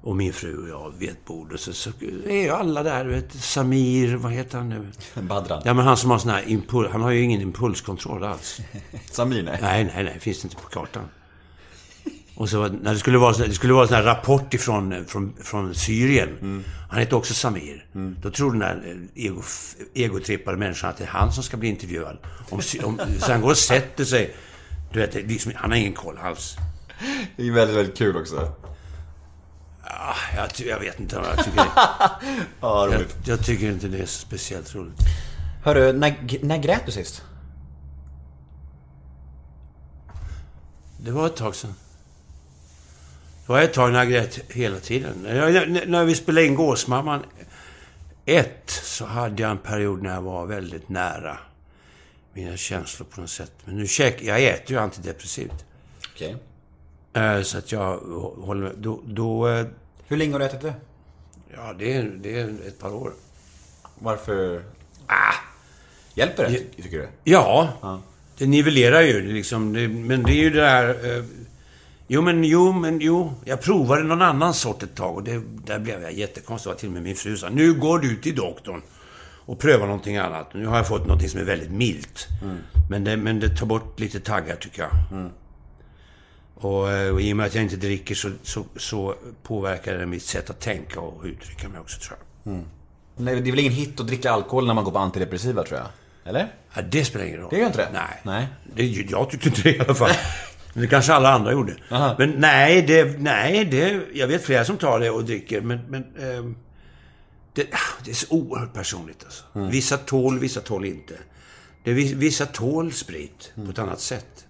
[0.00, 1.52] Och min fru och jag vid ett bord.
[1.52, 1.90] Och så, så
[2.26, 3.32] är ju alla där, vet.
[3.32, 4.86] Samir, vad heter han nu?
[5.22, 5.62] Badran.
[5.64, 6.92] Ja, men han som har sån här impuls...
[6.92, 8.60] Han har ju ingen impulskontroll alls.
[9.10, 9.58] Samir, nej.
[9.62, 10.20] Nej, nej, nej.
[10.20, 11.04] Finns inte på kartan.
[12.38, 15.34] Och så när det skulle vara, det skulle vara en sån här rapport ifrån, från,
[15.40, 16.64] från Syrien.
[16.90, 17.86] Han heter också Samir.
[18.22, 19.42] Då tror den där eh, ego,
[19.94, 22.18] egotrippade människan att det är han som ska bli intervjuad.
[22.50, 24.34] Om, om, så han går och sätter sig.
[24.92, 26.56] Du vet, det är liksom, han har ingen koll alls.
[27.36, 28.52] Det är väldigt, väldigt kul också.
[29.82, 31.64] Ah, jag, jag vet inte vad jag tycker.
[32.60, 35.00] Ja, jag, jag tycker inte det är så speciellt roligt.
[35.64, 37.22] Hörru, när, när grät du sist?
[41.00, 41.74] Det var ett tag sedan.
[43.46, 45.12] Det var ett tag när jag grät hela tiden.
[45.22, 47.22] När, när vi spelade in Gåsmamman
[48.24, 51.38] 1 så hade jag en period när jag var väldigt nära
[52.44, 53.52] mina känslor på något sätt.
[53.64, 55.64] Men nu käkar jag äter ju antidepressivt.
[56.14, 56.36] Okej.
[57.12, 57.96] Eh, Så att jag
[58.40, 58.72] håller...
[58.76, 59.00] Då...
[59.06, 59.66] då eh,
[60.08, 60.74] Hur länge har du ätit det?
[61.54, 63.12] ja, det är, det är ett par år.
[63.98, 64.62] Varför?
[65.06, 65.34] Ah!
[66.14, 67.08] Hjälper det, ty- tycker du?
[67.24, 67.72] Ja,
[68.38, 69.72] det nivellerar ju liksom.
[69.72, 71.16] Det, men det är ju det där...
[71.18, 71.24] Eh,
[72.06, 73.32] jo, men jo, men jo.
[73.44, 76.70] Jag provade någon annan sort ett tag och det, där blev jag jättekonstig.
[76.70, 78.82] Det var till och med min fru sa, nu går du till doktorn
[79.48, 80.54] och prövar någonting annat.
[80.54, 82.26] Nu har jag fått någonting som är väldigt milt.
[82.90, 84.90] Men, det, men det tar bort lite taggar, tycker jag.
[86.54, 90.06] Och, eh, och i och med att jag inte dricker så, så, så påverkar det
[90.06, 92.64] mitt sätt att tänka och uttrycka mig också, tror jag.
[93.16, 95.78] Nej, det är väl ingen hit att dricka alkohol när man går på antidepressiva, tror
[95.78, 95.88] jag?
[96.24, 96.52] Eller?
[96.74, 97.50] Ja, det spelar ingen roll.
[97.50, 97.88] Det gör inte det?
[97.92, 98.20] Nej.
[98.22, 98.48] Nej.
[98.74, 100.10] Det, jag tyckte inte det i alla fall.
[100.72, 101.74] Men det kanske alla andra gjorde.
[101.90, 102.14] Aha.
[102.18, 106.04] Men nej, det, nej det, jag vet flera som tar det och dricker, men, men
[106.20, 106.56] ehm,
[107.54, 107.68] det,
[108.04, 109.44] det är så oerhört personligt alltså.
[109.54, 109.70] Mm.
[109.70, 111.14] Vissa tål, vissa tål inte.
[111.84, 114.46] Det, vissa tål sprit på ett annat sätt.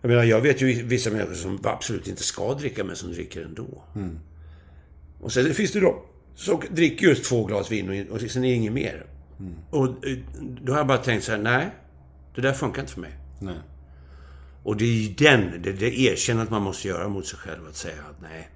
[0.00, 3.42] Jag menar, jag vet ju vissa människor som absolut inte ska dricka, men som dricker
[3.42, 3.82] ändå.
[3.94, 4.18] Mm.
[5.20, 5.94] Och sen finns det de
[6.34, 9.06] som dricker just två glas vin och, och sen är inget mer.
[9.38, 9.54] Mm.
[9.70, 10.18] Och eh,
[10.62, 11.70] då har jag bara tänkt så här, nej,
[12.34, 13.12] det där funkar inte för mig.
[13.40, 13.58] Nej.
[14.62, 17.68] Och det är ju den, det, det erkännandet man måste göra mot sig själv.
[17.68, 18.50] Att säga att nej,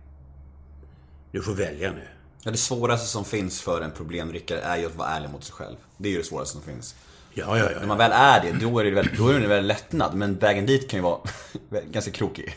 [1.33, 2.07] du får välja nu.
[2.45, 5.55] Ja, det svåraste som finns för en problemdrickare är ju att vara ärlig mot sig
[5.55, 5.77] själv.
[5.97, 6.95] Det är ju det svåraste som finns.
[7.35, 7.87] Ja, ja, När ja.
[7.87, 10.15] man väl är det, då är det väldigt, då är det väldigt lättnad.
[10.15, 11.19] Men vägen dit kan ju vara
[11.91, 12.57] ganska krokig.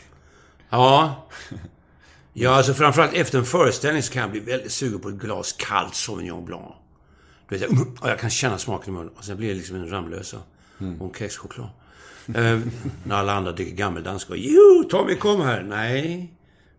[0.70, 1.26] Ja.
[2.32, 5.52] Ja, alltså framförallt efter en föreställning så kan jag bli väldigt sugen på ett glas
[5.52, 6.74] kallt Sauvignon Blanc.
[7.48, 9.90] Du vet, jag, jag kan känna smaken i munnen och sen blir det liksom en
[9.90, 10.38] Ramlösa
[10.78, 11.68] och en kexchoklad.
[12.34, 12.58] Eh,
[13.04, 15.62] när alla andra dricker gammeldansk och Jo, Tommy kom här.
[15.62, 16.32] Nej,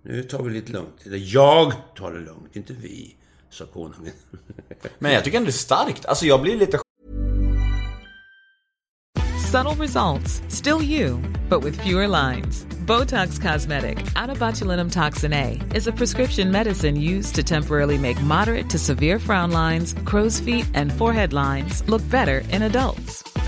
[0.04, 1.06] nu tar vi lite lugnt.
[1.06, 3.16] Eller jag tar det lugnt, inte vi,
[3.50, 4.14] sa konungen.
[5.00, 6.06] Men jag tycker ändå det är starkt.
[6.06, 6.80] Alltså jag blir lite
[9.50, 11.20] Subtle results, still you,
[11.50, 12.66] but with fewer lines.
[12.86, 18.70] Botox Cosmetic, out botulinum toxin A, is a prescription medicine used to temporarily make moderate
[18.70, 23.29] to severe frown lines, crow's feet, and forehead lines look better in adults.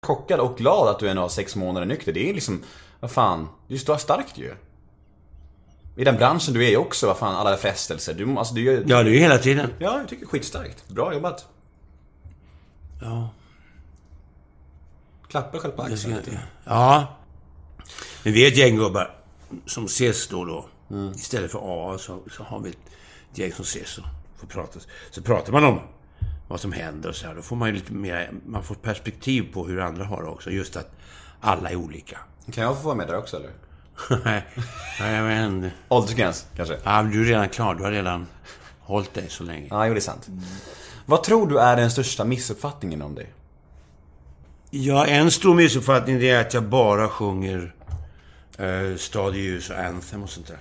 [0.05, 2.13] Chockad och glad att du ändå har sex månader nykter.
[2.13, 2.63] Det är liksom,
[2.99, 4.53] vad fan, det är ju starkt ju.
[5.95, 8.13] I den branschen du är också, vad fan, alla frestelser.
[8.13, 8.83] Du, alltså, du gör...
[8.87, 9.73] Ja, det är ju hela tiden.
[9.79, 10.87] Ja, jag tycker skitstarkt.
[10.87, 11.52] Bra jobbat.
[13.03, 13.29] Ja.
[15.29, 16.23] Klappa själv på axeln.
[16.23, 16.31] ska,
[16.63, 17.17] ja.
[18.23, 19.15] Men vi är ett gäng gubbar
[19.65, 20.65] som ses då och då.
[21.15, 22.77] Istället för A så, så har vi ett
[23.33, 24.05] gäng som ses och
[24.37, 24.79] får prata.
[25.11, 25.79] Så pratar man om
[26.47, 27.35] vad som händer och så här.
[27.35, 30.49] Då får man ju lite mer, man får perspektiv på hur andra har det också.
[30.49, 30.91] Just att
[31.41, 32.19] alla är olika.
[32.51, 33.51] Kan jag få vara med där också eller?
[34.25, 34.43] Nej,
[34.99, 35.71] jag vet inte.
[35.89, 36.77] Åldersgräns, kanske?
[36.83, 37.75] Ja, du är redan klar.
[37.75, 38.27] Du har redan
[38.79, 39.67] hållit dig så länge.
[39.69, 40.27] Ja, jo, det är sant.
[41.05, 43.33] Vad tror du är den största missuppfattningen om dig?
[44.69, 47.75] Ja, en stor missuppfattning det är att jag bara sjunger
[48.59, 50.57] uh, Stad i ljus och Anthem och sånt där.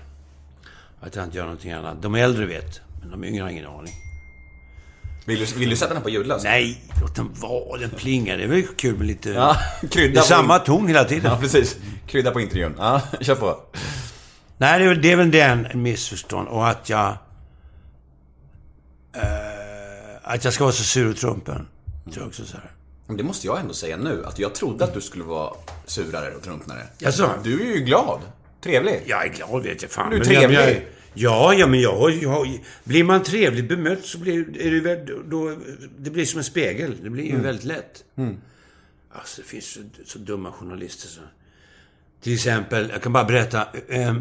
[1.00, 2.02] Att jag inte gör någonting annat.
[2.02, 3.92] De äldre vet, men de yngre har ingen aning.
[5.26, 6.44] Vill du, vill du sätta den på ljudlös?
[6.44, 7.80] Nej, låt den vara.
[7.80, 8.36] Den plingar.
[8.36, 9.30] Det är väl kul med lite...
[9.30, 9.56] Ja,
[9.90, 11.30] krydda det är samma in- ton hela tiden.
[11.32, 11.76] Ja, precis.
[12.06, 12.74] Krydda på intervjun.
[12.78, 13.60] Ja, kör på.
[14.58, 16.48] Nej, det är, väl- det är väl den en missförstånd.
[16.48, 17.08] Och att jag...
[19.16, 19.41] eh,
[20.22, 21.66] att jag ska vara så sur och trumpen.
[22.04, 22.70] Tror jag också så här.
[23.16, 25.54] Det måste jag ändå säga nu, att jag trodde att du skulle vara
[25.86, 26.86] surare och trumpnare.
[26.98, 27.30] Jaså?
[27.44, 28.20] Du är ju glad.
[28.60, 29.02] Trevlig.
[29.06, 30.10] Jag är glad vet jag fan.
[30.10, 30.56] Du är trevlig.
[30.58, 30.82] Jag, jag,
[31.14, 35.56] ja, ja, men jag jag, Blir man trevligt bemött så blir är det väl, då,
[35.98, 36.96] det blir som en spegel.
[37.02, 37.42] Det blir ju Mm.
[37.42, 38.04] väldigt lätt.
[39.14, 41.20] Alltså, det finns så, så dumma journalister så.
[42.22, 43.66] Till exempel, jag kan bara berätta.
[43.88, 44.16] Eh,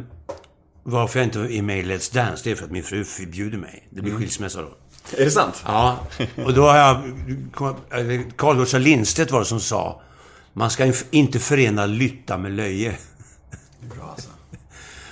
[0.83, 3.57] varför jag inte är med i Let's Dance, det är för att min fru förbjuder
[3.57, 3.87] mig.
[3.89, 4.21] Det blir Mm.
[4.23, 4.77] skilsmässa då.
[5.17, 5.63] Är det sant?
[5.65, 5.99] Ja,
[6.45, 7.01] och då har jag...
[8.37, 10.01] Carl Gustaf Lindstedt var det som sa.
[10.53, 12.95] Man ska inte förena lytta med löje.
[13.95, 14.29] Bra alltså.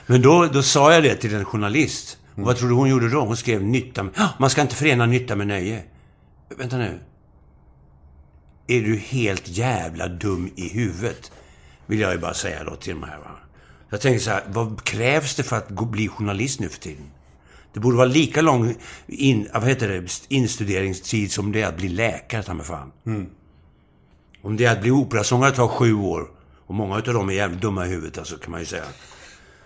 [0.05, 2.17] Men då, då sa jag det till en journalist.
[2.35, 3.19] Och vad tror du hon gjorde då?
[3.25, 4.13] Hon skrev nytta med...
[4.17, 5.83] "Ah, Man ska inte förena nytta med nöje.
[6.57, 6.99] Vänta nu.
[8.67, 11.31] Är du helt jävla dum i huvudet?
[11.85, 13.31] Vill jag ju bara säga då till de här va.
[13.89, 17.03] Jag tänker så här, vad krävs det för att bli journalist nu för tiden?
[17.73, 18.75] Det borde vara lika lång
[19.07, 22.91] in, vad heter det, instuderingstid som det är att bli läkare, ta mig fan.
[24.41, 26.27] Om det är att bli operasångare tar sju år,
[26.67, 28.83] och många av dem är jävligt dumma i huvudet, alltså, kan man ju säga.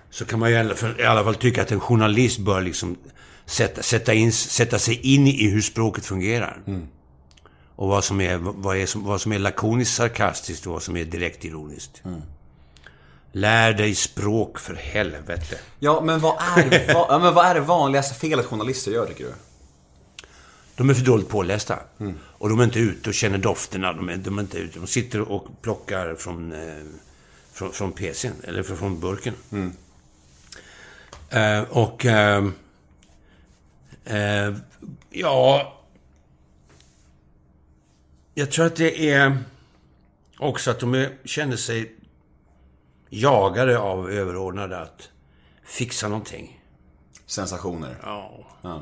[0.10, 2.62] Så kan man ju i alla fall, i alla fall tycka att en journalist bör
[2.62, 2.96] liksom
[3.46, 6.64] sätta, sätta, in, sätta sig in i hur språket fungerar.
[7.76, 10.98] Och vad som, är, vad, är som, vad som är lakoniskt sarkastiskt och vad som
[10.98, 12.02] är direkt ironiskt.
[13.36, 15.60] Lär dig språk för helvete.
[15.80, 19.24] Ja, men vad är, va, ja, men vad är det vanligaste felet journalister gör, tycker
[19.24, 19.34] du?
[20.76, 21.80] De är för dåligt pålästa.
[22.20, 23.94] Och de är inte ute och känner dofterna.
[23.94, 24.80] De är, de är inte ute.
[24.80, 26.84] De sitter och plockar från, eh,
[27.54, 29.34] från, från PCn, eller från, burken.
[31.30, 32.06] Eh, och...
[32.06, 32.48] Eh,
[34.06, 34.54] eh,
[35.10, 35.80] ja...
[38.36, 39.38] Jag tror att det är
[40.38, 41.96] också att de är, känner sig
[43.14, 45.10] jagade av överordnade att
[45.64, 46.60] fixa någonting.
[47.26, 47.96] Sensationer.
[48.04, 48.46] Ja.
[48.62, 48.82] Ja.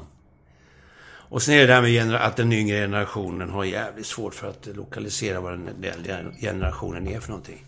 [1.32, 4.68] Och sen är det här med att den yngre generationen har jävligt svårt för att
[4.76, 5.70] lokalisera vad den
[6.03, 7.66] den generationen är för någonting.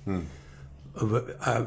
[0.94, 1.18] Och,
[1.48, 1.62] äh,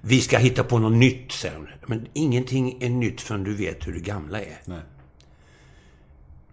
[0.00, 1.68] Vi ska hitta på något nytt, de.
[1.86, 4.58] Men ingenting är nytt förrän du vet hur det gamla är.
[4.64, 4.80] Nej.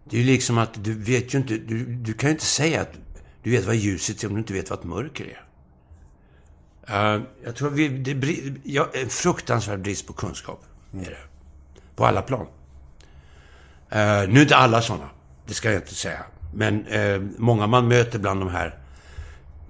[0.03, 1.57] Det är ju liksom att du vet ju inte...
[1.57, 2.93] Du, du kan ju inte säga att
[3.43, 5.43] du vet vad ljuset är om du inte vet vad ett mörker är.
[6.89, 7.87] Uh, jag tror vi...
[7.87, 10.63] Det, ja, en fruktansvärd brist på kunskap.
[10.93, 11.17] Är det.
[11.95, 12.47] På alla plan.
[13.89, 15.09] Eh, nu är inte alla sådana.
[15.47, 16.23] Det ska jag inte säga.
[16.53, 18.77] Men eh, många man möter bland de här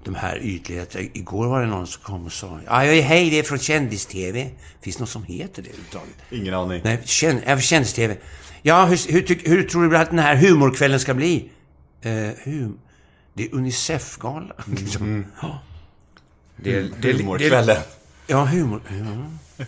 [0.04, 1.08] de här ytligheterna.
[1.12, 4.50] Igår var det någon som kom och sa hej, det är från kändis-TV.
[4.80, 6.14] Finns det något som heter det överhuvudtaget?
[6.30, 6.80] Ingen aning.
[6.84, 8.16] Nej, känn, äh, kändis-TV.
[8.62, 11.50] Ja, hur, hur, hur tror du att den här humorkvällen ska bli?
[12.02, 12.12] Eh,
[12.44, 12.78] hum,
[13.34, 14.54] det är Unicef-gala.
[14.66, 15.26] Liksom.
[15.42, 15.62] Ja.
[16.56, 17.66] Det, är- det, Humorkvällen.
[17.66, 17.82] det-
[18.26, 18.80] Ja, humor...
[18.88, 19.64] Ja.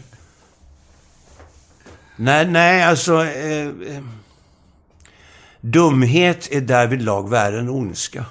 [2.16, 3.24] Nej, nej, alltså...
[3.24, 4.02] Eh, eh,
[5.60, 8.24] dumhet är därvid lag värre än ondska.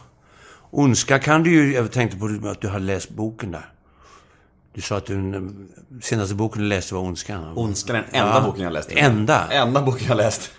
[0.71, 1.73] Ondska kan du ju...
[1.73, 3.69] Jag tänkte på att du har läst boken där.
[4.73, 5.69] Du sa att du, den
[6.01, 7.57] senaste boken du läste var Ondskan.
[7.57, 8.91] Ondskan är den enda boken jag läst.
[8.91, 9.47] Enda?
[9.51, 10.51] Enda boken jag läst.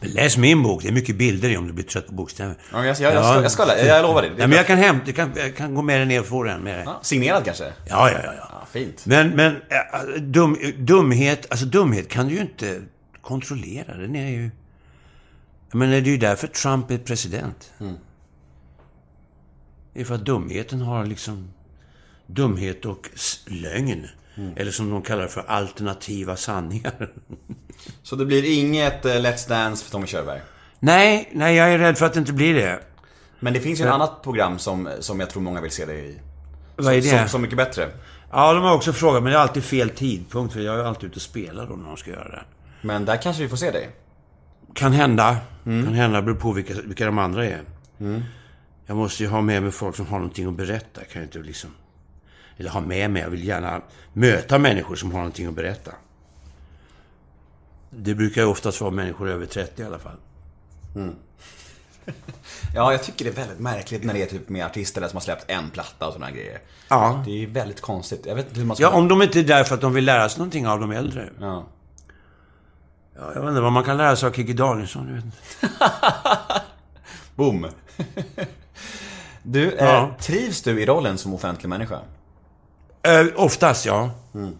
[0.00, 0.82] Men läs min bok.
[0.82, 2.56] Det är mycket bilder i om du blir trött på bokstäver.
[2.72, 5.06] Ja, jag, jag, jag, ska, jag, ska, jag lovar är Ja, men jag kan hämta...
[5.06, 6.84] Jag kan, jag kan gå med dig ner och få den med dig.
[6.86, 7.64] Ja, signerad kanske?
[7.64, 8.32] Ja, ja, ja.
[8.38, 8.48] ja.
[8.52, 9.06] Ja, fint.
[9.06, 12.82] Men, men äh, dum, dumhet, alltså dumhet kan du ju inte
[13.20, 13.96] kontrollera.
[13.96, 14.50] Den är ju...
[15.70, 17.72] Jag menar, det är ju därför Trump är president.
[19.92, 21.52] Det är för att dumheten har liksom...
[22.26, 23.08] Dumhet och
[23.46, 24.06] lögn.
[24.56, 27.12] Eller som de kallar det för alternativa sanningar.
[28.02, 30.40] Så det blir inget eh, Let's Dance för Tommy Körberg?
[30.80, 32.80] nej, nej, jag är rädd för att det inte blir det.
[33.40, 36.10] Men det finns ju ett annat program som, som jag tror många vill se dig
[36.10, 36.18] i.
[36.76, 37.22] Vad är det?
[37.22, 37.88] Så, så mycket bättre.
[38.32, 40.52] Ja, de har också frågat, men det är alltid fel tidpunkt.
[40.52, 42.42] För jag är alltid ute och spelar då när de ska göra det.
[42.82, 43.90] Men där kanske vi får se dig.
[44.74, 45.36] Kan hända.
[45.64, 46.22] Kan hända.
[46.22, 47.62] beror på vilka, vilka de andra är.
[48.86, 51.00] Jag måste ju ha med mig folk som har någonting att berätta.
[51.00, 51.70] Jag kan ju inte liksom...
[52.56, 53.22] Eller ha med mig.
[53.22, 53.80] Jag vill gärna
[54.12, 55.92] möta människor som har någonting att berätta.
[57.90, 60.16] Det brukar ju oftast vara människor över 30 i alla fall.
[62.74, 65.16] Ja, jag tycker det är väldigt märkligt när det är typ med artister där som
[65.16, 66.58] har släppt en platta och sådana grejer.
[66.88, 67.22] Ja.
[67.26, 68.26] Det är ju väldigt konstigt.
[68.26, 68.84] Jag vet inte hur man ska...
[68.84, 70.90] Ja, om de inte är där för att de vill lära sig någonting av de
[70.90, 71.28] äldre.
[71.40, 71.64] Ja.
[73.16, 75.06] Ja, jag vet inte vad man kan lära sig av Kikki Danielsson.
[75.08, 75.36] Jag vet inte.
[77.34, 77.66] Boom.
[79.42, 79.84] Du, Ja.
[80.02, 82.00] eh, trivs du i rollen som offentlig människa?
[83.02, 84.10] Eh, oftast, ja.
[84.32, 84.52] Med,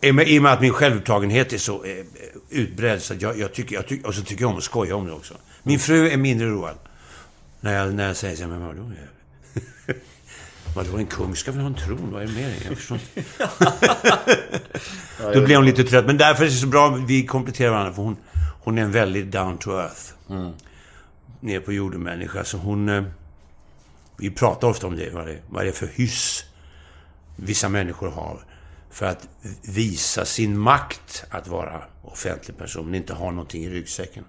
[0.00, 2.04] I och med att min självupptagenhet är så eh,
[2.50, 4.06] utbredd så jag, jag, tycker, jag tycker...
[4.06, 5.34] Och så tycker jag om att skoja om det också.
[5.62, 6.74] Min fru är mindre road.
[7.60, 8.90] När jag, när jag säger så här, men vadå?
[10.76, 12.10] Vadå, en kung ska väl ha en tron?
[12.12, 12.62] Vad är det med dig?
[12.68, 13.22] Jag förstår inte.
[15.34, 16.06] Då blir hon lite trött.
[16.06, 17.92] Men därför är det så bra, vi kompletterar varandra.
[17.92, 18.16] För hon,
[18.62, 20.00] hon är en väldigt down to earth.
[21.40, 22.44] Ner på jorden människa.
[22.44, 22.88] Så hon...
[22.88, 23.02] eh,
[24.16, 26.44] Vi pratar ofta om det, vad det, vad det är för hyss
[27.36, 28.44] vissa människor har
[28.90, 29.28] för att
[29.62, 34.24] visa sin makt att vara offentlig person, men inte ha någonting i ryggsäcken.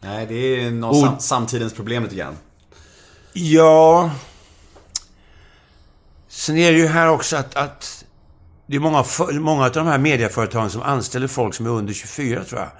[0.00, 2.36] Nej, det är Ord- sam- samtidens problem lite grann.
[3.32, 4.10] Ja...
[6.28, 8.04] Sen är det ju här också att, att
[8.66, 12.44] det är många, många av de här medieföretagen som anställer folk som är under 24,
[12.44, 12.70] tror jag.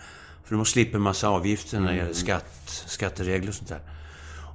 [0.45, 3.81] För de slipper en massa avgifter när det gäller skatt, skatteregler och sånt där.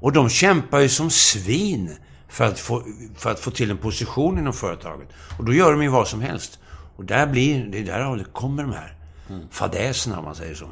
[0.02, 2.84] Och de kämpar ju som svin för att, få,
[3.15, 5.07] för att få till en position inom företaget.
[5.38, 6.60] Och då gör de ju vad som helst.
[6.95, 8.95] Och där blir, det är där det kommer de här
[9.52, 10.69] fadäserna, om man säger så.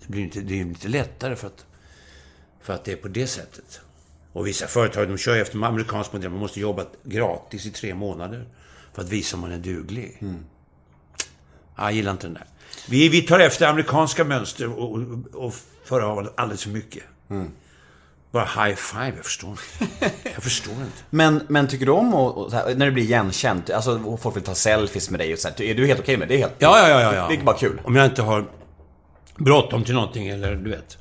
[0.00, 1.66] Det blir inte, det är inte lättare för att,
[2.60, 3.80] för att det är på det sättet.
[4.32, 6.30] Och vissa företag, de kör ju efter amerikansk modell.
[6.30, 8.46] Man måste jobba gratis i tre månader
[8.94, 10.18] för att visa om man är duglig.
[10.20, 12.46] Ja, Jag gillar inte den där.
[12.88, 14.92] Vi, vi tar efter amerikanska mönster och,
[15.32, 15.54] och,
[15.90, 17.02] och alldeles för mycket.
[18.30, 20.10] Bara high five, jag förstår inte.
[20.34, 20.98] Jag förstår inte.
[21.10, 24.54] Men, men tycker du om och här, när du blir igenkänd, alltså folk vill ta
[24.54, 26.34] selfies med dig och så här, är du helt okej med det?
[26.34, 26.54] Det helt...
[26.58, 27.26] Ja, ja, ja, ja.
[27.28, 27.80] Det är bara kul.
[27.84, 28.44] Om jag inte har
[29.36, 30.98] bråttom till någonting eller du vet,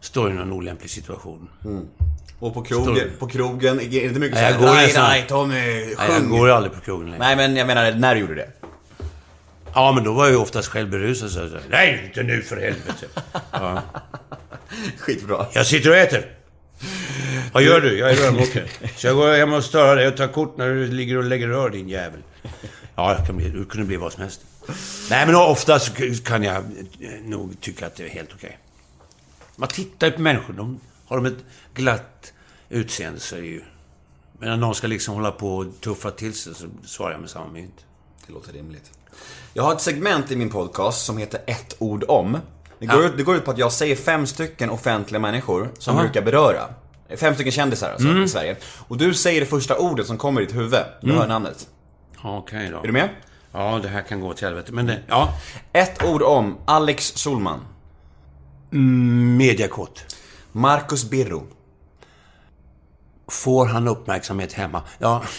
[0.00, 1.48] står i någon olämplig situation.
[2.38, 2.62] Och på
[2.94, 3.10] du?
[3.18, 6.28] på krogen, är det inte mycket Nej, såhär, nej, nästan- nej, Tommy, Nej, jag sjung.
[6.30, 7.18] går aldrig på krogen längre.
[7.18, 8.48] Nej, men jag menar när du gjorde det.
[9.74, 11.30] Ja, men då var jag ju oftast själv berusad.
[11.30, 13.06] Så Nej, inte nu för helvete.
[13.50, 13.82] Ja.
[14.98, 15.46] Skitbra.
[15.52, 16.26] Jag sitter och äter.
[17.52, 17.98] Vad gör du?
[17.98, 18.68] Jag är rörmokare.
[18.96, 21.48] Så jag går hem och stör dig och tar kort när du ligger och lägger
[21.48, 22.20] rör, din jävel.
[22.94, 24.40] Ja, jag kan bli, du kunde bli vad som helst.
[25.10, 25.92] Nej, men oftast
[26.24, 28.58] kan jag eh, nog tycka att det är helt okej.
[29.56, 30.52] Man tittar ju på människor.
[30.52, 31.44] De, har de ett
[31.74, 32.32] glatt
[32.68, 33.62] utseende så är det ju...
[34.38, 37.30] Men när någon ska liksom hålla på och tuffa till sig så svarar jag med
[37.30, 37.84] samma mynt.
[38.26, 38.90] Det låter rimligt.
[39.52, 42.38] Jag har ett segment i min podcast som heter ett ord om.
[42.78, 45.94] Det går, ut, det går ut på att jag säger fem stycken offentliga människor som
[45.94, 46.02] Aha.
[46.02, 46.68] brukar beröra.
[47.16, 48.56] Fem stycken kändisar alltså, i Sverige.
[48.88, 50.80] Och du säger det första ordet som kommer i ditt huvud.
[51.00, 51.66] Du hör namnet.
[52.22, 52.78] Okej då.
[52.78, 53.08] Är du med?
[53.52, 54.72] Ja, det här kan gå till helvete.
[54.72, 55.34] Men det, ja.
[55.72, 57.60] Ett ord om Alex Solman.
[59.36, 60.16] Mediakåt.
[60.52, 61.46] Marcus Birro.
[63.28, 64.82] Får han uppmärksamhet hemma?
[64.98, 65.22] Ja.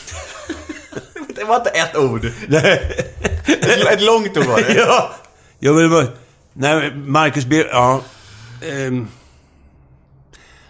[1.35, 2.25] Det var inte ett ord.
[2.49, 4.73] ett, ett långt ord var det.
[4.77, 5.11] ja.
[5.59, 6.07] Jag vill bara...
[6.53, 7.65] Nej, Marcus Bir...
[7.65, 8.01] Ja.
[8.63, 9.07] Ehm.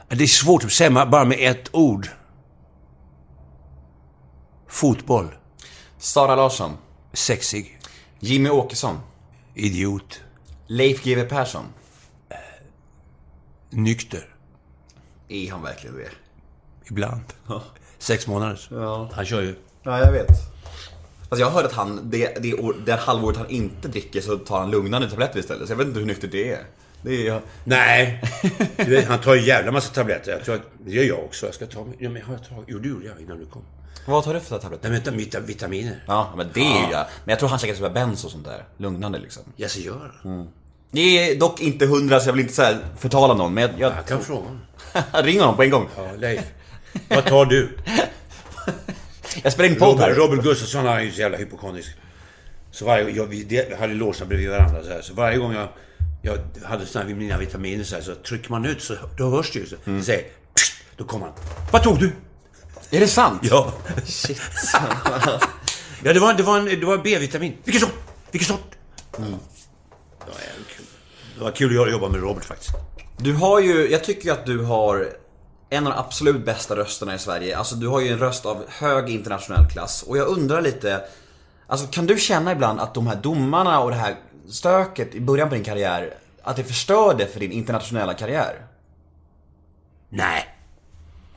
[0.07, 2.07] Det är svårt att säga bara med ett ord.
[4.68, 5.36] Fotboll.
[5.98, 6.77] Sara Larsson.
[7.14, 7.80] Sexig.
[8.19, 8.99] Jimmy Åkesson.
[9.53, 10.22] Idiot.
[10.68, 11.65] Leif GW Persson.
[13.69, 14.36] Nykter.
[15.27, 16.10] Är han verkligen det?
[16.90, 17.23] Ibland.
[17.98, 18.60] Sex månader.
[18.69, 19.10] Ja.
[19.14, 19.56] Han kör ju.
[19.84, 20.30] Ja, jag vet.
[21.30, 22.56] Alltså jag hörde att han, det, det,
[22.86, 25.68] det halvåret han inte dricker så tar han lugnande tabletter istället.
[25.68, 26.65] Så jag vet inte hur nyktert det är.
[27.06, 27.41] Det är jag.
[27.64, 28.22] Nej.
[29.07, 30.32] Han tar ju jävla massa tabletter.
[30.32, 31.45] Jag tror att, det gör jag också.
[31.45, 31.88] Jag ska ta.
[31.99, 32.65] Ja, men har jag tagit...
[32.68, 33.61] Jo, det gjorde jag innan du kom.
[34.07, 34.90] Vad tar du för tabletter?
[34.90, 36.03] Nej, vänta, vita, vitaminer.
[36.07, 37.06] Ja, men det är ju jag.
[37.26, 38.64] Men jag tror han käkar typ benzo och sånt där.
[38.77, 39.44] Lugnande liksom.
[39.56, 40.49] Ja, så gör han.
[40.91, 43.72] Det är dock inte hundra så jag vill inte så här förtala någon, men jag...
[43.80, 43.91] jag...
[43.98, 44.61] Jag kan fråga honom.
[45.14, 45.88] Ring honom på en gång.
[45.98, 46.41] Ja, Leif.
[47.10, 47.69] Vad tar du?
[49.44, 50.15] Jag spelar in podd Robert, här.
[50.15, 51.95] Robert Gustafsson han är ju så jävla hypokondrisk.
[52.72, 55.02] Så varje jag, vi de- hade logerna bredvid varandra så här.
[55.02, 55.68] Så varje gång jag,
[56.26, 56.38] jag
[56.68, 59.60] hade såna här mina vitaminer så här, så trycker man ut så då hörs det
[59.60, 59.65] ju.
[59.65, 59.99] Så, Mm.
[60.02, 60.23] så säger
[60.56, 61.35] "Psst!" Då kommer han.
[61.72, 62.11] Vad tog du?
[62.89, 63.41] Är det sant?
[63.43, 63.73] Ja.
[64.06, 64.41] Shit.
[66.03, 67.57] Ja, det var, det var, en, det var B-vitamin.
[67.64, 67.95] Vilken sort?
[68.31, 68.76] Vilken sort?
[69.18, 69.31] Mm.
[69.31, 70.85] Det var jävligt kul.
[71.38, 72.72] Det var kul att jobba med Robert faktiskt.
[73.18, 75.10] Du har ju, jag tycker att du har
[75.69, 77.57] en av de absolut bästa rösterna i Sverige.
[77.57, 80.03] Alltså du har ju en röst av hög internationell klass.
[80.03, 81.02] Och jag undrar lite,
[81.68, 84.15] alltså kan du känna ibland att de här domarna och det här
[84.49, 88.65] stöket i början på din karriär, att det förstörde för din internationella karriär?
[90.09, 90.47] Nej.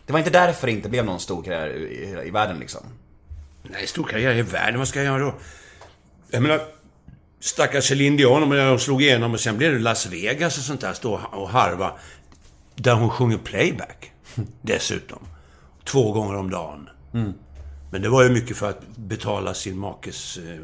[0.06, 2.80] Det var inte därför det inte blev någon stor karriär i, i världen liksom?
[3.62, 4.78] Nej, stor karriär i världen.
[4.78, 5.34] Vad ska jag göra då?
[6.30, 6.60] Jag menar,
[7.40, 10.80] stackars Céline Dion, när de slog igenom och sen blev det Las Vegas och sånt
[10.80, 11.92] där, stå och harva.
[12.74, 14.12] Där hon sjunger playback.
[14.62, 15.18] Dessutom.
[15.84, 16.88] Två gånger om dagen.
[17.90, 20.58] Men det var ju mycket för att betala sin makes eh, eh,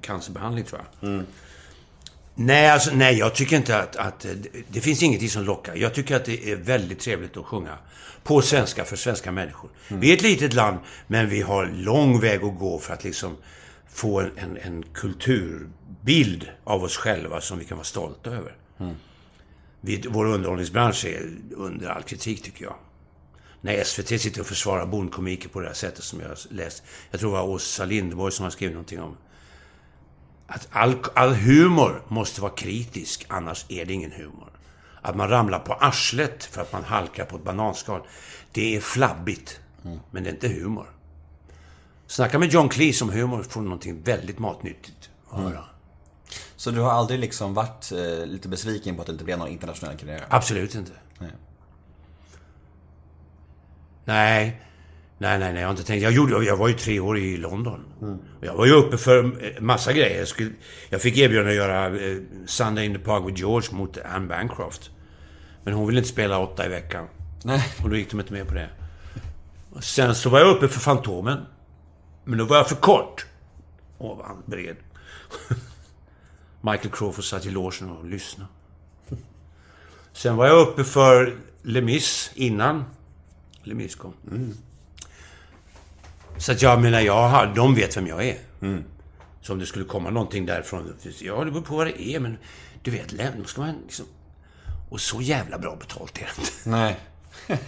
[0.00, 1.10] cancerbehandling, tror jag.
[2.40, 4.24] Nej, alltså, nej, jag tycker inte att, att...
[4.24, 4.30] eh,
[4.68, 5.74] det- finns ingenting som lockar.
[5.76, 7.78] Jag tycker att det är väldigt trevligt att sjunga
[8.24, 9.70] på svenska för svenska människor.
[9.88, 13.36] Vi är ett litet land, men vi har lång väg att gå för att liksom
[13.88, 18.56] få en, en, en kulturbild av oss själva som vi kan vara stolta över.
[19.80, 22.74] Vi, vår underhållningsbransch är under all kritik, tycker jag.
[23.60, 26.82] När SVT sitter och försvarar bondkomiker på det här sättet som jag har läst.
[27.10, 29.16] Jag tror det var Åsa Linderborg som har skrivit någonting om
[30.48, 34.50] att all, all humor måste vara kritisk, annars är det ingen humor.
[35.02, 38.00] Att man ramlar på arslet för att man halkar på ett bananskal,
[38.52, 39.60] det är flabbigt.
[40.10, 40.86] Men det är inte humor.
[42.06, 45.64] Snacka med John Cleese om humor får du någonting väldigt matnyttigt att höra.
[46.56, 49.48] Så du har aldrig liksom varit eh, lite besviken på att det inte blev någon
[49.48, 50.26] internationell karriär?
[50.28, 50.92] Absolut inte.
[51.18, 51.32] Nej.
[54.04, 54.62] Nej.
[55.20, 56.02] Nej, nej, nej, jag har inte tänkt.
[56.02, 57.84] Jag, gjorde, jag var ju tre år i London.
[58.40, 60.18] Och Jag var ju uppe för eh, massa grejer.
[60.18, 60.50] Jag, skulle,
[60.88, 62.16] jag fick erbjudande att göra eh,
[62.46, 64.90] Sunday in the Park with George mot Anne Bancroft.
[65.64, 67.06] Men hon ville inte spela åtta i veckan.
[67.44, 67.64] Nej.
[67.82, 68.68] Och då gick de inte med på det.
[69.80, 71.38] Sen så var jag uppe för Fantomen.
[72.24, 73.26] Men då var jag för kort.
[73.98, 74.76] Och han bred.
[76.60, 78.50] Michael Crawford satt i logen och lyssnade.
[80.12, 82.84] Sen var jag uppe för Les Mis innan
[83.62, 84.12] Les Mis kom.
[86.38, 88.38] Så att jag menar, jag har, de vet vem jag är.
[89.42, 90.94] Så om det skulle komma någonting därifrån.
[91.20, 92.38] Ja, det beror på vad det är, men
[92.82, 94.06] du vet, då ska man liksom...
[94.90, 96.52] Och så jävla bra betalt är det inte.
[96.70, 96.96] Nej.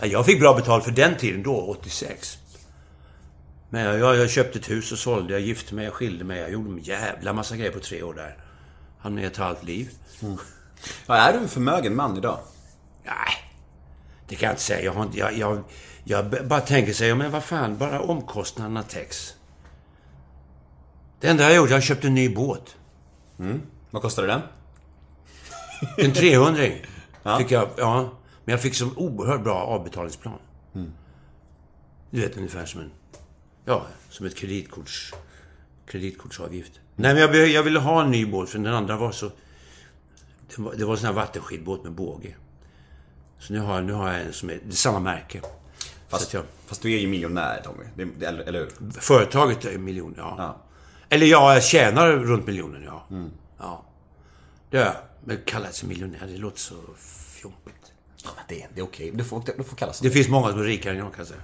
[0.00, 2.38] Ja, Jag fick bra betalt för den tiden då, 86.
[3.70, 6.40] Men jag, jag, jag köpte ett hus och sålde, jag gifte mig, jag skilde mig.
[6.40, 8.36] Jag gjorde en jävla massa grejer på tre år där.
[8.98, 9.90] Han med ett halvt liv.
[11.06, 12.38] Ja, är du en förmögen man idag?
[13.04, 13.52] Nej,
[14.28, 14.84] det kan jag inte säga.
[14.84, 15.62] Jag, har inte, jag, jag,
[16.08, 19.34] jag bara tänker sig, men vad fan, bara omkostnaderna täcks.
[21.20, 22.76] Det enda jag gjort, jag köpte en ny båt.
[23.90, 24.40] Vad kostade den?
[26.04, 26.62] En 300
[27.38, 28.10] fick jag, ja.
[28.44, 30.38] Men jag fick så oerhört bra avbetalningsplan.
[32.10, 32.90] Du vet, ungefär som en...
[33.64, 35.14] Ja, som ett kreditkorts...
[35.86, 36.72] Kreditkortsavgift.
[36.96, 39.26] Nej, men jag, jag ville ha en ny båt, för den andra var så...
[40.48, 42.34] Det var, det var en sån här vattenskidbåt med båge.
[43.38, 44.54] Så nu har, jag- nu har jag en som är...
[44.64, 45.40] Det är samma märke.
[46.08, 49.00] Fast, jag, fast du är ju miljonär Tommy, det, det, eller, eller hur?
[49.00, 50.34] företaget är miljon, ja.
[50.38, 50.56] Ja.
[51.08, 53.06] Eller ja, jag tjänar runt miljonen, ja.
[53.58, 53.84] Ja.
[54.70, 54.96] Det.
[55.24, 56.74] Men kalla sig miljonär, det låter så
[57.40, 57.92] fjompigt.
[58.24, 60.50] Ja, men det, det är okej, du får, du får kalla Det sig finns många
[60.50, 61.40] som är rikare än jag kan jag säga.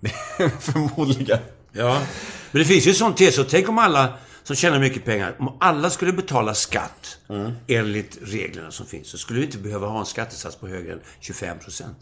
[0.00, 0.50] det.
[0.60, 1.38] Förmodligen.
[1.72, 2.02] Ja.
[2.50, 3.34] Men det finns ju sånt tes.
[3.36, 7.18] Så tänk om alla som tjänar mycket pengar, om alla skulle betala skatt
[7.66, 11.00] enligt reglerna som finns, så skulle vi inte behöva ha en skattesats på högre än
[11.20, 11.96] 25 procent.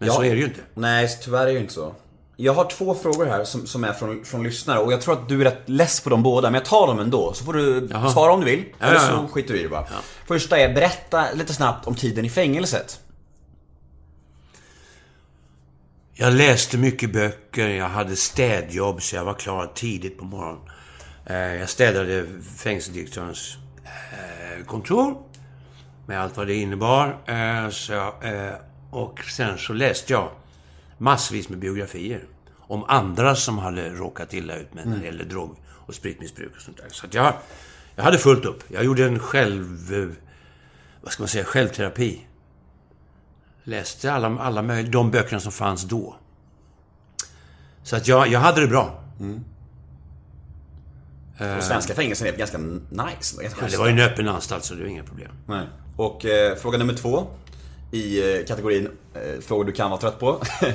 [0.00, 0.14] Men Ja.
[0.14, 0.60] så är det ju inte.
[0.74, 1.94] Nej, tyvärr är det ju inte så.
[2.36, 5.28] Jag har två frågor här som, som är från, från lyssnare och jag tror att
[5.28, 7.32] du är rätt less på dem båda, men jag tar dem ändå.
[7.32, 8.10] Så får du Jaha.
[8.12, 9.28] svara om du vill, Ja, eller ja, så ja.
[9.32, 9.86] skiter du i det bara.
[10.26, 13.00] Första är, berätta lite snabbt om tiden i fängelset.
[16.14, 20.60] Jag läste mycket böcker, jag hade städjobb så jag var klar tidigt på morgonen.
[21.26, 25.14] Eh, Jag städade fängelsedirektörens eh, kontor
[26.06, 27.16] med allt vad det innebar.
[27.26, 28.14] Eh, Så, jag,
[28.90, 30.30] och sen så läste jag
[30.98, 32.24] massvis med biografier
[32.58, 36.62] om andra som hade råkat illa ut med när det gäller drog och spritmissbruk och
[36.62, 36.86] sånt där.
[36.90, 37.34] Så att jag,
[37.96, 38.64] Jag hade fullt upp.
[38.68, 39.94] Jag gjorde en själv...
[39.94, 40.08] eh,
[41.02, 41.44] Vad ska man säga?
[41.44, 42.26] Självterapi.
[43.64, 46.16] Läste alla, alla möjliga, de böckerna som fanns då.
[47.82, 49.02] Så att jag, jag hade det bra.
[51.56, 53.42] Och svenska fängelser är ganska nice.
[53.42, 55.30] Ganska Ja, det var ju en öppen anstalt så det var inga problem.
[55.46, 55.66] Nej.
[55.96, 57.26] Och eh, fråga nummer två
[57.90, 60.42] i eh, kategorin eh, frågor du kan vara trött på.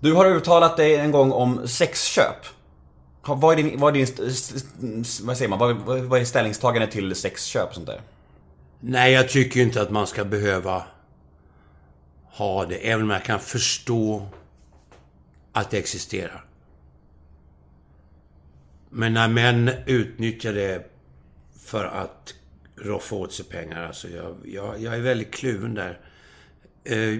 [0.00, 2.46] Du har uttalat dig en gång om sexköp.
[3.26, 7.68] Vad är din, vad är din vad säger man, vad, vad är ställningstagande till sexköp
[7.68, 8.00] och sånt där?
[8.80, 10.82] Nej, jag tycker ju inte att man ska behöva
[12.24, 14.26] ha det, även om jag kan förstå
[15.52, 16.44] att det existerar.
[18.90, 20.86] Men när män utnyttjar det
[21.64, 22.34] för att
[22.76, 26.00] roffa åt sig pengar, alltså jag, jag, jag är väldigt kluven där.
[26.84, 27.18] Eh,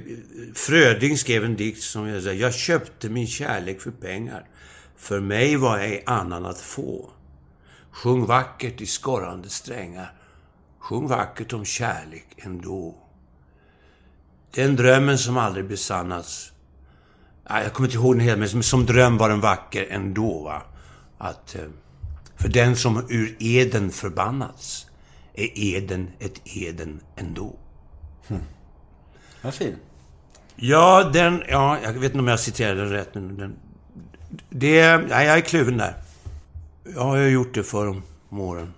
[0.54, 4.48] Fröding skrev en dikt som jag säger, jag köpte min kärlek för pengar.
[4.96, 7.10] För mig var ej annan att få.
[7.90, 10.12] Sjung vackert i skorrande strängar.
[10.78, 12.94] Sjung vackert om kärlek ändå.
[14.54, 16.52] Den drömmen som aldrig besannats.
[17.44, 20.62] Ah, jag kommer inte ihåg den helt, men som, dröm var den vacker ändå, va.
[21.18, 21.54] Att...
[21.54, 21.68] Eh,
[22.36, 24.86] för den som ur eden förbannats
[25.34, 27.58] är eden ett eden ändå.
[28.26, 28.40] Hm.
[29.44, 29.76] Vad fin.
[30.56, 31.42] Ja, den...
[31.48, 33.56] Ja, jag vet inte om jag citerade den rätt, men den...
[34.50, 34.98] Det...
[34.98, 35.94] Nej, jag är kluven där.
[36.94, 38.02] Jag har ju gjort det för om
[38.40, 38.72] åren.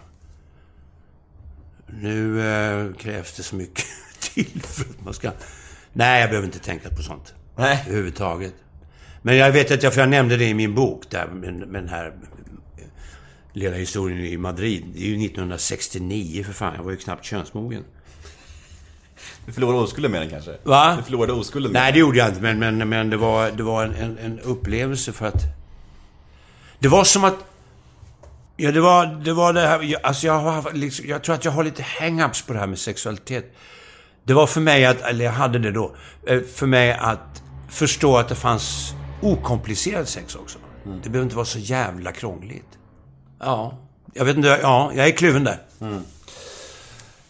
[1.87, 3.85] Nu eh, krävs det så mycket
[4.21, 5.33] till för att man ska...
[5.93, 7.35] Nej, jag behöver inte tänka på sånt.
[7.57, 7.85] Nej.
[7.87, 8.55] Överhuvudtaget.
[9.23, 11.83] Men jag vet att jag, för jag nämnde det i min bok där, med, med
[11.83, 12.15] den här
[13.53, 14.85] lilla historien i Madrid.
[14.95, 17.85] Det är ju 1969 för fan, jag var ju knappt könsmogen.
[19.47, 20.57] Du förlorade oskulden med den kanske?
[20.65, 20.95] Va?
[20.97, 22.41] Du förlorade oskulden med Nej, det gjorde jag inte.
[22.41, 25.43] Men, men, men det var, det var en, en, en upplevelse för att...
[26.79, 27.35] Det var som att...
[28.57, 29.83] Ja, det var det, var det här...
[29.83, 32.67] jag- Alltså, jag, har, liksom, jag tror att jag har lite hang-ups på det här
[32.67, 33.55] med sexualitet.
[34.25, 35.01] Det var för mig att...
[35.01, 35.97] Eller jag hade det då.
[36.27, 40.59] eh, För mig att förstå att det fanns okomplicerad sex också.
[41.03, 42.69] Det behöver inte vara så jävla krångligt.
[43.41, 43.79] Ja.
[44.15, 44.59] Jag vet inte.
[44.63, 45.59] Ja, jag är kluven där.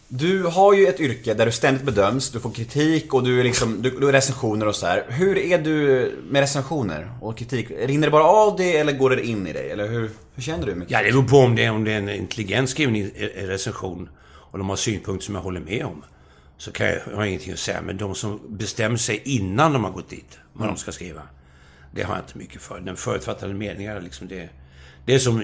[0.09, 3.43] Du har ju ett yrke där du ständigt bedöms, du får kritik och du är
[3.43, 5.05] liksom, du, du recensioner och så här.
[5.09, 7.71] Hur är du med recensioner och kritik?
[7.71, 9.71] Rinner det bara av dig eller går det in i dig?
[9.71, 10.75] Eller hur, hur känner du?
[10.75, 13.09] Med Ja, det beror på om det är, om det är en intelligent skriven i-
[13.35, 16.03] recension och de har synpunkter som jag håller med om.
[16.57, 17.81] Så kan jag, jag har ingenting att säga.
[17.81, 21.21] Men de som bestämmer sig innan de har gått dit, vad de ska skriva.
[21.91, 22.79] Det har jag inte mycket för.
[22.79, 24.49] Den förutfattade meningar, liksom det,
[25.05, 25.39] det, är som,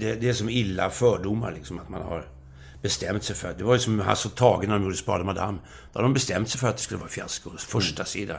[0.00, 2.24] det, det är som illa fördomar, liksom, att man har
[2.82, 3.58] bestämt sig för att...
[3.58, 5.58] Det var ju som Hasse och Tage när de gjorde Spade Madame.
[5.92, 7.50] Då hade de bestämt sig för att det skulle vara fiasko.
[7.58, 8.38] Första sida.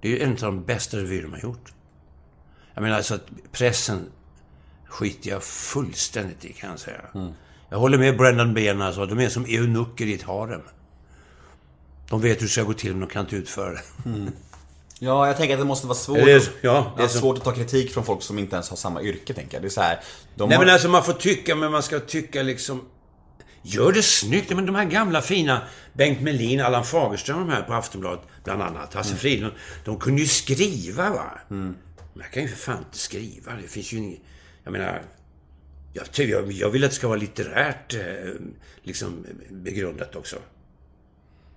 [0.00, 1.72] Det är ju en av de bästa revyer de har gjort.
[2.74, 4.06] Jag menar alltså att pressen
[4.88, 7.00] skiter jag fullständigt i kan jag säga.
[7.68, 9.06] Jag håller med Brendan Behan alltså.
[9.06, 10.60] De är som eunucker i ett harem.
[12.10, 13.82] De vet hur det ska gå till men de kan inte utföra det.
[14.98, 17.18] Ja, jag tänker att det måste vara svårt, Det är- ja, det är är så.
[17.18, 19.62] svårt att ta kritik från folk som inte ens har samma yrke, tänker jag.
[19.62, 20.00] Det är så här,
[20.34, 20.64] de Nej har...
[20.64, 22.80] men alltså man får tycka, men man ska tycka liksom...
[23.66, 24.50] Gör det snyggt.
[24.50, 25.62] Men de här gamla fina
[25.92, 28.94] Bengt Melin, Allan Fagerström, de här på Aftonbladet, bland annat.
[28.94, 29.54] Hasse Fridlund.
[29.84, 31.38] De kunde ju skriva va.
[32.14, 33.52] Men jag kan ju för fan inte skriva.
[33.62, 34.20] Det finns ju inget...
[34.64, 35.02] Jag menar...
[35.92, 38.00] Jag, jag, jag vill att det ska vara litterärt eh,
[38.82, 40.36] liksom begrundat också.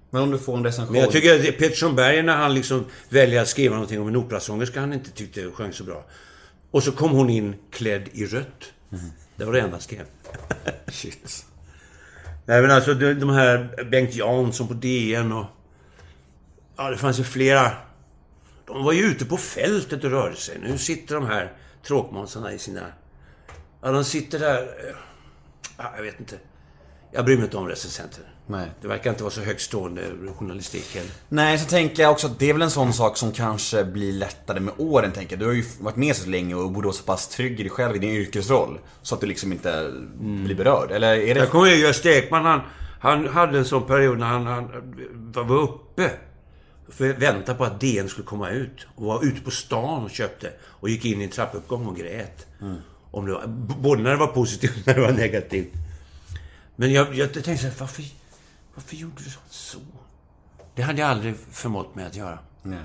[0.09, 0.93] Men om du får en recension...
[0.93, 4.15] Men jag tycker att Pettersson Berger när han liksom väljer att skriva någonting om en
[4.15, 6.05] operasångerska han inte tyckte sjöng så bra.
[6.71, 8.73] Och så kom hon in klädd i rött.
[9.35, 10.05] Det var det enda han skrev.
[10.87, 11.45] Shit.
[12.47, 15.45] Nej men alltså de, här Bengt Jansson på DN och...
[16.77, 17.71] Ja, det fanns ju flera.
[18.65, 20.59] De var ju ute på fältet och rörde sig.
[20.59, 21.53] Nu sitter de här
[21.83, 22.81] tråkmånsarna i sina...
[23.81, 24.61] Ja, de sitter där...
[24.61, 24.95] Eh,
[25.77, 26.39] ja, jag vet inte.
[27.11, 28.23] Jag bryr mig inte om recensenter.
[28.49, 28.71] Nej.
[28.81, 30.01] Det verkar inte vara så högstående
[30.35, 31.11] journalistik heller.
[31.29, 34.13] Nej, så tänker jag också att det är väl en sån sak som kanske blir
[34.13, 35.39] lättare med åren, tänker jag.
[35.39, 37.69] Du har ju varit med så länge och borde vara så pass trygg i dig
[37.69, 38.79] själv i din yrkesroll.
[39.01, 40.91] Så att du liksom inte blir berörd.
[40.91, 41.39] Eller är det...
[41.39, 42.61] Jag kommer ihåg Gösta Ekman, han,
[42.99, 44.67] han hade en sån period när han, han
[45.33, 46.11] var uppe.
[46.89, 48.87] För vänta på att DN skulle komma ut.
[48.95, 50.51] Och var ute på stan och köpte.
[50.63, 52.45] Och gick in i en trappuppgång och grät.
[53.11, 53.47] Om det var,
[53.81, 55.73] både när det var positivt och när det var negativt.
[56.75, 58.03] Men jag, jag tänkte så här, varför,
[58.77, 59.77] varför gjorde du så?
[60.75, 62.39] Det hade jag aldrig förmått mig att göra.
[62.63, 62.79] Nej.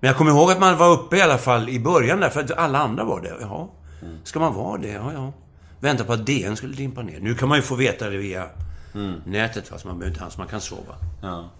[0.00, 2.40] Men jag kommer ihåg att man var uppe i alla fall i början där, för
[2.40, 3.36] att alla andra var det.
[3.40, 3.68] Jaha,
[4.24, 4.88] ska man vara det?
[4.88, 5.32] Ja, ja.
[5.80, 7.20] Vänta på att DN skulle dimpa ner.
[7.20, 8.46] Nu kan man ju få veta det via
[9.24, 10.94] nätet, fast man behöver inte hans, man kan sova.
[11.22, 11.50] Ja.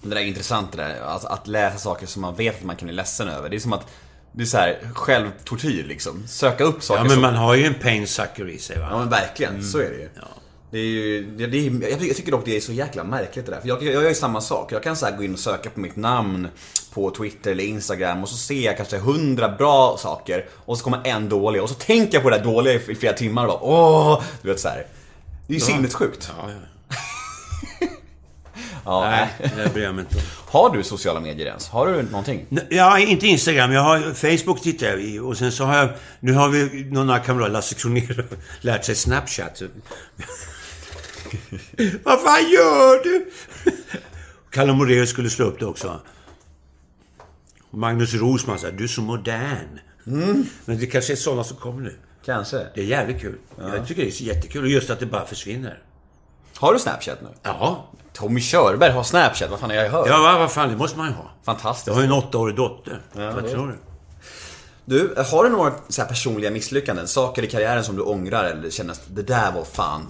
[0.00, 1.00] Men det där är intressant det där.
[1.00, 3.50] Alltså, att läsa saker som man vet att man kan bli ledsen över.
[3.50, 3.86] Det är som att...
[4.32, 6.26] Det är så här självtortyr liksom.
[6.26, 7.22] Söka upp saker Ja, men som...
[7.22, 8.88] man har ju en pain sucker i sig, va?
[8.90, 10.08] Ja men verkligen, så är det ju.
[10.70, 13.52] Det är ju, det, det är, jag, tycker dock det är så jäkla märkligt det
[13.52, 13.60] där.
[13.60, 14.72] För jag, jag gör ju samma sak.
[14.72, 16.48] Jag kan så gå in och söka på mitt namn
[16.94, 21.00] på Twitter eller Instagram och så ser jag kanske hundra bra saker och så kommer
[21.04, 23.48] en dålig och så tänker jag på det där dåliga i, i flera timmar och
[23.48, 24.86] bara åh, du vet så här.
[25.46, 26.32] Det är ju sinnessjukt.
[26.38, 26.75] Ja, ja.
[28.86, 30.22] Ja, Nej, det bryr jag mig inte om.
[30.46, 31.68] Har du sociala medier ens?
[31.68, 32.46] Har du någonting?
[32.70, 33.72] Ja, inte Instagram.
[33.72, 35.88] Jag har Facebook tittar jag i och sen så har jag...
[36.20, 38.24] Nu har vi några kamrater, Lasse Kronér,
[38.60, 39.62] lärt sig Snapchat.
[42.02, 43.30] Vad fan gör du?
[44.50, 46.00] Kalle Moraeus skulle slå upp det också.
[47.70, 49.78] Magnus Rosman sa, du är så modern.
[50.64, 51.96] Men det kanske är sådana som kommer nu.
[52.24, 52.66] Kanske.
[52.74, 53.38] Det är jävligt kul.
[53.58, 54.64] Jag tycker det är jättekul.
[54.64, 55.82] Och just att det bara försvinner.
[56.56, 57.28] Har du Snapchat nu?
[57.42, 57.90] Ja.
[58.16, 60.06] Tommy Körberg har Snapchat, vad fan har jag hört?
[60.08, 61.30] Ja, vad, vad fan, det måste man ju ha.
[61.44, 61.86] Fantastiskt.
[61.86, 63.00] Jag har ju en åttaårig dotter.
[63.12, 63.74] Ja, vad tror du?
[64.84, 67.08] Du, har du några så personliga misslyckanden?
[67.08, 70.06] Saker i karriären som du ångrar eller känner att det där var fan...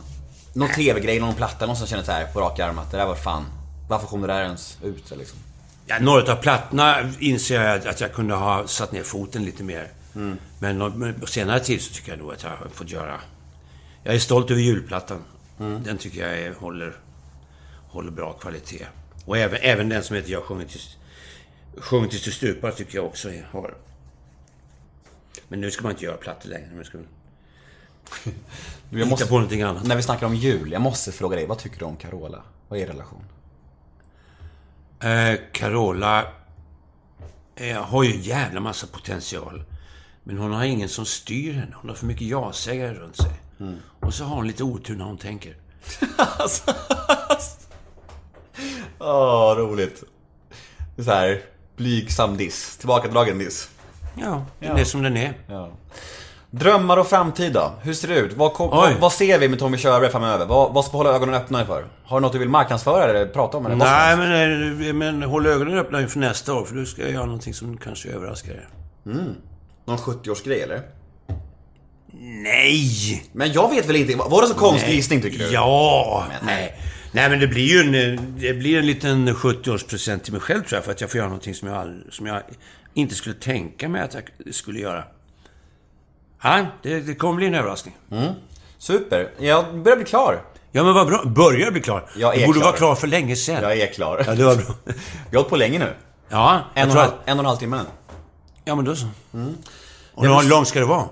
[0.52, 3.06] Någon TV-grej, någon platta, någon som känner så här på rak arm att det där
[3.06, 3.44] var fan...
[3.88, 5.38] Varför kom det där ens ut liksom?
[5.86, 9.88] Ja, några av plattorna inser jag att jag kunde ha satt ner foten lite mer.
[10.58, 13.20] Men nå- men på senare tid så tycker jag nog att jag har fått göra...
[14.02, 15.18] Jag är stolt över julplattan.
[15.58, 16.92] Den tycker jag är, håller,
[17.96, 18.86] håller bra kvalitet.
[19.24, 20.80] Och även, även den som heter Jag sjunger till,
[21.76, 23.74] sjunger tills du stupar tycker jag också har...
[25.48, 26.68] Men nu ska man inte göra plattor längre.
[26.74, 27.06] Nu ska man
[28.90, 29.86] Du, jag måste, på någonting annat.
[29.86, 32.42] när vi snackar om jul, jag måste fråga dig, vad tycker du om Carola?
[32.68, 33.24] Vad är er relation?
[35.00, 36.26] Eh, Carola
[37.56, 39.64] eh, har ju en jävla massa potential.
[40.24, 41.72] Men hon har ingen som styr henne.
[41.74, 43.32] Hon har för mycket ja-sägare runt sig.
[44.00, 45.56] Och så har hon lite otur när hon tänker.
[49.08, 50.02] Åh, roligt.
[50.96, 51.40] Det är så här,
[51.76, 52.76] blygsam diss.
[52.76, 53.68] Tillbakadragen diss.
[54.20, 55.32] Ja, den är som den är.
[55.48, 55.70] Ja.
[56.50, 57.72] Drömmar och framtid då?
[57.82, 58.32] Hur ser det ut?
[58.36, 60.46] Vad, kom, vad, vad ser vi med Tommy Körberg framöver?
[60.46, 61.86] Vad, vad ska vi hålla ögonen öppna för?
[62.04, 63.66] Har du något du vill marknadsföra eller prata om?
[63.66, 66.64] Eller Nej, men, eh, men håll ögonen öppna inför nästa år.
[66.64, 68.68] För du ska jag göra någonting som kanske överraskar er.
[69.84, 70.82] Någon 70-årsgrej eller?
[72.42, 73.24] Nej!
[73.32, 75.52] Men jag vet väl inte, var det så konstig gissning tycker du?
[75.52, 76.24] Ja!
[76.28, 76.74] Men- nej.
[77.16, 80.62] Nej, men det blir ju en, eh, det blir en liten 70-årspresent till mig själv
[80.62, 80.84] tror jag.
[80.84, 82.42] För att jag får göra någonting som jag, som jag
[82.94, 85.04] inte skulle tänka mig att jag skulle göra.
[86.42, 87.96] Ja, det, det kommer bli en överraskning.
[88.78, 90.42] Super, jag börjar bli klar.
[90.72, 91.22] Ja, men vad bra.
[91.24, 92.10] Börjar bli klar.
[92.16, 92.68] Jag är du borde klar.
[92.68, 93.62] vara klar för länge sedan.
[93.62, 94.22] Jag är klar.
[94.26, 94.74] Ja, det var bra.
[94.84, 94.92] Vi
[95.30, 95.94] har hållit på länge nu.
[96.28, 97.80] Ja, En och, halv, en och en halv timme.
[98.64, 99.06] Ja, men då så.
[100.14, 101.08] Och hur långt ska det vara?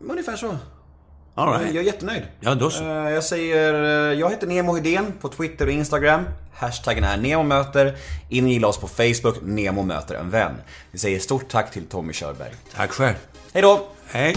[0.00, 0.56] Ungefär så.
[1.34, 1.76] All Jag right.
[1.76, 2.22] är jättenöjd.
[2.40, 2.82] Ja, då så.
[2.84, 3.74] Eh, Jag säger,
[4.12, 6.24] eh, jag heter Nemo Hedén på Twitter och Instagram.
[6.54, 7.96] Hashtaggen är NEMOMÖTER.
[8.28, 10.52] In och gilla oss på Facebook, Nemo möter en vän.
[10.90, 12.52] Vi säger stort tack till Tommy Körberg.
[12.76, 13.14] Tack själv.
[13.52, 13.86] Hej då!
[14.06, 14.34] Hej.